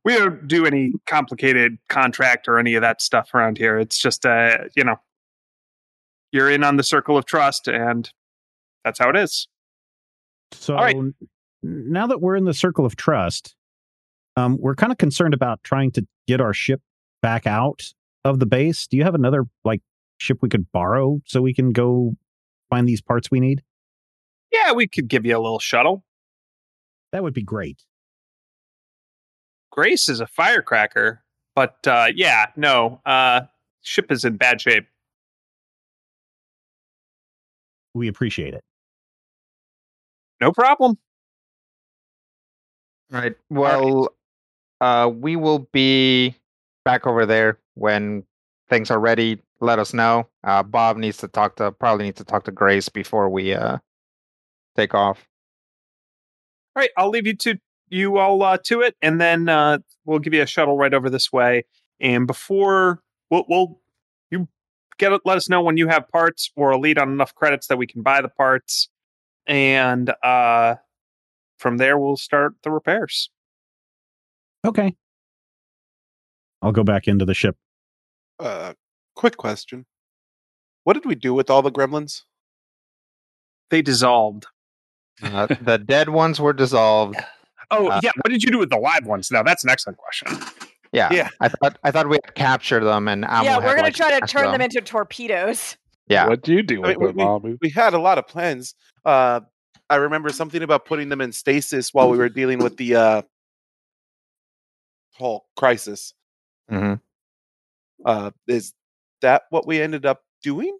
We 0.02 0.14
don't 0.14 0.48
do 0.48 0.64
any 0.64 0.92
complicated 1.06 1.76
contract 1.90 2.48
or 2.48 2.58
any 2.58 2.74
of 2.74 2.80
that 2.80 3.02
stuff 3.02 3.34
around 3.34 3.58
here. 3.58 3.78
It's 3.78 3.98
just, 3.98 4.24
uh, 4.24 4.56
you 4.74 4.82
know, 4.84 4.96
you're 6.32 6.50
in 6.50 6.64
on 6.64 6.76
the 6.76 6.82
circle 6.82 7.16
of 7.16 7.24
trust, 7.24 7.68
and 7.68 8.10
that's 8.84 8.98
how 8.98 9.10
it 9.10 9.16
is. 9.16 9.48
So 10.52 10.74
right. 10.74 10.96
now 11.62 12.06
that 12.06 12.20
we're 12.20 12.36
in 12.36 12.44
the 12.44 12.54
circle 12.54 12.86
of 12.86 12.96
trust, 12.96 13.54
um, 14.36 14.56
we're 14.60 14.74
kind 14.74 14.92
of 14.92 14.98
concerned 14.98 15.34
about 15.34 15.62
trying 15.62 15.90
to 15.92 16.06
get 16.26 16.40
our 16.40 16.54
ship 16.54 16.80
back 17.22 17.46
out 17.46 17.92
of 18.24 18.38
the 18.38 18.46
base. 18.46 18.86
Do 18.86 18.96
you 18.96 19.04
have 19.04 19.14
another 19.14 19.44
like 19.64 19.82
ship 20.18 20.38
we 20.40 20.48
could 20.48 20.70
borrow 20.72 21.20
so 21.24 21.40
we 21.42 21.54
can 21.54 21.72
go 21.72 22.16
find 22.70 22.88
these 22.88 23.00
parts 23.00 23.30
we 23.30 23.40
need? 23.40 23.62
Yeah, 24.52 24.72
we 24.72 24.86
could 24.86 25.08
give 25.08 25.26
you 25.26 25.36
a 25.36 25.40
little 25.40 25.58
shuttle. 25.58 26.04
That 27.12 27.22
would 27.22 27.34
be 27.34 27.42
great. 27.42 27.84
Grace 29.70 30.08
is 30.08 30.20
a 30.20 30.26
firecracker, 30.26 31.22
but 31.54 31.76
uh, 31.86 32.08
yeah, 32.14 32.46
no, 32.56 33.00
uh, 33.06 33.42
ship 33.82 34.10
is 34.10 34.24
in 34.24 34.36
bad 34.36 34.60
shape. 34.60 34.86
We 37.99 38.09
appreciate 38.09 38.55
it. 38.55 38.62
No 40.40 40.53
problem. 40.53 40.96
Right. 43.11 43.34
Well, 43.51 44.14
uh, 44.80 45.11
we 45.12 45.36
will 45.36 45.68
be 45.72 46.36
back 46.84 47.07
over 47.07 47.26
there 47.26 47.59
when 47.74 48.24
things 48.68 48.90
are 48.90 49.01
ready. 49.01 49.40
Let 49.61 49.78
us 49.78 49.92
know. 49.92 50.28
Uh, 50.44 50.62
Bob 50.62 50.96
needs 50.96 51.16
to 51.18 51.28
talk 51.28 51.57
to 51.57 51.72
probably 51.72 52.05
needs 52.07 52.18
to 52.18 52.24
talk 52.24 52.44
to 52.44 52.53
Grace 52.53 52.88
before 52.88 53.28
we 53.28 53.55
uh 53.55 53.78
take 54.76 54.94
off. 54.94 55.26
All 56.76 56.82
right, 56.82 56.90
I'll 56.96 57.11
leave 57.11 57.26
you 57.26 57.34
to 57.34 57.59
you 57.88 58.18
all 58.18 58.42
uh, 58.42 58.59
to 58.64 58.82
it, 58.82 58.94
and 59.03 59.20
then 59.20 59.49
uh, 59.49 59.78
we'll 60.05 60.20
give 60.20 60.34
you 60.34 60.42
a 60.42 60.46
shuttle 60.46 60.76
right 60.76 60.94
over 60.94 61.11
this 61.11 61.32
way. 61.32 61.64
And 62.01 62.26
before 62.26 63.03
we'll, 63.30 63.44
we'll 63.49 63.68
you 63.70 63.88
get 64.99 65.12
it, 65.12 65.22
let 65.24 65.36
us 65.36 65.49
know 65.49 65.62
when 65.62 65.76
you 65.76 65.88
have 65.88 66.09
parts 66.09 66.51
or 66.57 66.70
a 66.70 66.78
lead 66.78 66.99
on 66.99 67.11
enough 67.11 67.34
credits 67.34 67.68
that 67.68 67.78
we 67.78 67.86
can 67.86 68.03
buy 68.03 68.20
the 68.20 68.28
parts, 68.28 68.88
and 69.46 70.12
uh, 70.22 70.74
from 71.59 71.76
there 71.78 71.99
we'll 71.99 72.16
start 72.16 72.55
the 72.62 72.70
repairs. 72.70 73.30
Okay. 74.66 74.94
I'll 76.61 76.72
go 76.72 76.82
back 76.84 77.07
into 77.09 77.24
the 77.24 77.34
ship. 77.34 77.57
Uh, 78.40 78.74
quick 79.14 79.36
question. 79.36 79.86
What 80.84 80.94
did 80.94 81.05
we 81.07 81.14
do 81.14 81.32
with 81.34 81.51
all 81.51 81.62
the 81.62 81.70
gremlins? 81.70 82.22
They 83.70 83.82
dissolved. 83.82 84.46
Uh, 85.22 85.46
the 85.61 85.78
dead 85.78 86.09
ones 86.11 86.40
were 86.40 86.53
dissolved. 86.53 87.16
Oh 87.70 87.88
Uh, 87.88 88.01
yeah, 88.03 88.12
what 88.22 88.30
did 88.30 88.42
you 88.42 88.51
do 88.51 88.57
with 88.59 88.70
the 88.70 88.78
live 88.78 89.05
ones? 89.05 89.30
Now 89.30 89.42
that's 89.42 89.62
an 89.62 89.68
excellent 89.68 89.99
question. 89.99 90.28
Yeah. 90.93 91.09
Yeah. 91.12 91.28
I 91.41 91.49
thought 91.49 91.78
I 91.84 91.91
thought 91.91 92.09
we 92.09 92.18
had 92.24 92.34
captured 92.34 92.84
them 92.84 93.09
and 93.09 93.24
Amo 93.24 93.45
yeah, 93.45 93.55
had, 93.55 93.64
we're 93.64 93.70
gonna 93.74 93.82
like, 93.82 93.95
try 93.95 94.18
to 94.18 94.26
turn 94.26 94.51
them 94.51 94.61
into 94.61 94.80
torpedoes. 94.80 95.76
Yeah. 96.09 96.26
What 96.28 96.43
do 96.43 96.55
you 96.55 96.62
do 96.62 96.82
I 96.84 96.97
with 96.97 97.14
mean, 97.14 97.26
them, 97.26 97.43
we- 97.43 97.51
Mamu? 97.53 97.59
We 97.61 97.70
had 97.70 97.95
a 97.95 97.99
lot 97.99 98.18
of 98.18 98.26
plans. 98.26 98.74
Uh, 99.05 99.41
I 99.91 99.97
remember 99.97 100.30
something 100.30 100.62
about 100.62 100.84
putting 100.86 101.09
them 101.09 101.20
in 101.20 101.32
stasis 101.32 101.93
while 101.95 102.11
we 102.11 102.18
were 102.18 102.28
dealing 102.28 102.59
with 102.59 102.76
the 102.76 102.95
uh, 102.97 103.22
whole 105.14 105.47
crisis. 105.57 106.14
hmm 106.68 106.95
Uh, 108.05 108.30
is 108.47 108.72
that 109.22 109.43
what 109.51 109.66
we 109.66 109.80
ended 109.80 110.07
up 110.07 110.22
doing? 110.43 110.76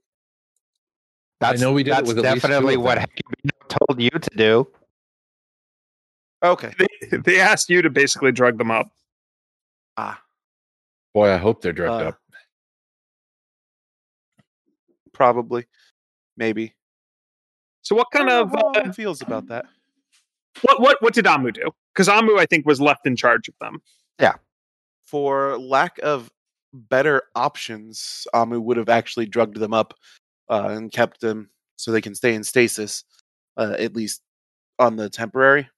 That's 1.41 1.61
know 1.61 1.73
we 1.73 1.83
did 1.83 1.91
it 1.91 1.95
that's 1.95 2.09
with 2.09 2.19
at 2.19 2.25
least 2.35 2.45
two 2.45 2.49
definitely 2.49 2.77
what 2.77 2.99
them. 2.99 3.07
Hecubino 3.09 3.69
told 3.69 4.01
you 4.01 4.11
to 4.11 4.31
do. 4.37 4.69
Okay. 6.43 6.73
They, 6.79 7.17
they 7.19 7.41
asked 7.41 7.71
you 7.71 7.83
to 7.83 7.91
basically 7.91 8.33
drug 8.33 8.59
them 8.59 8.71
up. 8.71 8.91
Ah, 9.99 10.23
Boy, 11.13 11.29
I 11.31 11.37
hope 11.39 11.61
they're 11.61 11.73
drugged 11.73 12.05
Uh, 12.05 12.09
up. 12.11 12.19
probably, 15.13 15.67
maybe. 16.37 16.73
So 17.83 17.97
what 17.97 18.07
kind 18.13 18.31
of 18.31 18.53
don't 18.53 18.75
know 18.75 18.81
how 18.83 18.91
uh, 18.91 18.93
feels 18.93 19.21
about 19.23 19.49
that? 19.49 19.67
what 20.63 20.81
what 20.81 20.97
what 21.03 21.15
did 21.15 21.27
Amu 21.27 21.51
do? 21.51 21.71
Because 21.93 22.09
Amu, 22.09 22.39
I 22.39 22.47
think, 22.47 22.65
was 22.65 22.81
left 22.81 23.07
in 23.07 23.17
charge 23.17 23.49
of 23.49 23.55
them. 23.61 23.83
Yeah. 24.21 24.35
For 25.05 25.59
lack 25.59 25.99
of 26.03 26.31
better 26.73 27.23
options, 27.35 28.27
Amu 28.35 28.61
would 28.61 28.77
have 28.77 28.89
actually 28.89 29.27
drugged 29.27 29.57
them 29.57 29.75
up 29.75 29.95
uh, 30.49 30.69
and 30.71 30.93
kept 30.93 31.21
them 31.21 31.51
so 31.77 31.91
they 31.91 32.01
can 32.01 32.15
stay 32.15 32.35
in 32.35 32.45
stasis, 32.45 33.05
uh, 33.57 33.75
at 33.79 33.97
least 33.97 34.23
on 34.79 34.95
the 34.97 35.09
temporary. 35.11 35.69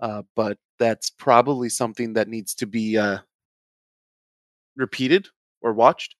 Uh, 0.00 0.22
but 0.36 0.58
that's 0.78 1.08
probably 1.10 1.68
something 1.70 2.12
that 2.14 2.28
needs 2.28 2.54
to 2.56 2.66
be 2.66 2.98
uh, 2.98 3.18
repeated 4.76 5.28
or 5.60 5.72
watched 5.72 6.16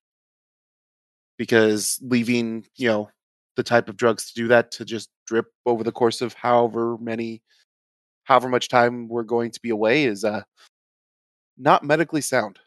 because 1.38 1.98
leaving, 2.02 2.64
you 2.76 2.88
know, 2.88 3.10
the 3.56 3.62
type 3.62 3.88
of 3.88 3.96
drugs 3.96 4.28
to 4.28 4.34
do 4.34 4.48
that 4.48 4.70
to 4.72 4.84
just 4.84 5.10
drip 5.26 5.46
over 5.66 5.84
the 5.84 5.92
course 5.92 6.20
of 6.20 6.32
however 6.34 6.96
many, 6.98 7.42
however 8.24 8.48
much 8.48 8.68
time 8.68 9.08
we're 9.08 9.22
going 9.22 9.50
to 9.50 9.60
be 9.60 9.70
away 9.70 10.04
is 10.04 10.24
uh, 10.24 10.42
not 11.58 11.84
medically 11.84 12.20
sound. 12.20 12.58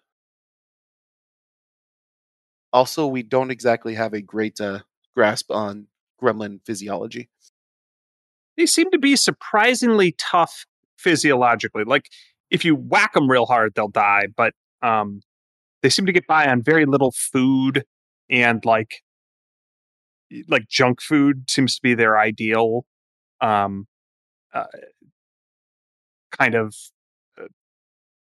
Also, 2.74 3.08
we 3.08 3.24
don't 3.24 3.52
exactly 3.52 3.96
have 3.96 4.14
a 4.14 4.22
great 4.22 4.60
uh, 4.60 4.80
grasp 5.16 5.50
on 5.50 5.88
gremlin 6.22 6.60
physiology. 6.66 7.30
They 8.58 8.66
seem 8.66 8.92
to 8.92 9.00
be 9.00 9.16
surprisingly 9.16 10.14
tough 10.18 10.66
physiologically. 10.98 11.84
Like 11.84 12.10
if 12.52 12.66
you 12.66 12.76
whack 12.76 13.14
them 13.14 13.30
real 13.30 13.46
hard, 13.46 13.74
they'll 13.76 13.88
die. 13.88 14.28
But 14.36 14.54
um, 14.82 15.22
they 15.86 15.90
seem 15.90 16.08
to 16.08 16.12
get 16.12 16.26
by 16.26 16.48
on 16.48 16.64
very 16.64 16.88
little 16.88 17.12
food 17.12 17.86
and 18.28 18.66
like 18.66 19.04
like 20.48 20.68
junk 20.68 21.00
food 21.00 21.48
seems 21.48 21.76
to 21.76 21.82
be 21.84 21.94
their 21.94 22.18
ideal 22.18 22.88
um, 23.40 23.86
uh, 24.52 24.66
kind 26.32 26.56
of 26.56 26.74
uh, 27.40 27.44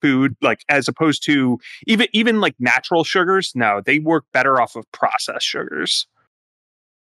food 0.02 0.36
like 0.42 0.60
as 0.68 0.86
opposed 0.86 1.24
to 1.24 1.58
even 1.86 2.06
even 2.12 2.42
like 2.42 2.54
natural 2.58 3.04
sugars 3.04 3.52
no 3.54 3.80
they 3.86 4.00
work 4.00 4.26
better 4.34 4.60
off 4.60 4.76
of 4.76 4.84
processed 4.92 5.46
sugars. 5.46 6.06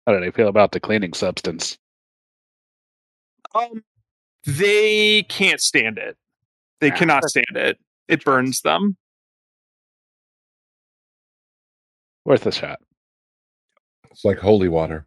How 0.04 0.14
do 0.14 0.20
they 0.20 0.32
feel 0.32 0.48
about 0.48 0.72
the 0.72 0.80
cleaning 0.80 1.12
substance? 1.12 1.78
um 3.54 3.84
they 4.44 5.22
can't 5.28 5.60
stand 5.60 5.96
it. 5.96 6.16
They 6.80 6.90
Ah, 6.90 6.96
cannot 6.96 7.28
stand 7.28 7.54
it. 7.54 7.78
It 8.08 8.24
burns 8.24 8.62
them 8.62 8.96
Worth 12.24 12.46
a 12.46 12.52
shot. 12.52 12.80
It's 14.10 14.24
like 14.24 14.38
holy 14.38 14.68
water. 14.68 15.06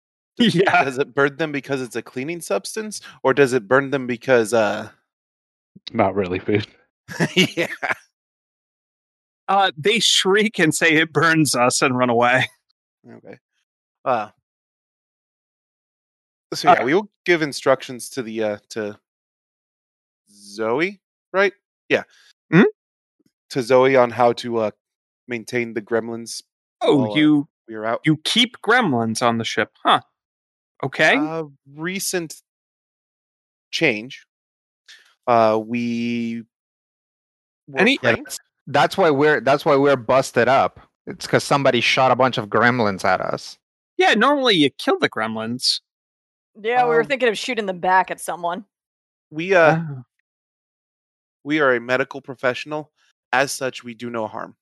yeah 0.38 0.84
Does 0.84 0.98
it 0.98 1.14
burn 1.14 1.36
them 1.36 1.52
because 1.52 1.82
it's 1.82 1.96
a 1.96 2.02
cleaning 2.02 2.40
substance, 2.40 3.00
or 3.22 3.34
does 3.34 3.52
it 3.52 3.66
burn 3.68 3.90
them 3.90 4.06
because 4.06 4.52
uh 4.54 4.88
Not 5.92 6.14
really 6.14 6.38
food. 6.38 6.66
yeah. 7.34 7.66
uh 9.48 9.70
they 9.76 9.98
shriek 9.98 10.58
and 10.58 10.74
say 10.74 10.94
it 10.94 11.12
burns 11.12 11.54
us 11.54 11.82
and 11.82 11.96
run 11.96 12.10
away 12.10 12.46
Okay. 13.10 13.38
Uh 14.04 14.28
so 16.52 16.68
yeah, 16.68 16.72
Alright. 16.72 16.86
we 16.86 16.94
will 16.94 17.10
give 17.24 17.42
instructions 17.42 18.08
to 18.10 18.22
the 18.22 18.42
uh 18.42 18.56
to 18.70 18.98
Zoe, 20.32 21.00
right? 21.32 21.52
Yeah. 21.88 22.02
Hmm? 22.52 22.62
To 23.50 23.62
Zoe 23.62 23.96
on 23.96 24.10
how 24.10 24.32
to 24.34 24.58
uh 24.58 24.70
maintain 25.28 25.74
the 25.74 25.82
gremlins 25.82 26.42
oh 26.82 26.96
Well, 26.98 27.12
uh, 27.12 27.14
you 27.16 27.48
we 27.68 27.74
are 27.74 27.84
out. 27.86 28.00
you 28.04 28.16
keep 28.24 28.56
gremlins 28.62 29.22
on 29.22 29.38
the 29.38 29.44
ship 29.44 29.70
huh 29.84 30.00
okay 30.82 31.16
Uh, 31.16 31.44
recent 31.74 32.34
change. 33.70 34.26
Uh 35.26 35.60
we 35.64 36.44
Any- 37.76 37.98
Yeah, 38.02 38.16
that's, 38.16 38.38
that's 38.66 38.96
why 38.98 39.10
we're 39.10 39.40
that's 39.40 39.64
why 39.64 39.76
we're 39.76 39.96
busted 39.96 40.48
up. 40.48 40.80
It's 41.06 41.26
because 41.26 41.44
somebody 41.44 41.80
shot 41.80 42.10
a 42.10 42.16
bunch 42.16 42.36
of 42.38 42.48
gremlins 42.48 43.04
at 43.04 43.20
us. 43.20 43.58
yeah 43.96 44.14
normally 44.14 44.54
you 44.56 44.70
kill 44.70 44.98
the 44.98 45.08
gremlins 45.10 45.80
Yeah, 46.60 46.84
we 46.84 46.90
were 46.94 47.02
Um, 47.02 47.06
thinking 47.06 47.28
of 47.28 47.38
shooting 47.38 47.66
them 47.66 47.78
back 47.80 48.10
at 48.10 48.20
someone. 48.20 48.64
we 49.30 49.54
uh 49.54 49.76
Ah. 49.78 50.02
we 51.44 51.60
are 51.60 51.74
a 51.74 51.80
medical 51.80 52.20
professional. 52.20 52.90
As 53.32 53.52
such, 53.52 53.84
we 53.84 53.94
do 53.94 54.10
no 54.10 54.26
harm. 54.26 54.56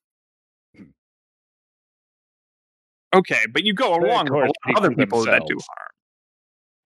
Okay, 3.14 3.40
but 3.52 3.64
you 3.64 3.72
go 3.72 3.98
But 3.98 4.06
along 4.09 4.24
with 4.24 4.28
a 4.28 4.30
course, 4.32 4.50
lot 4.66 4.70
of 4.70 4.76
other 4.76 4.88
people 4.90 5.20
people 5.20 5.24
that 5.24 5.42
do 5.46 5.54
harm. 5.66 5.88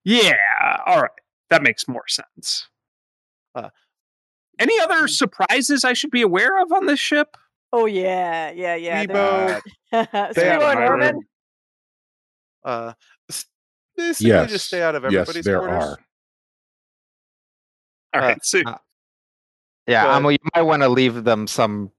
Yeah, 0.05 0.77
all 0.85 1.01
right. 1.01 1.11
That 1.49 1.63
makes 1.63 1.87
more 1.87 2.07
sense. 2.07 2.67
Uh, 3.55 3.69
Any 4.59 4.79
other 4.79 5.07
surprises 5.07 5.83
I 5.83 5.93
should 5.93 6.11
be 6.11 6.21
aware 6.21 6.61
of 6.61 6.71
on 6.71 6.85
this 6.85 6.99
ship? 6.99 7.35
Oh 7.71 7.85
yeah, 7.85 8.51
yeah, 8.51 8.75
yeah. 8.75 9.03
Rebo, 9.05 9.61
there's- 9.91 10.31
Stay 10.33 10.49
out 10.51 10.61
Rebo 10.61 10.63
of 10.63 10.69
and 10.69 10.79
my 10.79 10.85
Norman. 10.85 11.15
room. 11.15 11.23
uh, 12.63 12.93
s- 13.29 13.45
basically 13.97 14.29
Yes. 14.29 14.49
just 14.51 14.65
stay 14.67 14.81
out 14.81 14.95
of 14.95 15.03
Yes, 15.03 15.13
everybody's 15.13 15.45
there 15.45 15.59
quarters. 15.59 15.83
are. 15.83 15.99
All 18.13 18.21
Uh, 18.21 18.27
right, 18.27 18.45
so 18.45 18.61
uh, 18.65 18.77
Yeah, 19.87 20.05
But- 20.05 20.11
Amo, 20.15 20.29
you 20.29 20.37
might 20.55 20.61
want 20.61 20.81
to 20.83 20.89
leave 20.89 21.23
them 21.23 21.47
some 21.47 21.91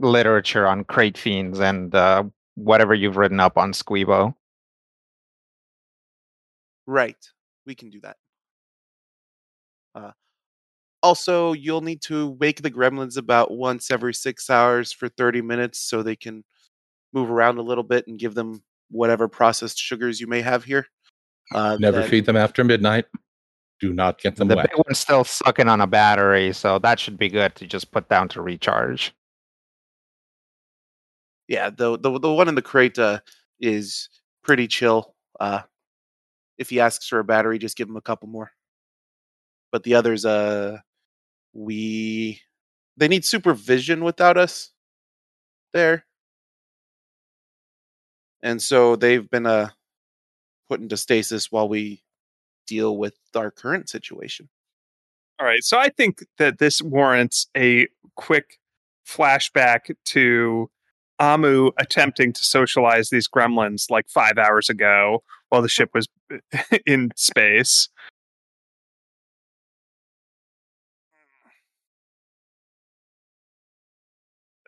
literature 0.00 0.66
on 0.66 0.84
crate 0.84 1.16
fiends 1.18 1.60
and 1.60 1.94
uh, 1.94 2.24
whatever 2.54 2.94
you've 2.94 3.16
written 3.16 3.40
up 3.40 3.58
on 3.58 3.72
Squeebo. 3.72 4.34
Right. 6.86 7.16
We 7.66 7.74
can 7.74 7.90
do 7.90 8.00
that. 8.00 8.16
Uh, 9.94 10.10
also, 11.02 11.52
you'll 11.52 11.80
need 11.80 12.02
to 12.02 12.30
wake 12.30 12.62
the 12.62 12.70
gremlins 12.70 13.16
about 13.16 13.50
once 13.50 13.90
every 13.90 14.14
six 14.14 14.48
hours 14.50 14.92
for 14.92 15.08
30 15.08 15.42
minutes 15.42 15.80
so 15.80 16.02
they 16.02 16.16
can 16.16 16.44
move 17.12 17.30
around 17.30 17.58
a 17.58 17.62
little 17.62 17.84
bit 17.84 18.06
and 18.06 18.18
give 18.18 18.34
them 18.34 18.62
whatever 18.90 19.28
processed 19.28 19.78
sugars 19.78 20.20
you 20.20 20.26
may 20.26 20.40
have 20.40 20.64
here. 20.64 20.86
Uh, 21.54 21.76
Never 21.78 22.02
feed 22.02 22.26
them 22.26 22.36
after 22.36 22.64
midnight. 22.64 23.06
Do 23.80 23.92
not 23.92 24.18
get 24.18 24.36
them 24.36 24.48
the 24.48 24.56
wet. 24.56 24.70
big 24.70 24.78
one's 24.86 24.98
still 24.98 25.24
sucking 25.24 25.68
on 25.68 25.80
a 25.80 25.86
battery, 25.86 26.52
so 26.52 26.78
that 26.78 26.98
should 26.98 27.18
be 27.18 27.28
good 27.28 27.54
to 27.56 27.66
just 27.66 27.90
put 27.90 28.08
down 28.08 28.28
to 28.30 28.40
recharge. 28.40 29.12
Yeah, 31.48 31.70
the, 31.70 31.98
the 31.98 32.18
the 32.18 32.32
one 32.32 32.48
in 32.48 32.54
the 32.54 32.62
crate 32.62 32.98
uh, 32.98 33.20
is 33.60 34.08
pretty 34.42 34.66
chill. 34.66 35.14
Uh, 35.38 35.62
if 36.58 36.70
he 36.70 36.80
asks 36.80 37.08
for 37.08 37.18
a 37.20 37.24
battery, 37.24 37.58
just 37.58 37.76
give 37.76 37.88
him 37.88 37.96
a 37.96 38.02
couple 38.02 38.28
more. 38.28 38.52
But 39.72 39.82
the 39.82 39.94
others, 39.94 40.24
uh, 40.24 40.78
we 41.54 42.42
they 42.96 43.08
need 43.08 43.24
supervision 43.24 44.04
without 44.04 44.36
us 44.38 44.72
there, 45.72 46.06
and 48.42 48.62
so 48.62 48.96
they've 48.96 49.28
been 49.30 49.46
uh 49.46 49.70
put 50.68 50.80
into 50.80 50.96
stasis 50.96 51.50
while 51.52 51.68
we 51.68 52.02
deal 52.66 52.96
with 52.98 53.16
our 53.36 53.50
current 53.50 53.88
situation. 53.88 54.48
all 55.40 55.46
right. 55.46 55.64
So 55.64 55.78
I 55.78 55.88
think 55.88 56.24
that 56.38 56.58
this 56.58 56.80
warrants 56.80 57.48
a 57.56 57.88
quick 58.16 58.58
flashback 59.06 59.94
to 60.06 60.70
Amu 61.24 61.70
attempting 61.78 62.34
to 62.34 62.44
socialize 62.44 63.08
these 63.08 63.26
gremlins 63.26 63.90
like 63.90 64.08
five 64.10 64.36
hours 64.36 64.68
ago 64.68 65.22
while 65.48 65.62
the 65.62 65.68
ship 65.68 65.90
was 65.94 66.06
in 66.86 67.10
space. 67.16 67.88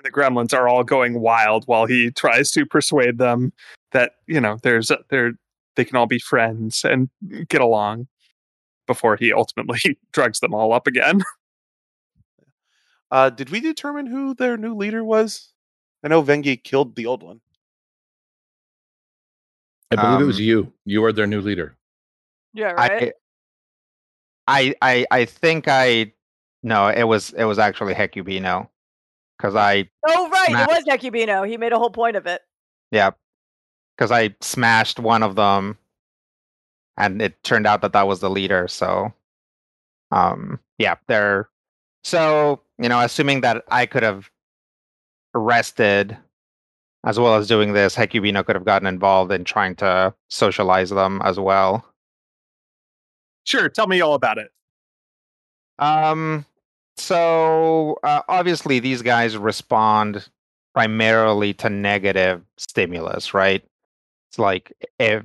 the 0.05 0.13
gremlins 0.13 0.55
are 0.55 0.69
all 0.69 0.85
going 0.85 1.19
wild 1.21 1.65
while 1.65 1.85
he 1.85 2.13
tries 2.13 2.53
to 2.53 2.65
persuade 2.65 3.19
them 3.19 3.53
that 3.91 4.13
you 4.29 4.41
know 4.41 4.57
there's 4.63 4.93
there 5.11 5.33
they 5.75 5.85
can 5.85 5.97
all 5.97 6.07
be 6.07 6.21
friends 6.21 6.85
and 6.85 7.11
get 7.49 7.61
along 7.61 8.07
before 8.87 9.17
he 9.17 9.33
ultimately 9.33 9.99
drugs 10.13 10.39
them 10.39 10.55
all 10.55 10.73
up 10.73 10.87
again. 10.87 11.23
Uh, 13.11 13.31
did 13.31 13.51
we 13.51 13.59
determine 13.59 14.07
who 14.07 14.33
their 14.33 14.57
new 14.57 14.77
leader 14.77 15.03
was? 15.03 15.53
I 16.07 16.09
know 16.09 16.23
Vengi 16.23 16.63
killed 16.63 16.95
the 16.95 17.07
old 17.07 17.25
one. 17.25 17.41
I 19.91 19.97
believe 19.97 20.21
it 20.21 20.25
was 20.25 20.37
Um, 20.37 20.45
you. 20.45 20.73
You 20.85 21.05
are 21.05 21.13
their 21.13 21.27
new 21.27 21.41
leader. 21.41 21.77
Yeah, 22.55 22.71
right. 22.71 23.13
I, 24.47 24.75
I 24.81 25.01
I 25.01 25.07
I 25.11 25.25
think 25.25 25.67
I 25.67 26.13
no, 26.63 26.87
it 26.87 27.03
was 27.03 27.31
it 27.33 27.43
was 27.43 27.59
actually 27.59 27.93
Hecubino. 27.93 28.69
Cause 29.41 29.57
I 29.57 29.91
oh, 30.07 30.31
right. 30.31 30.51
Smash. 30.51 30.69
It 30.69 30.75
was 30.77 30.85
Nekubino. 30.85 31.49
He 31.49 31.57
made 31.57 31.73
a 31.73 31.79
whole 31.79 31.91
point 31.91 32.15
of 32.15 32.29
it. 32.29 32.43
yeah, 32.93 33.11
because 33.97 34.13
I 34.13 34.37
smashed 34.41 35.01
one 35.01 35.25
of 35.25 35.35
them, 35.35 35.77
and 36.97 37.21
it 37.21 37.43
turned 37.43 37.67
out 37.67 37.83
that 37.83 37.95
that 37.95 38.07
was 38.07 38.21
the 38.21 38.31
leader. 38.31 38.69
So, 38.69 39.13
um, 40.13 40.61
yeah, 40.79 40.95
they're 41.09 41.49
so 42.05 42.61
you 42.79 42.89
know, 42.89 43.01
assuming 43.01 43.41
that 43.41 43.65
I 43.73 43.87
could 43.87 44.05
have 44.05 44.31
arrested 45.37 46.17
as 47.07 47.21
well 47.21 47.37
as 47.37 47.47
doing 47.47 47.73
this, 47.73 47.95
Hecubino 47.95 48.45
could 48.45 48.57
have 48.57 48.65
gotten 48.65 48.89
involved 48.89 49.31
in 49.31 49.45
trying 49.45 49.77
to 49.77 50.13
socialize 50.29 50.91
them 50.91 51.23
as 51.25 51.39
well. 51.39 51.87
Sure, 53.45 53.69
tell 53.69 53.87
me 53.87 54.01
all 54.01 54.15
about 54.15 54.39
it. 54.39 54.51
Um, 55.79 56.45
so 56.97 57.97
uh, 58.03 58.23
obviously 58.29 58.81
these 58.81 59.03
guys 59.03 59.37
respond 59.37 60.29
primarily 60.75 61.55
to 61.55 61.71
negative 61.71 62.43
stimulus, 62.59 63.33
right? 63.33 63.63
It's 64.29 64.39
like 64.39 64.73
if 64.99 65.23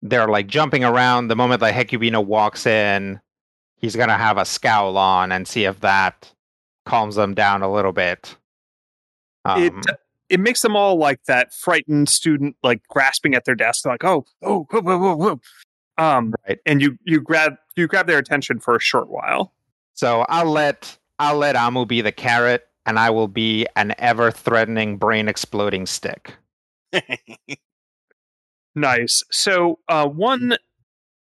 they're 0.00 0.28
like 0.28 0.46
jumping 0.46 0.82
around 0.82 1.28
the 1.28 1.36
moment 1.36 1.60
that 1.60 1.74
Hecubino 1.74 2.24
walks 2.24 2.64
in, 2.64 3.20
he's 3.76 3.96
gonna 3.96 4.16
have 4.16 4.38
a 4.38 4.46
scowl 4.46 4.96
on 4.96 5.30
and 5.30 5.46
see 5.46 5.64
if 5.64 5.80
that 5.80 6.32
calms 6.86 7.16
them 7.16 7.34
down 7.34 7.60
a 7.62 7.70
little 7.70 7.92
bit. 7.92 8.34
It 9.56 9.72
Um, 9.72 9.82
it 10.28 10.40
makes 10.40 10.60
them 10.62 10.76
all 10.76 10.96
like 10.98 11.24
that 11.24 11.54
frightened 11.54 12.08
student, 12.08 12.56
like 12.62 12.82
grasping 12.88 13.34
at 13.34 13.44
their 13.44 13.54
desk, 13.54 13.86
like 13.86 14.04
oh 14.04 14.26
oh 14.42 14.66
whoa, 14.70 14.80
whoa, 14.82 14.98
whoa, 14.98 15.16
whoa. 15.16 15.40
Um, 15.96 16.34
Right. 16.48 16.58
and 16.66 16.80
you 16.82 16.98
you 17.04 17.20
grab 17.20 17.54
you 17.76 17.86
grab 17.86 18.06
their 18.06 18.18
attention 18.18 18.60
for 18.60 18.76
a 18.76 18.80
short 18.80 19.08
while. 19.08 19.52
So 19.94 20.24
I'll 20.28 20.50
let 20.50 20.96
I'll 21.18 21.36
let 21.36 21.56
Amu 21.56 21.86
be 21.86 22.00
the 22.00 22.12
carrot, 22.12 22.68
and 22.86 22.98
I 22.98 23.10
will 23.10 23.26
be 23.28 23.66
an 23.74 23.94
ever-threatening, 23.98 24.96
brain-exploding 24.98 25.86
stick. 25.86 26.34
Nice. 28.74 29.24
So 29.30 29.80
uh, 29.88 30.06
one 30.06 30.56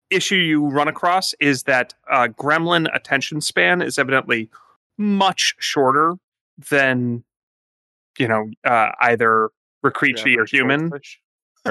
issue 0.10 0.36
you 0.36 0.68
run 0.68 0.88
across 0.88 1.34
is 1.40 1.64
that 1.64 1.94
uh, 2.10 2.28
gremlin 2.28 2.88
attention 2.96 3.42
span 3.42 3.82
is 3.82 3.98
evidently 3.98 4.50
much 4.98 5.56
shorter 5.60 6.16
than 6.70 7.24
you 8.18 8.28
know 8.28 8.50
uh, 8.66 8.92
either 9.02 9.50
Recreachi 9.86 10.38
or 10.38 10.46
human. 10.46 10.92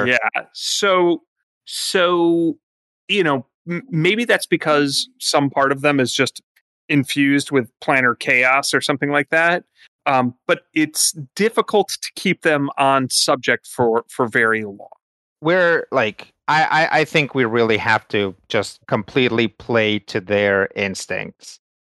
Yeah. 0.07 0.19
So, 0.53 1.23
so 1.65 2.59
you 3.09 3.25
know, 3.25 3.47
m- 3.69 3.83
maybe 3.91 4.25
that's 4.25 4.47
because 4.47 5.09
some 5.19 5.49
part 5.51 5.73
of 5.73 5.81
them 5.81 6.01
is 6.01 6.13
just 6.13 6.43
infused 6.89 7.51
with 7.51 7.71
planar 7.81 8.19
chaos 8.19 8.75
or 8.75 8.81
something 8.81 9.11
like 9.11 9.31
that. 9.31 9.65
Um, 10.07 10.35
but 10.47 10.67
it's 10.73 11.13
difficult 11.35 11.89
to 12.01 12.11
keep 12.15 12.43
them 12.43 12.71
on 12.79 13.09
subject 13.11 13.67
for 13.67 14.05
for 14.09 14.29
very 14.29 14.65
long. 14.65 14.89
we're 15.41 15.87
like 15.91 16.33
I, 16.49 16.65
I 16.65 17.01
I 17.01 17.05
think 17.05 17.35
we 17.35 17.45
really 17.45 17.77
have 17.79 18.07
to 18.09 18.35
just 18.49 18.81
completely 18.87 19.49
play 19.49 19.99
to 20.01 20.21
their 20.21 20.69
instincts. 20.77 21.59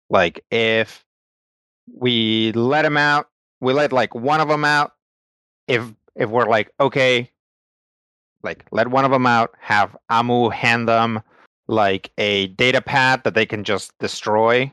Like 0.09 0.43
if 0.51 1.03
we 1.93 2.51
let 2.53 2.83
them 2.83 2.97
out, 2.97 3.29
we 3.61 3.73
let 3.73 3.91
like 3.93 4.13
one 4.15 4.41
of 4.41 4.47
them 4.47 4.65
out. 4.65 4.93
If 5.67 5.83
if 6.15 6.29
we're 6.29 6.47
like 6.47 6.71
okay, 6.79 7.31
like 8.43 8.65
let 8.71 8.87
one 8.87 9.05
of 9.05 9.11
them 9.11 9.25
out, 9.25 9.51
have 9.59 9.95
Amu 10.09 10.49
hand 10.49 10.87
them 10.87 11.21
like 11.67 12.11
a 12.17 12.47
data 12.47 12.81
pad 12.81 13.23
that 13.23 13.33
they 13.33 13.45
can 13.45 13.63
just 13.63 13.91
destroy. 13.99 14.71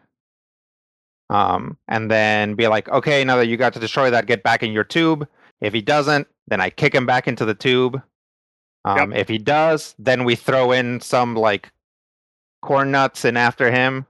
Um, 1.30 1.78
and 1.88 2.10
then 2.10 2.54
be 2.54 2.68
like, 2.68 2.88
okay, 2.90 3.24
now 3.24 3.36
that 3.36 3.46
you 3.46 3.56
got 3.56 3.72
to 3.72 3.80
destroy 3.80 4.10
that, 4.10 4.26
get 4.26 4.42
back 4.42 4.62
in 4.62 4.72
your 4.72 4.84
tube. 4.84 5.26
If 5.60 5.72
he 5.72 5.80
doesn't, 5.80 6.28
then 6.46 6.60
I 6.60 6.70
kick 6.70 6.94
him 6.94 7.06
back 7.06 7.26
into 7.26 7.44
the 7.44 7.54
tube. 7.54 8.00
Um, 8.84 9.12
If 9.14 9.28
he 9.28 9.38
does, 9.38 9.94
then 9.98 10.24
we 10.24 10.36
throw 10.36 10.70
in 10.70 11.00
some 11.00 11.34
like 11.34 11.72
corn 12.60 12.90
nuts 12.90 13.24
in 13.24 13.36
after 13.36 13.70
him. 13.70 14.06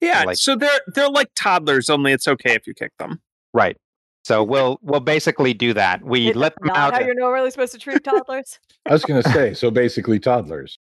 Yeah. 0.00 0.24
Like- 0.24 0.36
so 0.36 0.56
they're 0.56 0.80
they're 0.88 1.08
like 1.08 1.30
toddlers, 1.36 1.88
only 1.88 2.12
it's 2.12 2.26
okay 2.26 2.54
if 2.54 2.66
you 2.66 2.74
kick 2.74 2.92
them. 2.98 3.22
Right. 3.54 3.76
So 4.24 4.42
we'll 4.42 4.78
we'll 4.82 5.00
basically 5.00 5.52
do 5.52 5.74
that. 5.74 6.04
We 6.04 6.30
Is 6.30 6.36
let 6.36 6.54
that 6.54 6.60
them 6.60 6.68
not 6.68 6.76
out. 6.76 6.94
how 6.94 7.06
you're 7.06 7.14
normally 7.14 7.50
supposed 7.50 7.72
to 7.72 7.78
treat 7.78 8.04
toddlers? 8.04 8.58
I 8.86 8.92
was 8.92 9.04
going 9.04 9.22
to 9.22 9.28
say, 9.30 9.54
so 9.54 9.70
basically 9.70 10.18
toddlers. 10.18 10.78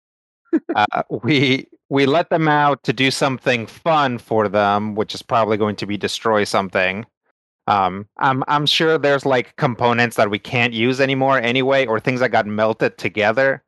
Uh, 0.75 1.03
we 1.23 1.67
we 1.89 2.07
let 2.07 2.29
them 2.31 2.49
out 2.49 2.83
to 2.85 2.93
do 2.93 3.11
something 3.11 3.67
fun 3.67 4.19
for 4.19 4.49
them, 4.49 4.95
which 4.95 5.15
is 5.15 5.23
probably 5.23 5.57
going 5.57 5.77
to 5.77 5.87
be 5.87 5.97
destroy 5.97 6.45
something. 6.45 7.07
Um, 7.67 8.09
I'm 8.19 8.43
I'm 8.49 8.67
sure 8.67 8.99
there's 8.99 9.25
like 9.25 9.57
components 9.57 10.17
that 10.17 10.31
we 10.31 10.39
can't 10.39 10.73
use 10.73 11.01
anymore 11.01 11.39
anyway, 11.39 11.87
or 11.87 12.01
things 12.01 12.21
that 12.21 12.31
got 12.33 12.47
melted 12.47 12.99
together 12.99 13.63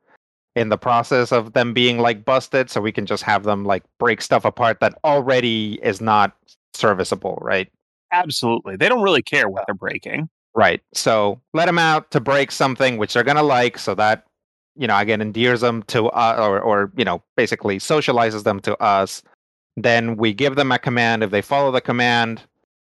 in 0.55 0.69
the 0.69 0.77
process 0.77 1.31
of 1.31 1.53
them 1.53 1.73
being 1.73 1.97
like 1.97 2.25
busted, 2.25 2.69
so 2.69 2.81
we 2.81 2.91
can 2.91 3.05
just 3.05 3.23
have 3.23 3.43
them 3.43 3.63
like 3.65 3.83
break 3.97 4.21
stuff 4.21 4.45
apart 4.45 4.79
that 4.81 4.97
already 5.03 5.79
is 5.81 6.01
not 6.01 6.35
serviceable, 6.73 7.39
right? 7.41 7.71
Absolutely. 8.13 8.75
They 8.75 8.87
don't 8.87 9.01
really 9.01 9.23
care 9.23 9.49
what 9.49 9.65
they're 9.67 9.73
breaking. 9.73 10.29
Right. 10.55 10.81
So 10.93 11.41
let 11.53 11.65
them 11.65 11.79
out 11.79 12.11
to 12.11 12.19
break 12.19 12.51
something 12.51 12.97
which 12.97 13.13
they're 13.13 13.23
gonna 13.23 13.43
like, 13.43 13.77
so 13.79 13.95
that 13.95 14.25
you 14.75 14.87
know 14.87 14.97
again 14.97 15.19
endears 15.19 15.61
them 15.61 15.81
to 15.83 16.09
us, 16.09 16.39
or 16.39 16.59
or 16.61 16.91
you 16.95 17.03
know 17.03 17.23
basically 17.35 17.79
socializes 17.79 18.43
them 18.43 18.59
to 18.61 18.77
us. 18.81 19.23
Then 19.75 20.15
we 20.15 20.31
give 20.33 20.55
them 20.55 20.71
a 20.71 20.77
command. 20.77 21.23
If 21.23 21.31
they 21.31 21.41
follow 21.41 21.71
the 21.71 21.81
command, 21.81 22.43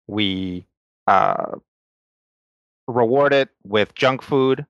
we 0.07 0.67
uh, 1.07 1.53
reward 2.87 3.33
it 3.33 3.49
with 3.65 3.95
junk 3.95 4.21
food. 4.21 4.67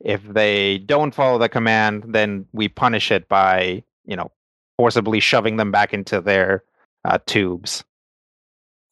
If 0.00 0.22
they 0.22 0.78
don't 0.78 1.14
follow 1.14 1.36
the 1.38 1.50
command, 1.50 2.04
then 2.08 2.46
we 2.54 2.68
punish 2.68 3.10
it 3.10 3.28
by 3.28 3.82
you 4.06 4.16
know 4.16 4.30
forcibly 4.78 5.20
shoving 5.20 5.58
them 5.58 5.70
back 5.70 5.92
into 5.92 6.22
their 6.22 6.64
uh, 7.04 7.18
tubes. 7.26 7.84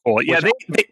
Cool. 0.05 0.21
Yeah, 0.21 0.41
they, 0.41 0.51
they 0.69 0.85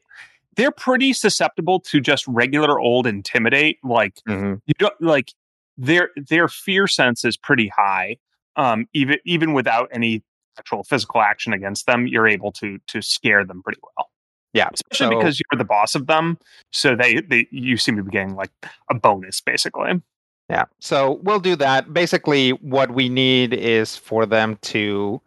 they're 0.55 0.71
pretty 0.71 1.13
susceptible 1.13 1.79
to 1.81 1.99
just 1.99 2.25
regular 2.27 2.79
old 2.79 3.07
intimidate. 3.07 3.77
Like 3.83 4.15
Mm-hmm. 4.27 4.55
you 4.65 4.73
don't 4.79 4.99
like 5.01 5.33
their 5.77 6.09
their 6.15 6.47
fear 6.47 6.87
sense 6.87 7.25
is 7.25 7.37
pretty 7.37 7.69
high. 7.75 8.17
Um, 8.55 8.87
even 8.93 9.17
even 9.25 9.53
without 9.53 9.89
any 9.91 10.23
actual 10.57 10.83
physical 10.83 11.21
action 11.21 11.51
against 11.53 11.85
them, 11.85 12.07
you're 12.07 12.27
able 12.27 12.51
to 12.53 12.79
to 12.87 13.01
scare 13.01 13.43
them 13.43 13.61
pretty 13.63 13.79
well. 13.97 14.09
Yeah, 14.53 14.69
especially 14.73 15.15
so- 15.15 15.19
because 15.19 15.39
you're 15.39 15.57
the 15.57 15.65
boss 15.65 15.95
of 15.95 16.07
them. 16.07 16.37
So 16.71 16.95
they, 16.95 17.19
they 17.19 17.47
you 17.51 17.75
seem 17.75 17.97
to 17.97 18.03
be 18.03 18.11
getting 18.11 18.35
like 18.35 18.51
a 18.89 18.95
bonus 18.95 19.41
basically. 19.41 20.01
Yeah. 20.49 20.65
So 20.79 21.19
we'll 21.23 21.39
do 21.41 21.55
that. 21.57 21.91
Basically, 21.93 22.51
what 22.51 22.91
we 22.91 23.09
need 23.09 23.51
is 23.53 23.97
for 23.97 24.25
them 24.27 24.57
to, 24.61 25.19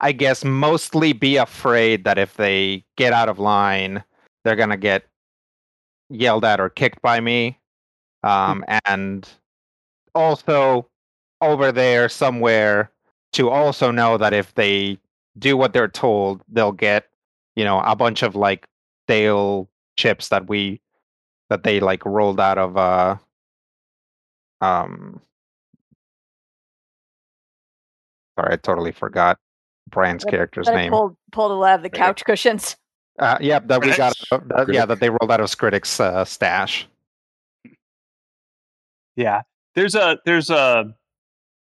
I 0.00 0.12
guess, 0.12 0.44
mostly 0.44 1.12
be 1.12 1.36
afraid 1.36 2.04
that 2.04 2.16
if 2.18 2.34
they 2.34 2.82
get 2.96 3.12
out 3.12 3.28
of 3.28 3.38
line, 3.38 4.02
they're 4.44 4.56
going 4.56 4.70
to 4.70 4.76
get 4.76 5.04
yelled 6.10 6.44
at 6.44 6.60
or 6.60 6.68
kicked 6.68 7.00
by 7.02 7.20
me. 7.20 7.58
Um, 8.22 8.64
and 8.86 9.28
also 10.14 10.88
over 11.40 11.72
there 11.72 12.08
somewhere 12.08 12.90
to 13.32 13.50
also 13.50 13.90
know 13.90 14.16
that 14.18 14.32
if 14.32 14.54
they 14.54 14.98
do 15.38 15.56
what 15.56 15.72
they're 15.72 15.88
told, 15.88 16.42
they'll 16.48 16.72
get, 16.72 17.08
you 17.56 17.64
know, 17.64 17.80
a 17.80 17.96
bunch 17.96 18.22
of 18.22 18.36
like 18.36 18.66
stale 19.06 19.68
chips 19.96 20.28
that 20.28 20.48
we, 20.48 20.80
that 21.50 21.64
they 21.64 21.80
like 21.80 22.04
rolled 22.04 22.40
out 22.40 22.58
of, 22.58 22.76
uh, 22.76 23.16
um 24.60 25.20
sorry 28.38 28.52
i 28.52 28.56
totally 28.56 28.92
forgot 28.92 29.36
brian's 29.90 30.22
That- 30.22 30.30
character's 30.30 30.66
That 30.66 30.76
name 30.76 30.92
pulled 30.92 31.16
pulled 31.32 31.50
a 31.50 31.54
lot 31.54 31.74
of 31.74 31.82
the 31.82 31.90
couch 31.90 32.24
cushions. 32.24 32.76
Uh 33.22 33.38
yep 33.40 33.66
that 33.68 33.80
we 33.80 33.94
got 33.96 34.14
Critic. 34.28 34.46
uh, 34.56 34.66
yeah 34.68 34.84
that 34.86 35.00
they 35.00 35.08
rolled 35.10 35.30
out 35.30 35.40
of 35.40 35.48
Skritic's 35.48 36.00
uh, 36.00 36.24
stash 36.24 36.86
Yeah, 39.16 39.42
there's 39.74 39.94
a 39.94 40.18
there's 40.24 40.50
a 40.50 40.92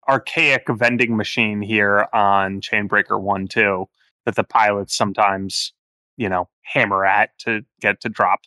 archaic 0.08 0.64
vending 0.68 1.16
machine 1.16 1.62
here 1.62 2.08
on 2.12 2.60
Chainbreaker 2.60 3.20
One 3.20 3.46
too 3.48 3.86
that 4.26 4.34
the 4.36 4.44
pilots 4.44 4.96
sometimes 4.96 5.72
you 6.16 6.28
know 6.28 6.48
hammer 6.62 7.04
at 7.04 7.30
to 7.38 7.62
get 7.80 8.00
to 8.02 8.08
drop 8.08 8.40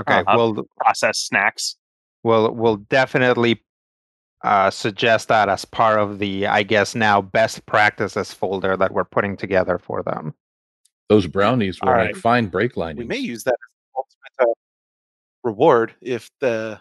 okay 0.00 0.22
Uh, 0.26 0.36
we'll 0.36 0.66
processed 0.80 1.26
snacks. 1.26 1.76
we'll 2.24 2.50
we'll 2.52 2.76
definitely 2.76 3.62
uh 4.44 4.70
suggest 4.70 5.28
that 5.28 5.48
as 5.48 5.64
part 5.64 5.98
of 5.98 6.18
the 6.18 6.46
i 6.46 6.62
guess 6.62 6.94
now 6.94 7.20
best 7.22 7.64
practices 7.66 8.32
folder 8.34 8.76
that 8.76 8.92
we're 8.92 9.04
putting 9.04 9.36
together 9.36 9.78
for 9.78 10.02
them 10.02 10.34
Those 11.08 11.26
brownies 11.26 11.80
will 11.80 11.90
All 11.90 11.96
make 11.96 12.16
fine 12.16 12.46
brake 12.48 12.76
linings. 12.76 12.98
we 12.98 13.04
may 13.04 13.18
use 13.18 13.44
that 13.44 13.54
as 13.54 13.56
an 13.58 14.02
ultimate 14.38 14.50
uh, 14.50 14.54
reward 15.44 15.94
if 16.00 16.30
the 16.40 16.80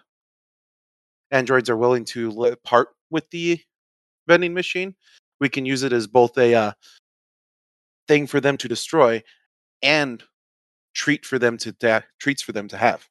androids 1.31 1.69
are 1.69 1.77
willing 1.77 2.05
to 2.05 2.31
let 2.31 2.61
part 2.63 2.89
with 3.11 3.29
the 3.29 3.59
vending 4.27 4.53
machine. 4.53 4.95
We 5.39 5.49
can 5.49 5.65
use 5.65 5.83
it 5.83 5.93
as 5.93 6.07
both 6.07 6.37
a 6.37 6.55
uh, 6.55 6.71
thing 8.07 8.25
for 8.25 8.39
them 8.39 8.57
to 8.57 8.67
destroy 8.67 9.21
and 9.83 10.23
treat 10.93 11.25
for 11.25 11.37
them 11.37 11.57
to 11.57 11.71
da- 11.73 12.01
treats 12.19 12.41
for 12.41 12.51
them 12.51 12.67
to 12.69 12.77
have. 12.77 13.07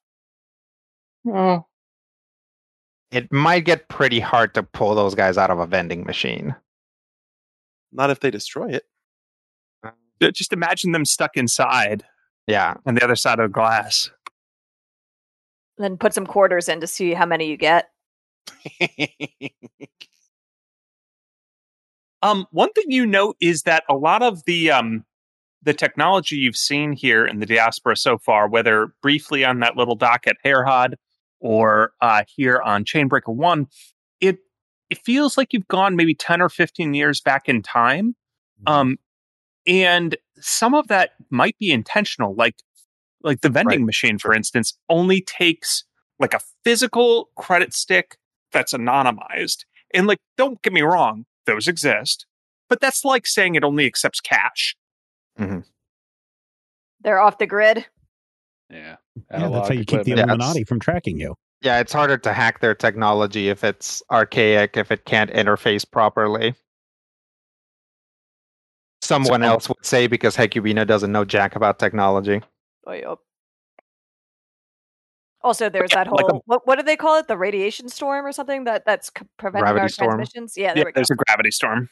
well 1.23 1.69
it 3.11 3.31
might 3.31 3.63
get 3.63 3.87
pretty 3.87 4.19
hard 4.19 4.53
to 4.55 4.63
pull 4.63 4.95
those 4.95 5.15
guys 5.15 5.37
out 5.37 5.51
of 5.51 5.59
a 5.59 5.67
vending 5.67 6.03
machine 6.03 6.53
Not 7.93 8.09
if 8.09 8.19
they 8.19 8.31
destroy 8.31 8.69
it. 8.71 8.83
Just 10.21 10.53
imagine 10.53 10.91
them 10.91 11.05
stuck 11.05 11.35
inside 11.37 12.03
Yeah. 12.47 12.75
on 12.85 12.95
the 12.95 13.03
other 13.03 13.15
side 13.15 13.39
of 13.39 13.49
the 13.49 13.53
glass. 13.53 14.09
Then 15.77 15.97
put 15.97 16.13
some 16.13 16.25
quarters 16.25 16.69
in 16.69 16.79
to 16.81 16.87
see 16.87 17.13
how 17.13 17.25
many 17.25 17.47
you 17.47 17.57
get. 17.57 17.89
Um, 22.21 22.47
one 22.49 22.71
thing 22.73 22.85
you 22.87 23.05
note 23.05 23.37
is 23.39 23.63
that 23.63 23.83
a 23.87 23.93
lot 23.95 24.23
of 24.23 24.43
the 24.45 24.71
um, 24.71 25.05
the 25.61 25.73
technology 25.73 26.35
you've 26.37 26.55
seen 26.57 26.91
here 26.91 27.23
in 27.25 27.39
the 27.39 27.45
diaspora 27.45 27.95
so 27.95 28.17
far, 28.17 28.47
whether 28.47 28.93
briefly 29.03 29.45
on 29.45 29.59
that 29.59 29.75
little 29.77 29.95
dock 29.95 30.25
at 30.25 30.37
Hairhod 30.43 30.95
or 31.39 31.91
uh, 32.01 32.23
here 32.27 32.59
on 32.63 32.83
Chainbreaker 32.83 33.35
One, 33.35 33.67
it 34.21 34.39
it 34.89 34.97
feels 34.99 35.37
like 35.37 35.53
you've 35.53 35.67
gone 35.67 35.95
maybe 35.95 36.15
ten 36.15 36.41
or 36.41 36.49
fifteen 36.49 36.95
years 36.95 37.21
back 37.21 37.47
in 37.47 37.61
time, 37.61 38.15
um, 38.65 38.97
and 39.67 40.15
some 40.39 40.73
of 40.73 40.87
that 40.87 41.11
might 41.29 41.57
be 41.59 41.71
intentional. 41.71 42.35
Like 42.35 42.55
like 43.21 43.41
the 43.41 43.49
vending 43.49 43.79
Right. 43.79 43.85
machine, 43.87 44.19
for 44.19 44.33
instance, 44.33 44.77
only 44.87 45.19
takes 45.19 45.83
like 46.19 46.33
a 46.33 46.39
physical 46.63 47.29
credit 47.35 47.73
stick 47.73 48.17
that's 48.51 48.71
anonymized. 48.71 49.65
And 49.93 50.07
like, 50.07 50.19
don't 50.37 50.61
get 50.61 50.71
me 50.73 50.81
wrong, 50.81 51.25
those 51.45 51.67
exist, 51.67 52.25
but 52.69 52.79
that's 52.79 53.03
like 53.03 53.25
saying 53.25 53.55
it 53.55 53.63
only 53.63 53.85
accepts 53.85 54.21
cash. 54.21 54.75
Mm-hmm. 55.39 55.61
They're 57.01 57.19
off 57.19 57.37
the 57.37 57.47
grid. 57.47 57.85
Yeah. 58.69 58.97
Yeah, 59.31 59.49
that's 59.49 59.67
how 59.69 59.73
you 59.73 59.85
keep 59.85 60.03
the 60.03 60.11
equipment. 60.11 60.17
Yeah, 60.17 60.23
Illuminati 60.25 60.63
from 60.63 60.79
tracking 60.79 61.19
you. 61.19 61.35
Yeah, 61.61 61.79
it's 61.79 61.93
harder 61.93 62.17
to 62.17 62.33
hack 62.33 62.59
their 62.59 62.75
technology 62.75 63.49
if 63.49 63.63
it's 63.63 64.03
archaic, 64.11 64.77
if 64.77 64.91
it 64.91 65.05
can't 65.05 65.31
interface 65.31 65.89
properly. 65.89 66.53
Someone 69.05 69.41
So- 69.41 69.47
else 69.47 69.69
would 69.69 69.85
say 69.85 70.07
because 70.07 70.35
Hecubina 70.35 70.85
doesn't 70.87 71.11
know 71.11 71.25
jack 71.25 71.55
about 71.55 71.79
technology. 71.79 72.41
Oh, 72.87 72.91
yup. 72.93 73.19
Also, 75.41 75.69
there's 75.69 75.91
Yeah, 75.91 76.05
that 76.05 76.11
like 76.11 76.25
a- 76.25 76.31
whole 76.31 76.43
what, 76.45 76.65
what 76.65 76.77
do 76.77 76.83
they 76.83 76.97
call 76.97 77.17
it? 77.19 77.27
The 77.27 77.37
radiation 77.37 77.87
storm 77.87 78.25
or 78.25 78.31
something 78.31 78.63
that 78.63 78.83
that's 78.85 79.11
preventing 79.37 79.61
Gravity 79.63 79.81
our 79.81 79.89
storm? 79.89 80.09
transmissions. 80.17 80.57
Yeah, 80.57 80.73
there 80.73 80.77
Yeah, 80.79 80.85
we 80.85 80.91
go. 80.91 80.95
there's 80.95 81.11
a 81.11 81.15
gravity 81.15 81.51
storm. 81.51 81.87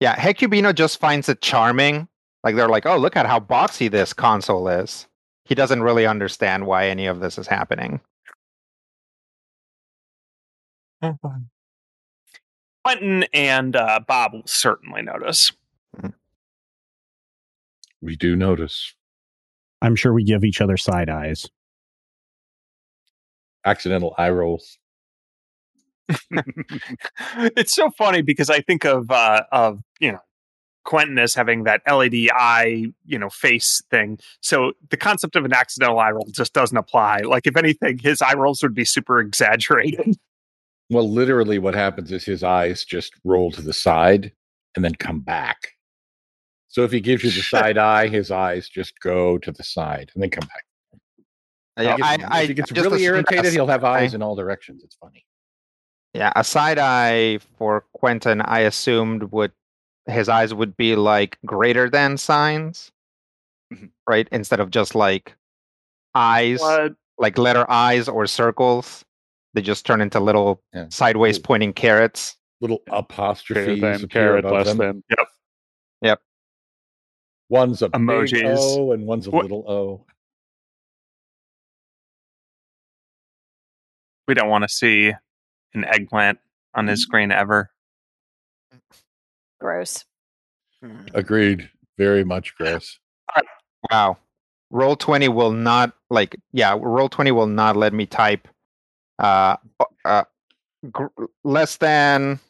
Yeah, 0.00 0.16
Hecubino 0.16 0.74
just 0.74 0.98
finds 0.98 1.28
it 1.28 1.42
charming. 1.42 2.08
Like 2.42 2.54
they're 2.56 2.68
like, 2.68 2.86
oh, 2.86 2.96
look 2.96 3.16
at 3.16 3.26
how 3.26 3.38
boxy 3.40 3.90
this 3.90 4.12
console 4.14 4.66
is. 4.68 5.06
He 5.44 5.54
doesn't 5.54 5.82
really 5.82 6.06
understand 6.06 6.66
why 6.66 6.86
any 6.88 7.06
of 7.06 7.20
this 7.20 7.36
is 7.38 7.46
happening. 7.46 8.00
Quentin 12.84 13.24
and 13.34 13.76
uh, 13.76 14.00
Bob 14.06 14.32
will 14.32 14.42
certainly 14.46 15.02
notice. 15.02 15.52
We 18.00 18.16
do 18.16 18.36
notice. 18.36 18.94
I'm 19.82 19.96
sure 19.96 20.12
we 20.12 20.24
give 20.24 20.44
each 20.44 20.60
other 20.60 20.76
side 20.76 21.08
eyes. 21.08 21.48
Accidental 23.64 24.14
eye 24.16 24.30
rolls. 24.30 24.78
it's 27.56 27.74
so 27.74 27.90
funny 27.90 28.22
because 28.22 28.48
I 28.48 28.60
think 28.60 28.84
of 28.84 29.10
uh, 29.10 29.42
of 29.50 29.80
you 29.98 30.12
know 30.12 30.20
Quentin 30.84 31.18
as 31.18 31.34
having 31.34 31.64
that 31.64 31.82
LED 31.90 32.30
eye 32.32 32.86
you 33.04 33.18
know 33.18 33.28
face 33.28 33.82
thing. 33.90 34.18
So 34.40 34.72
the 34.90 34.96
concept 34.96 35.34
of 35.34 35.44
an 35.44 35.52
accidental 35.52 35.98
eye 35.98 36.10
roll 36.10 36.28
just 36.30 36.52
doesn't 36.52 36.76
apply. 36.76 37.18
Like 37.20 37.46
if 37.46 37.56
anything, 37.56 37.98
his 37.98 38.22
eye 38.22 38.34
rolls 38.34 38.62
would 38.62 38.74
be 38.74 38.84
super 38.84 39.20
exaggerated. 39.20 40.16
Well, 40.88 41.10
literally, 41.10 41.58
what 41.58 41.74
happens 41.74 42.12
is 42.12 42.24
his 42.24 42.44
eyes 42.44 42.84
just 42.84 43.12
roll 43.24 43.50
to 43.50 43.60
the 43.60 43.72
side 43.72 44.30
and 44.76 44.84
then 44.84 44.94
come 44.94 45.18
back. 45.18 45.75
So 46.76 46.82
if 46.84 46.92
he 46.92 47.00
gives 47.00 47.24
you 47.24 47.30
the 47.30 47.40
side 47.56 47.78
eye, 47.78 48.06
his 48.06 48.30
eyes 48.30 48.68
just 48.68 49.00
go 49.00 49.38
to 49.38 49.50
the 49.50 49.62
side 49.62 50.10
and 50.12 50.22
then 50.22 50.28
come 50.28 50.46
back. 50.46 50.64
Yeah, 51.78 51.92
If 51.92 51.96
he 51.96 52.02
I, 52.02 52.16
gets, 52.18 52.30
I 52.30 52.42
if 52.42 52.48
he 52.48 52.54
gets 52.54 52.70
just 52.70 52.84
really 52.90 53.02
irritated, 53.04 53.52
he'll 53.54 53.66
have 53.66 53.80
side 53.80 53.88
eye- 53.88 54.00
eyes 54.02 54.12
in 54.12 54.20
all 54.22 54.36
directions. 54.36 54.84
It's 54.84 54.94
funny. 54.96 55.24
Yeah, 56.12 56.34
a 56.36 56.44
side 56.44 56.78
eye 56.78 57.38
for 57.56 57.86
Quentin, 57.94 58.42
I 58.42 58.58
assumed 58.60 59.22
would 59.32 59.52
his 60.04 60.28
eyes 60.28 60.52
would 60.52 60.76
be 60.76 60.96
like 60.96 61.38
greater 61.46 61.88
than 61.88 62.18
signs, 62.18 62.92
Mhm. 63.72 63.88
right? 64.06 64.28
Instead 64.30 64.60
of 64.60 64.68
just 64.70 64.94
like 64.94 65.34
eyes, 66.14 66.60
What? 66.60 66.94
like 67.16 67.38
letter 67.38 67.64
eyes 67.70 68.06
or 68.06 68.26
circles. 68.26 69.02
They 69.54 69.62
just 69.62 69.86
turn 69.86 70.02
into 70.02 70.20
little 70.20 70.62
Yeah. 70.74 70.88
sideways 70.90 71.38
Ooh. 71.38 71.42
pointing 71.42 71.72
carrots. 71.72 72.36
Little 72.60 72.82
Greater 72.86 72.98
apostrophes 72.98 73.80
than, 73.80 73.94
appear 73.94 74.08
carrot, 74.08 74.44
above 74.44 74.66
less 74.66 74.76
them. 74.76 74.78
than. 74.78 76.16
One's 77.48 77.82
a 77.82 77.88
big 77.88 78.34
O 78.44 78.92
and 78.92 79.06
one's 79.06 79.26
a 79.26 79.30
What- 79.30 79.42
little 79.44 79.64
O. 79.70 80.06
We 84.28 84.34
don't 84.34 84.48
want 84.48 84.62
to 84.64 84.68
see 84.68 85.12
an 85.74 85.84
eggplant 85.84 86.40
on 86.74 86.88
his 86.88 87.02
screen 87.02 87.30
ever. 87.30 87.70
Gross. 89.60 90.04
Agreed. 91.14 91.70
Very 91.96 92.24
much 92.24 92.54
gross. 92.56 92.98
Wow. 93.90 94.18
Roll 94.70 94.96
20 94.96 95.28
will 95.28 95.52
not 95.52 95.92
like 96.10 96.34
yeah, 96.52 96.76
roll 96.78 97.08
20 97.08 97.30
will 97.30 97.46
not 97.46 97.76
let 97.76 97.92
me 97.94 98.04
type 98.04 98.48
uh 99.20 99.56
uh 100.04 100.24
gr- 100.90 101.06
less 101.44 101.76
than 101.76 102.40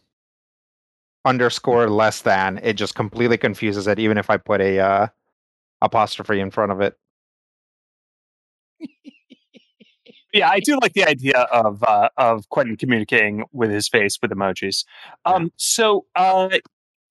underscore 1.26 1.90
less 1.90 2.22
than. 2.22 2.58
It 2.62 2.74
just 2.74 2.94
completely 2.94 3.36
confuses 3.36 3.86
it 3.86 3.98
even 3.98 4.16
if 4.16 4.30
I 4.30 4.38
put 4.38 4.62
a 4.62 4.78
uh 4.80 5.06
apostrophe 5.82 6.40
in 6.40 6.50
front 6.50 6.72
of 6.72 6.80
it. 6.80 6.96
Yeah, 10.36 10.50
I 10.50 10.60
do 10.60 10.78
like 10.82 10.92
the 10.92 11.04
idea 11.04 11.46
of 11.50 11.82
uh, 11.82 12.10
of 12.18 12.48
Quentin 12.50 12.76
communicating 12.76 13.44
with 13.52 13.70
his 13.70 13.88
face 13.88 14.18
with 14.20 14.30
emojis. 14.30 14.84
Um, 15.24 15.50
so 15.56 16.04
uh, 16.14 16.50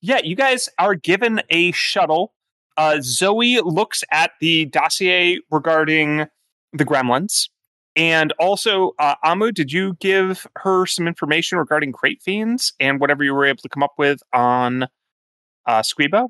yeah, 0.02 0.20
you 0.24 0.36
guys 0.36 0.70
are 0.78 0.94
given 0.94 1.42
a 1.50 1.72
shuttle. 1.72 2.34
Uh, 2.78 2.98
Zoe 3.02 3.62
looks 3.62 4.04
at 4.12 4.32
the 4.42 4.66
dossier 4.66 5.40
regarding 5.50 6.28
the 6.72 6.86
gremlins, 6.86 7.50
and 7.96 8.34
also 8.40 8.94
uh, 9.00 9.16
Amu. 9.24 9.52
Did 9.52 9.72
you 9.72 9.96
give 10.00 10.46
her 10.58 10.86
some 10.86 11.08
information 11.08 11.58
regarding 11.58 11.92
crate 11.92 12.22
fiends 12.22 12.74
and 12.80 13.00
whatever 13.00 13.24
you 13.24 13.34
were 13.34 13.46
able 13.46 13.62
to 13.62 13.70
come 13.70 13.84
up 13.84 13.94
with 13.98 14.20
on 14.34 14.84
uh, 15.66 15.82
Squeebo? 15.82 16.28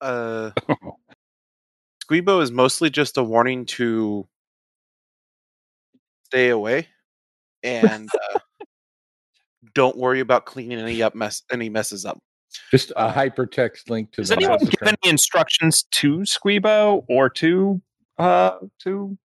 Uh, 0.00 0.50
Squeebo 2.04 2.42
is 2.42 2.50
mostly 2.52 2.90
just 2.90 3.18
a 3.18 3.22
warning 3.22 3.66
to 3.66 4.26
stay 6.26 6.50
away 6.50 6.88
and 7.62 8.08
uh, 8.34 8.38
don't 9.74 9.96
worry 9.96 10.20
about 10.20 10.46
cleaning 10.46 10.78
any 10.78 11.02
up 11.02 11.14
mess 11.14 11.42
any 11.50 11.68
messes 11.68 12.04
up. 12.04 12.18
Just 12.70 12.92
a 12.96 13.12
hypertext 13.12 13.90
link 13.90 14.12
to 14.12 14.22
Does 14.22 14.30
the 14.30 14.36
anyone 14.36 14.58
give 14.58 14.82
any 14.82 14.96
instructions 15.04 15.84
to 15.92 16.18
Squeebo 16.18 17.04
or 17.08 17.28
to 17.30 17.80
uh, 18.18 18.58
to 18.80 19.18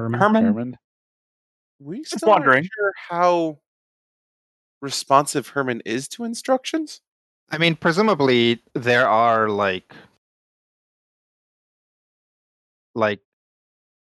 Herman? 0.00 0.20
Herman? 0.20 0.44
Herman? 0.44 0.78
We 1.78 2.00
Just 2.00 2.18
still 2.18 2.30
aren't 2.30 2.46
wondering. 2.46 2.64
sure 2.64 2.92
how 3.08 3.58
responsive 4.82 5.48
Herman 5.48 5.82
is 5.84 6.08
to 6.08 6.24
instructions. 6.24 7.00
I 7.50 7.58
mean, 7.58 7.76
presumably 7.76 8.62
there 8.74 9.08
are 9.08 9.48
like 9.48 9.92
like 12.94 13.20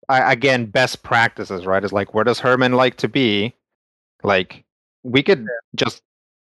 I, 0.08 0.32
again 0.32 0.66
best 0.66 1.02
practices, 1.02 1.66
right? 1.66 1.84
Is 1.84 1.92
like 1.92 2.14
where 2.14 2.24
does 2.24 2.40
Herman 2.40 2.72
like 2.72 2.96
to 2.98 3.08
be? 3.08 3.54
Like 4.22 4.64
we 5.02 5.22
could 5.22 5.46
just 5.76 6.02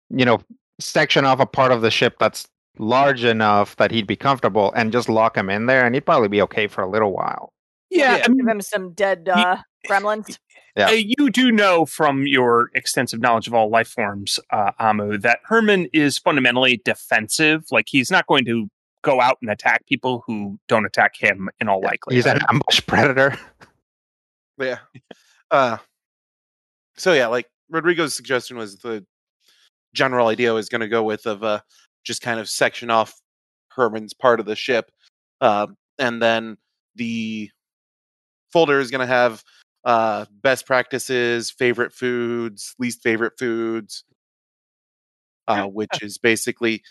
you 0.10 0.26
know 0.26 0.42
section 0.80 1.26
off 1.26 1.40
a 1.40 1.46
part 1.46 1.72
of 1.72 1.82
the 1.82 1.92
ship 1.92 2.18
that's 2.20 2.48
large 2.78 3.24
enough 3.24 3.76
that 3.78 3.92
he'd 3.92 4.08
be 4.08 4.16
comfortable 4.18 4.72
and 4.76 4.92
just 4.92 5.08
lock 5.10 5.38
him 5.38 5.50
in 5.50 5.66
there 5.66 5.86
and 5.86 5.96
he'd 5.96 6.06
probably 6.06 6.28
be 6.28 6.42
okay 6.42 6.68
for 6.68 6.82
a 6.82 6.90
little 6.90 7.14
while. 7.14 7.54
Yeah, 7.96 8.22
I 8.24 8.28
mean, 8.28 8.40
Give 8.40 8.48
him 8.48 8.62
some 8.62 8.94
dead 8.94 9.24
Ye- 9.28 9.34
uh, 9.34 9.58
gremlins. 9.88 10.38
Yeah. 10.76 10.90
Uh, 10.90 10.92
you 10.92 11.30
do 11.30 11.52
know 11.52 11.86
from 11.86 12.28
your 12.28 12.70
extensive 12.76 13.22
knowledge 13.22 13.48
of 13.48 13.54
all 13.54 13.70
life 13.70 13.88
forms, 13.88 14.40
uh, 14.52 14.72
Amu, 14.80 15.18
that 15.20 15.40
Herman 15.46 15.88
is 15.94 16.18
fundamentally 16.18 16.82
defensive. 16.84 17.66
Like 17.72 17.86
he's 17.88 18.12
not 18.12 18.28
going 18.28 18.44
to 18.46 18.68
go 19.02 19.22
out 19.22 19.38
and 19.42 19.50
attack 19.50 19.86
people 19.86 20.24
who 20.28 20.60
don't 20.68 20.86
attack 20.86 21.16
him 21.16 21.50
in 21.62 21.70
all 21.70 21.80
likelihood. 21.80 22.16
He's 22.16 22.26
an 22.26 22.42
ambush 22.50 22.82
predator. 22.86 23.38
Yeah. 24.58 24.80
Uh, 25.52 25.78
so 26.98 27.14
yeah, 27.14 27.28
like 27.28 27.48
Rodrigo's 27.70 28.14
suggestion 28.14 28.58
was 28.58 28.78
the 28.78 29.06
general 29.94 30.28
idea 30.28 30.54
was 30.54 30.70
going 30.70 30.82
to 30.82 30.88
go 30.88 31.04
with 31.04 31.26
of 31.26 31.44
uh, 31.44 31.62
just 32.04 32.22
kind 32.22 32.40
of 32.40 32.50
section 32.50 32.90
off 32.90 33.22
Herman's 33.70 34.14
part 34.14 34.40
of 34.40 34.46
the 34.46 34.56
ship, 34.56 34.92
uh, 35.42 35.68
and 36.00 36.22
then 36.22 36.58
the 36.96 37.50
folder 38.56 38.80
is 38.80 38.90
going 38.90 39.06
to 39.06 39.14
have 39.14 39.44
uh, 39.84 40.24
best 40.42 40.66
practices, 40.66 41.52
favorite 41.52 41.92
foods, 41.92 42.74
least 42.80 43.04
favorite 43.04 43.34
foods, 43.38 44.06
uh, 45.50 45.66
which 45.66 46.02
is 46.02 46.18
basically 46.18 46.82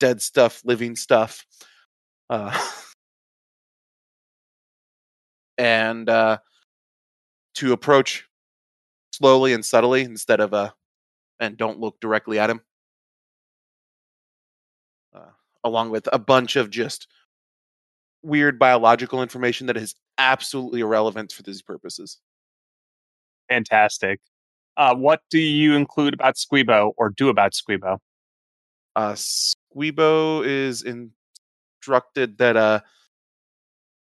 dead 0.00 0.22
stuff, 0.22 0.62
living 0.64 0.96
stuff. 0.96 1.44
Uh, 2.30 2.58
and 5.58 6.08
uh, 6.08 6.38
to 7.56 7.74
approach 7.74 8.24
slowly 9.12 9.52
and 9.52 9.66
subtly 9.66 10.00
instead 10.00 10.40
of 10.40 10.54
uh, 10.54 10.70
and 11.40 11.58
don't 11.58 11.78
look 11.78 12.00
directly 12.00 12.38
at 12.38 12.48
him. 12.48 12.62
Uh, 15.14 15.32
along 15.62 15.90
with 15.90 16.08
a 16.10 16.18
bunch 16.18 16.56
of 16.56 16.70
just 16.70 17.06
weird 18.22 18.58
biological 18.58 19.22
information 19.22 19.66
that 19.66 19.76
is 19.76 19.94
absolutely 20.18 20.80
irrelevant 20.80 21.32
for 21.32 21.42
these 21.42 21.62
purposes. 21.62 22.18
Fantastic. 23.48 24.20
Uh, 24.76 24.94
what 24.94 25.20
do 25.30 25.38
you 25.38 25.74
include 25.74 26.14
about 26.14 26.36
Squeebo 26.36 26.92
or 26.96 27.10
do 27.10 27.28
about 27.28 27.52
Squeebo? 27.52 27.98
Uh, 28.94 29.14
Squeebo 29.14 30.44
is 30.44 30.82
instructed 30.82 32.38
that 32.38 32.56
uh, 32.56 32.80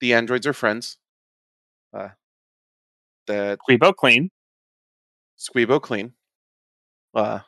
the 0.02 0.14
androids 0.14 0.46
are 0.46 0.54
friends. 0.54 0.98
Uh, 1.94 2.10
that 3.28 3.60
Squeebo 3.68 3.96
clean. 3.96 4.30
Squeebo 5.40 5.82
clean. 5.82 6.14
Uh, 7.16 7.40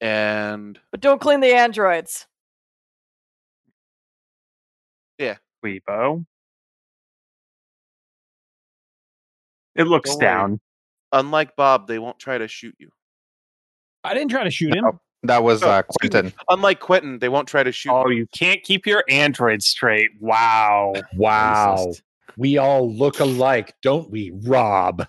and 0.00 0.78
But 0.92 1.00
don't 1.00 1.20
clean 1.20 1.40
the 1.40 1.54
androids. 1.54 2.26
Yeah, 5.18 5.36
Squeebo. 5.64 6.24
It 9.78 9.84
looks 9.86 10.10
Don't 10.10 10.18
worry. 10.18 10.26
down. 10.26 10.60
unlike 11.12 11.56
Bob, 11.56 11.86
they 11.86 11.98
won't 11.98 12.18
try 12.18 12.36
to 12.36 12.48
shoot 12.48 12.74
you. 12.78 12.90
I 14.04 14.12
didn't 14.12 14.30
try 14.30 14.44
to 14.44 14.50
shoot 14.50 14.74
him. 14.74 14.84
No, 14.84 15.00
that 15.22 15.42
was 15.42 15.62
Oh, 15.62 15.70
uh, 15.70 15.78
excuse 15.78 16.12
me. 16.12 16.20
Quentin. 16.30 16.32
Unlike 16.50 16.80
Quentin, 16.80 17.18
they 17.18 17.28
won't 17.28 17.48
try 17.48 17.62
to 17.62 17.72
shoot. 17.72 17.92
Oh, 17.92 18.08
you. 18.08 18.18
you 18.18 18.26
can't 18.36 18.62
keep 18.62 18.86
your 18.86 19.04
android 19.08 19.62
straight. 19.62 20.10
Wow. 20.20 20.94
Wow. 21.16 21.76
Racist. 21.88 22.02
We 22.36 22.58
all 22.58 22.92
look 22.92 23.20
alike, 23.20 23.74
don't 23.82 24.10
we, 24.10 24.30
Rob? 24.44 25.06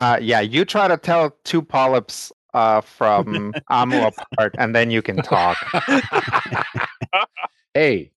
Uh, 0.00 0.18
yeah, 0.20 0.40
you 0.40 0.64
try 0.64 0.86
to 0.88 0.96
tell 0.96 1.36
two 1.44 1.62
polyps 1.62 2.30
uh, 2.54 2.80
from 2.82 3.52
Amu 3.70 4.00
apart, 4.02 4.54
and 4.58 4.74
then 4.76 4.90
you 4.90 5.00
can 5.02 5.16
talk. 5.16 5.56
hey, 7.74 8.12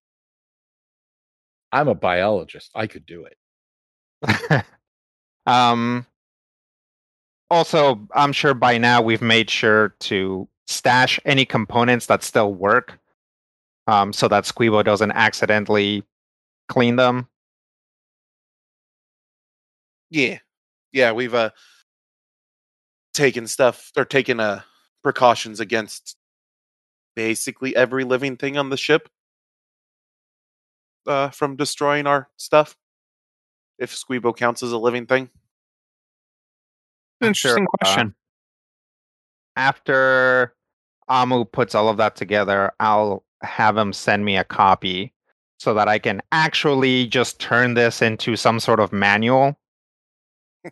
I'm 1.72 1.88
a 1.88 1.96
biologist. 1.96 2.72
I 2.76 2.88
could 2.88 3.06
do 3.06 3.26
it. 3.26 4.66
Um, 5.46 6.06
also, 7.50 8.08
I'm 8.14 8.34
sure 8.34 8.54
by 8.54 8.78
now 8.78 9.02
we've 9.02 9.22
made 9.22 9.50
sure 9.50 9.90
to 10.02 10.48
stash 10.68 11.20
any 11.26 11.46
components 11.46 12.08
that 12.08 12.24
still 12.24 12.54
work, 12.54 13.00
um, 13.88 14.14
so 14.14 14.28
that 14.28 14.46
Squeebo 14.46 14.84
doesn't 14.84 15.12
accidentally 15.12 16.04
clean 16.68 16.96
them. 16.96 17.28
Yeah, 20.10 20.40
yeah, 20.92 21.12
we've 21.12 21.34
uh 21.34 21.52
taken 23.14 23.48
stuff 23.48 23.92
or 23.96 24.06
taken 24.06 24.40
uh 24.40 24.62
precautions 25.04 25.60
against 25.60 26.16
basically 27.16 27.76
every 27.76 28.04
living 28.04 28.36
thing 28.38 28.58
on 28.58 28.70
the 28.70 28.78
ship 28.78 29.08
uh 31.08 31.30
from 31.30 31.56
destroying 31.56 32.08
our 32.08 32.30
stuff. 32.38 32.76
If 33.78 33.94
Squeebo 33.94 34.36
counts 34.36 34.64
as 34.64 34.72
a 34.72 34.78
living 34.78 35.06
thing. 35.06 35.30
Interesting 37.22 37.66
uh, 37.66 37.78
question. 37.84 38.16
After 39.56 40.54
Amu 41.08 41.46
puts 41.46 41.76
all 41.76 41.90
of 41.90 41.98
that 41.98 42.16
together, 42.16 42.72
I'll 42.80 43.24
have 43.42 43.78
him 43.78 43.94
send 43.94 44.26
me 44.26 44.38
a 44.38 44.44
copy 44.44 45.14
so 45.60 45.74
that 45.74 45.88
I 45.88 46.00
can 46.00 46.22
actually 46.32 47.08
just 47.08 47.40
turn 47.40 47.74
this 47.74 48.02
into 48.02 48.36
some 48.36 48.60
sort 48.60 48.80
of 48.80 48.92
manual 48.92 49.58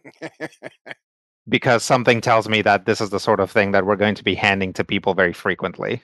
because 1.48 1.84
something 1.84 2.22
tells 2.22 2.50
me 2.50 2.62
that 2.62 2.86
this 2.86 3.00
is 3.00 3.10
the 3.10 3.20
sort 3.20 3.40
of 3.40 3.52
thing 3.52 3.72
that 3.72 3.86
we're 3.86 3.96
going 3.96 4.16
to 4.16 4.24
be 4.24 4.36
handing 4.36 4.74
to 4.74 4.84
people 4.84 5.14
very 5.14 5.34
frequently. 5.34 6.02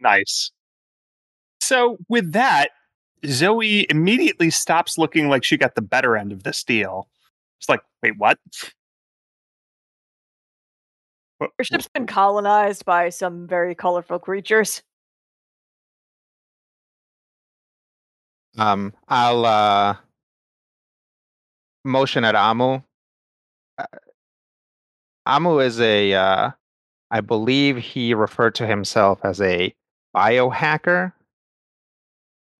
Nice. 0.00 0.52
So 1.60 1.98
with 2.08 2.32
that, 2.32 2.70
Zoe 3.26 3.86
immediately 3.90 4.50
stops 4.50 4.98
looking 4.98 5.28
like 5.28 5.44
she 5.44 5.56
got 5.56 5.74
the 5.74 5.82
better 5.82 6.16
end 6.16 6.32
of 6.32 6.42
this 6.42 6.62
deal. 6.64 7.08
It's 7.60 7.68
like, 7.68 7.80
wait, 8.02 8.14
what? 8.18 8.38
What- 11.38 11.50
Our 11.58 11.64
ship's 11.64 11.88
been 11.88 12.06
colonized 12.06 12.84
by 12.84 13.08
some 13.10 13.46
very 13.46 13.74
colorful 13.74 14.18
creatures. 14.18 14.82
Um, 18.56 18.92
I'll 19.08 19.44
uh, 19.44 19.96
motion 21.84 22.24
at 22.24 22.34
Amu. 22.34 22.80
Uh, 23.78 23.84
Amu 25.26 25.60
is 25.60 25.80
a, 25.80 26.12
uh, 26.14 26.50
I 27.10 27.20
believe 27.20 27.76
he 27.76 28.14
referred 28.14 28.54
to 28.56 28.66
himself 28.66 29.20
as 29.24 29.40
a 29.40 29.72
biohacker. 30.16 31.12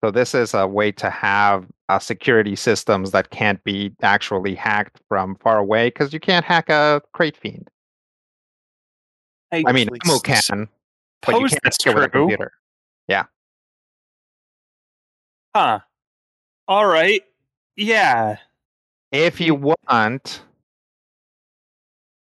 So 0.04 0.10
this 0.10 0.34
is 0.34 0.54
a 0.54 0.66
way 0.66 0.92
to 0.92 1.10
have 1.10 1.66
uh, 1.88 1.98
security 1.98 2.54
systems 2.54 3.10
that 3.10 3.30
can't 3.30 3.62
be 3.64 3.92
actually 4.02 4.54
hacked 4.54 5.00
from 5.08 5.36
far 5.36 5.58
away 5.58 5.88
because 5.88 6.12
you 6.12 6.20
can't 6.20 6.44
hack 6.44 6.68
a 6.68 7.02
crate 7.12 7.36
fiend. 7.36 7.68
I 9.52 9.64
I 9.66 9.72
mean, 9.72 9.88
Amu 10.04 10.20
can, 10.20 10.68
but 11.22 11.40
you 11.40 11.48
can't 11.48 11.62
that's 11.64 11.84
with 11.84 11.96
a 11.96 12.08
computer. 12.08 12.52
Huh. 15.54 15.80
All 16.68 16.86
right. 16.86 17.22
Yeah. 17.76 18.36
if 19.12 19.40
you 19.40 19.54
want 19.54 20.42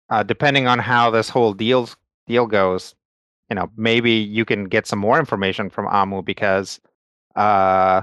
uh, 0.09 0.23
depending 0.23 0.69
on 0.69 0.79
how 0.79 1.11
this 1.11 1.29
whole 1.29 1.53
deal 1.53 1.89
deal 2.27 2.47
goes 2.47 2.95
you 3.51 3.57
know 3.57 3.71
maybe 3.77 4.13
you 4.13 4.45
can 4.45 4.65
get 4.65 4.87
some 4.87 4.99
more 4.99 5.19
information 5.19 5.69
from 5.69 5.87
amu 5.89 6.23
because 6.23 6.81
uh 7.37 8.03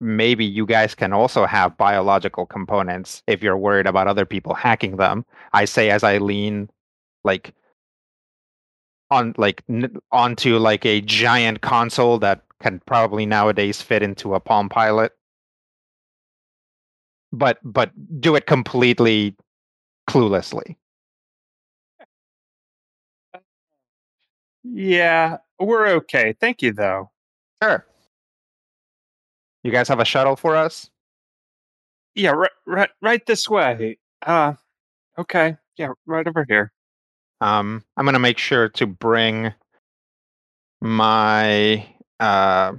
maybe 0.00 0.44
you 0.44 0.66
guys 0.66 0.94
can 0.94 1.12
also 1.12 1.46
have 1.46 1.76
biological 1.78 2.44
components 2.44 3.22
if 3.26 3.42
you're 3.42 3.56
worried 3.56 3.86
about 3.86 4.06
other 4.08 4.26
people 4.26 4.52
hacking 4.54 4.96
them 4.96 5.24
i 5.54 5.64
say 5.64 5.90
as 5.90 6.04
i 6.04 6.18
lean 6.18 6.68
like 7.24 7.54
on 9.10 9.34
like 9.38 9.62
n- 9.68 9.96
onto 10.12 10.58
like 10.58 10.84
a 10.84 11.00
giant 11.00 11.60
console 11.62 12.18
that 12.18 12.42
can 12.60 12.80
probably 12.86 13.24
nowadays 13.24 13.80
fit 13.80 14.02
into 14.02 14.34
a 14.34 14.40
palm 14.40 14.68
pilot 14.68 15.12
but 17.32 17.58
but 17.62 17.90
do 18.20 18.34
it 18.34 18.46
completely 18.46 19.34
cluelessly 20.08 20.76
Yeah. 24.64 25.38
We're 25.58 25.86
okay. 25.96 26.34
Thank 26.40 26.62
you, 26.62 26.72
though. 26.72 27.10
sure 27.62 27.84
you 29.66 29.72
guys 29.72 29.88
have 29.88 30.00
a 30.00 30.04
shuttle 30.04 30.36
for 30.36 30.54
us 30.56 30.88
Yeah. 32.14 32.30
Right. 32.30 32.50
Right. 32.66 32.90
Right 33.02 33.26
this 33.26 33.48
way. 33.48 33.98
Uh. 34.24 34.54
Okay. 35.18 35.56
Yeah. 35.76 35.90
Right 36.06 36.26
over 36.26 36.44
here. 36.48 36.72
um 37.42 37.84
i'm 37.96 38.04
going 38.06 38.14
to 38.14 38.18
make 38.18 38.38
sure 38.38 38.68
to 38.70 38.86
bring 38.86 39.52
my 40.80 41.86
uh 42.20 42.72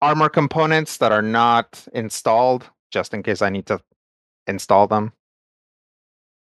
armor 0.00 0.28
components 0.28 0.98
that 0.98 1.12
are 1.12 1.22
not 1.22 1.86
installed 1.94 2.68
just 2.90 3.14
in 3.14 3.22
case 3.22 3.40
i 3.40 3.48
need 3.48 3.64
to 3.66 3.80
install 4.46 4.86
them 4.86 5.12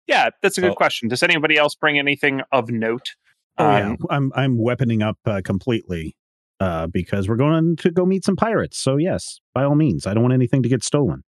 Yeah, 0.06 0.30
that's 0.42 0.56
a 0.58 0.60
good 0.62 0.70
Oh. 0.72 0.74
question. 0.74 1.08
Does 1.08 1.22
anybody 1.22 1.56
else 1.58 1.74
bring 1.74 1.98
anything 1.98 2.40
of 2.52 2.70
note? 2.70 3.14
Oh 3.58 3.64
yeah, 3.76 3.88
Um, 3.90 3.96
I'm 4.10 4.32
I'm 4.34 4.56
weaponing 4.58 5.02
up 5.02 5.18
uh, 5.26 5.40
completely 5.44 6.14
uh, 6.60 6.86
because 6.86 7.28
we're 7.28 7.36
going 7.36 7.76
to 7.76 7.90
go 7.90 8.04
meet 8.04 8.24
some 8.24 8.36
pirates. 8.36 8.78
So 8.78 8.96
yes, 8.96 9.40
by 9.54 9.64
all 9.64 9.74
means, 9.74 10.06
I 10.06 10.14
don't 10.14 10.22
want 10.22 10.34
anything 10.34 10.62
to 10.62 10.68
get 10.68 10.84
stolen. 10.84 11.22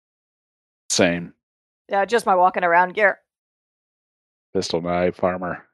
Same. 0.90 1.34
Yeah, 1.88 2.04
just 2.04 2.26
my 2.26 2.34
walking 2.34 2.64
around 2.64 2.94
gear. 2.94 3.18
Pistol 4.54 4.80
knife, 4.80 5.22
armor. 5.22 5.66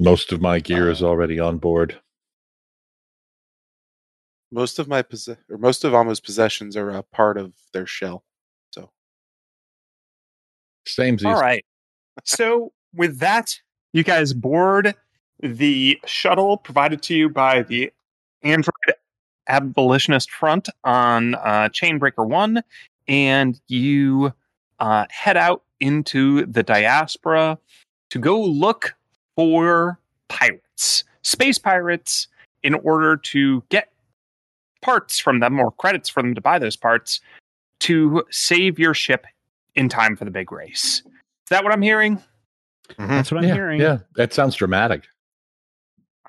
Most 0.00 0.32
of 0.32 0.40
my 0.40 0.60
gear 0.60 0.90
is 0.90 1.02
already 1.02 1.38
on 1.38 1.58
board. 1.58 2.00
Most 4.50 4.78
of 4.78 4.88
my 4.88 5.02
possess 5.02 5.36
or 5.50 5.58
most 5.58 5.84
of 5.84 5.94
Amu's 5.94 6.20
possessions 6.20 6.76
are 6.76 6.90
a 6.90 7.02
part 7.02 7.36
of 7.36 7.52
their 7.72 7.86
shell. 7.86 8.24
So 8.70 8.90
Same 10.86 11.18
All 11.24 11.34
right. 11.34 11.64
So 12.24 12.72
with 12.94 13.18
that, 13.18 13.60
you 13.92 14.04
guys 14.04 14.32
board 14.32 14.94
the 15.40 16.00
shuttle 16.06 16.56
provided 16.56 17.02
to 17.02 17.14
you 17.14 17.28
by 17.28 17.62
the 17.62 17.92
Android 18.42 18.94
Abolitionist 19.48 20.30
Front 20.30 20.68
on 20.84 21.34
uh, 21.36 21.68
Chainbreaker 21.70 22.26
One, 22.26 22.62
and 23.06 23.60
you 23.68 24.32
uh, 24.78 25.06
head 25.10 25.36
out 25.36 25.62
into 25.80 26.44
the 26.46 26.62
diaspora 26.62 27.58
to 28.10 28.18
go 28.18 28.40
look 28.40 28.94
for 29.36 29.98
pirates. 30.28 31.04
space 31.22 31.58
pirates 31.58 32.28
in 32.62 32.74
order 32.74 33.16
to 33.16 33.62
get 33.68 33.92
parts 34.82 35.18
from 35.18 35.40
them 35.40 35.58
or 35.58 35.70
credits 35.72 36.08
for 36.08 36.22
them 36.22 36.34
to 36.34 36.40
buy 36.40 36.58
those 36.58 36.76
parts 36.76 37.20
to 37.80 38.24
save 38.30 38.78
your 38.78 38.94
ship 38.94 39.26
in 39.74 39.88
time 39.88 40.16
for 40.16 40.24
the 40.24 40.30
big 40.30 40.50
race. 40.50 41.02
Is 41.04 41.50
that 41.50 41.62
what 41.64 41.72
I'm 41.72 41.82
hearing? 41.82 42.16
Mhm. 42.90 43.08
That's 43.08 43.30
what 43.30 43.38
I'm 43.38 43.48
yeah, 43.48 43.54
hearing. 43.54 43.80
yeah, 43.80 43.98
that 44.16 44.32
sounds 44.32 44.56
dramatic. 44.56 45.04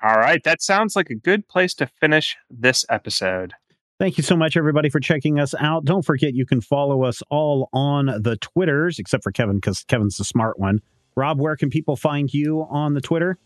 All 0.02 0.16
right, 0.16 0.42
that 0.44 0.62
sounds 0.62 0.96
like 0.96 1.10
a 1.10 1.14
good 1.14 1.46
place 1.48 1.74
to 1.74 1.86
finish 1.86 2.36
this 2.50 2.86
episode. 2.88 3.52
Thank 3.98 4.16
you 4.16 4.24
so 4.24 4.34
much, 4.34 4.56
everybody, 4.56 4.88
for 4.88 4.98
checking 4.98 5.38
us 5.38 5.54
out. 5.60 5.84
Don't 5.84 6.04
forget 6.04 6.32
you 6.32 6.46
can 6.46 6.62
follow 6.62 7.04
us 7.04 7.22
all 7.28 7.68
on 7.74 8.06
the 8.06 8.38
Twitters, 8.40 8.98
except 8.98 9.22
for 9.22 9.30
Kevin, 9.30 9.56
because 9.56 9.84
Kevin's 9.84 10.16
the 10.16 10.24
smart 10.24 10.58
one. 10.58 10.80
Rob, 11.16 11.38
where 11.38 11.54
can 11.54 11.68
people 11.68 11.96
find 11.96 12.32
you 12.32 12.66
on 12.70 12.94
the 12.94 13.02
Twitter? 13.02 13.36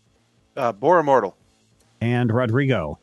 Uh, 0.55 0.71
Bore 0.71 0.99
Immortal. 0.99 1.35
And 1.99 2.31
Rodrigo. 2.31 2.99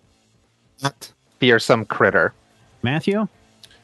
At 0.82 1.12
Fearsome 1.40 1.84
critter. 1.84 2.32
Matthew? 2.82 3.28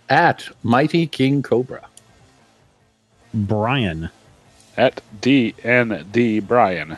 At 0.08 0.48
Mighty 0.62 1.06
King 1.06 1.42
Cobra. 1.42 1.86
Brian. 3.34 4.08
At 4.78 5.02
DND 5.20 6.46
Brian. 6.46 6.96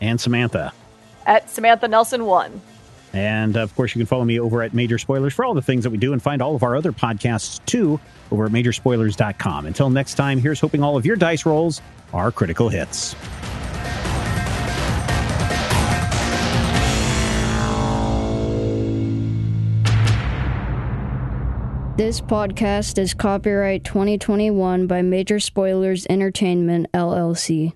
And 0.00 0.20
Samantha. 0.20 0.72
At 1.30 1.48
Samantha 1.48 1.86
Nelson 1.86 2.24
1. 2.24 2.60
And 3.12 3.56
of 3.56 3.72
course, 3.76 3.94
you 3.94 4.00
can 4.00 4.06
follow 4.06 4.24
me 4.24 4.40
over 4.40 4.62
at 4.62 4.74
Major 4.74 4.98
Spoilers 4.98 5.32
for 5.32 5.44
all 5.44 5.54
the 5.54 5.62
things 5.62 5.84
that 5.84 5.90
we 5.90 5.96
do 5.96 6.12
and 6.12 6.20
find 6.20 6.42
all 6.42 6.56
of 6.56 6.64
our 6.64 6.74
other 6.74 6.90
podcasts 6.90 7.64
too 7.66 8.00
over 8.32 8.46
at 8.46 8.50
majorspoilers.com. 8.50 9.66
Until 9.66 9.90
next 9.90 10.14
time, 10.14 10.40
here's 10.40 10.58
hoping 10.58 10.82
all 10.82 10.96
of 10.96 11.06
your 11.06 11.14
dice 11.14 11.46
rolls 11.46 11.82
are 12.12 12.32
critical 12.32 12.68
hits. 12.68 13.14
This 21.96 22.20
podcast 22.20 22.98
is 22.98 23.14
copyright 23.14 23.84
2021 23.84 24.88
by 24.88 25.02
Major 25.02 25.38
Spoilers 25.38 26.06
Entertainment, 26.08 26.90
LLC. 26.92 27.74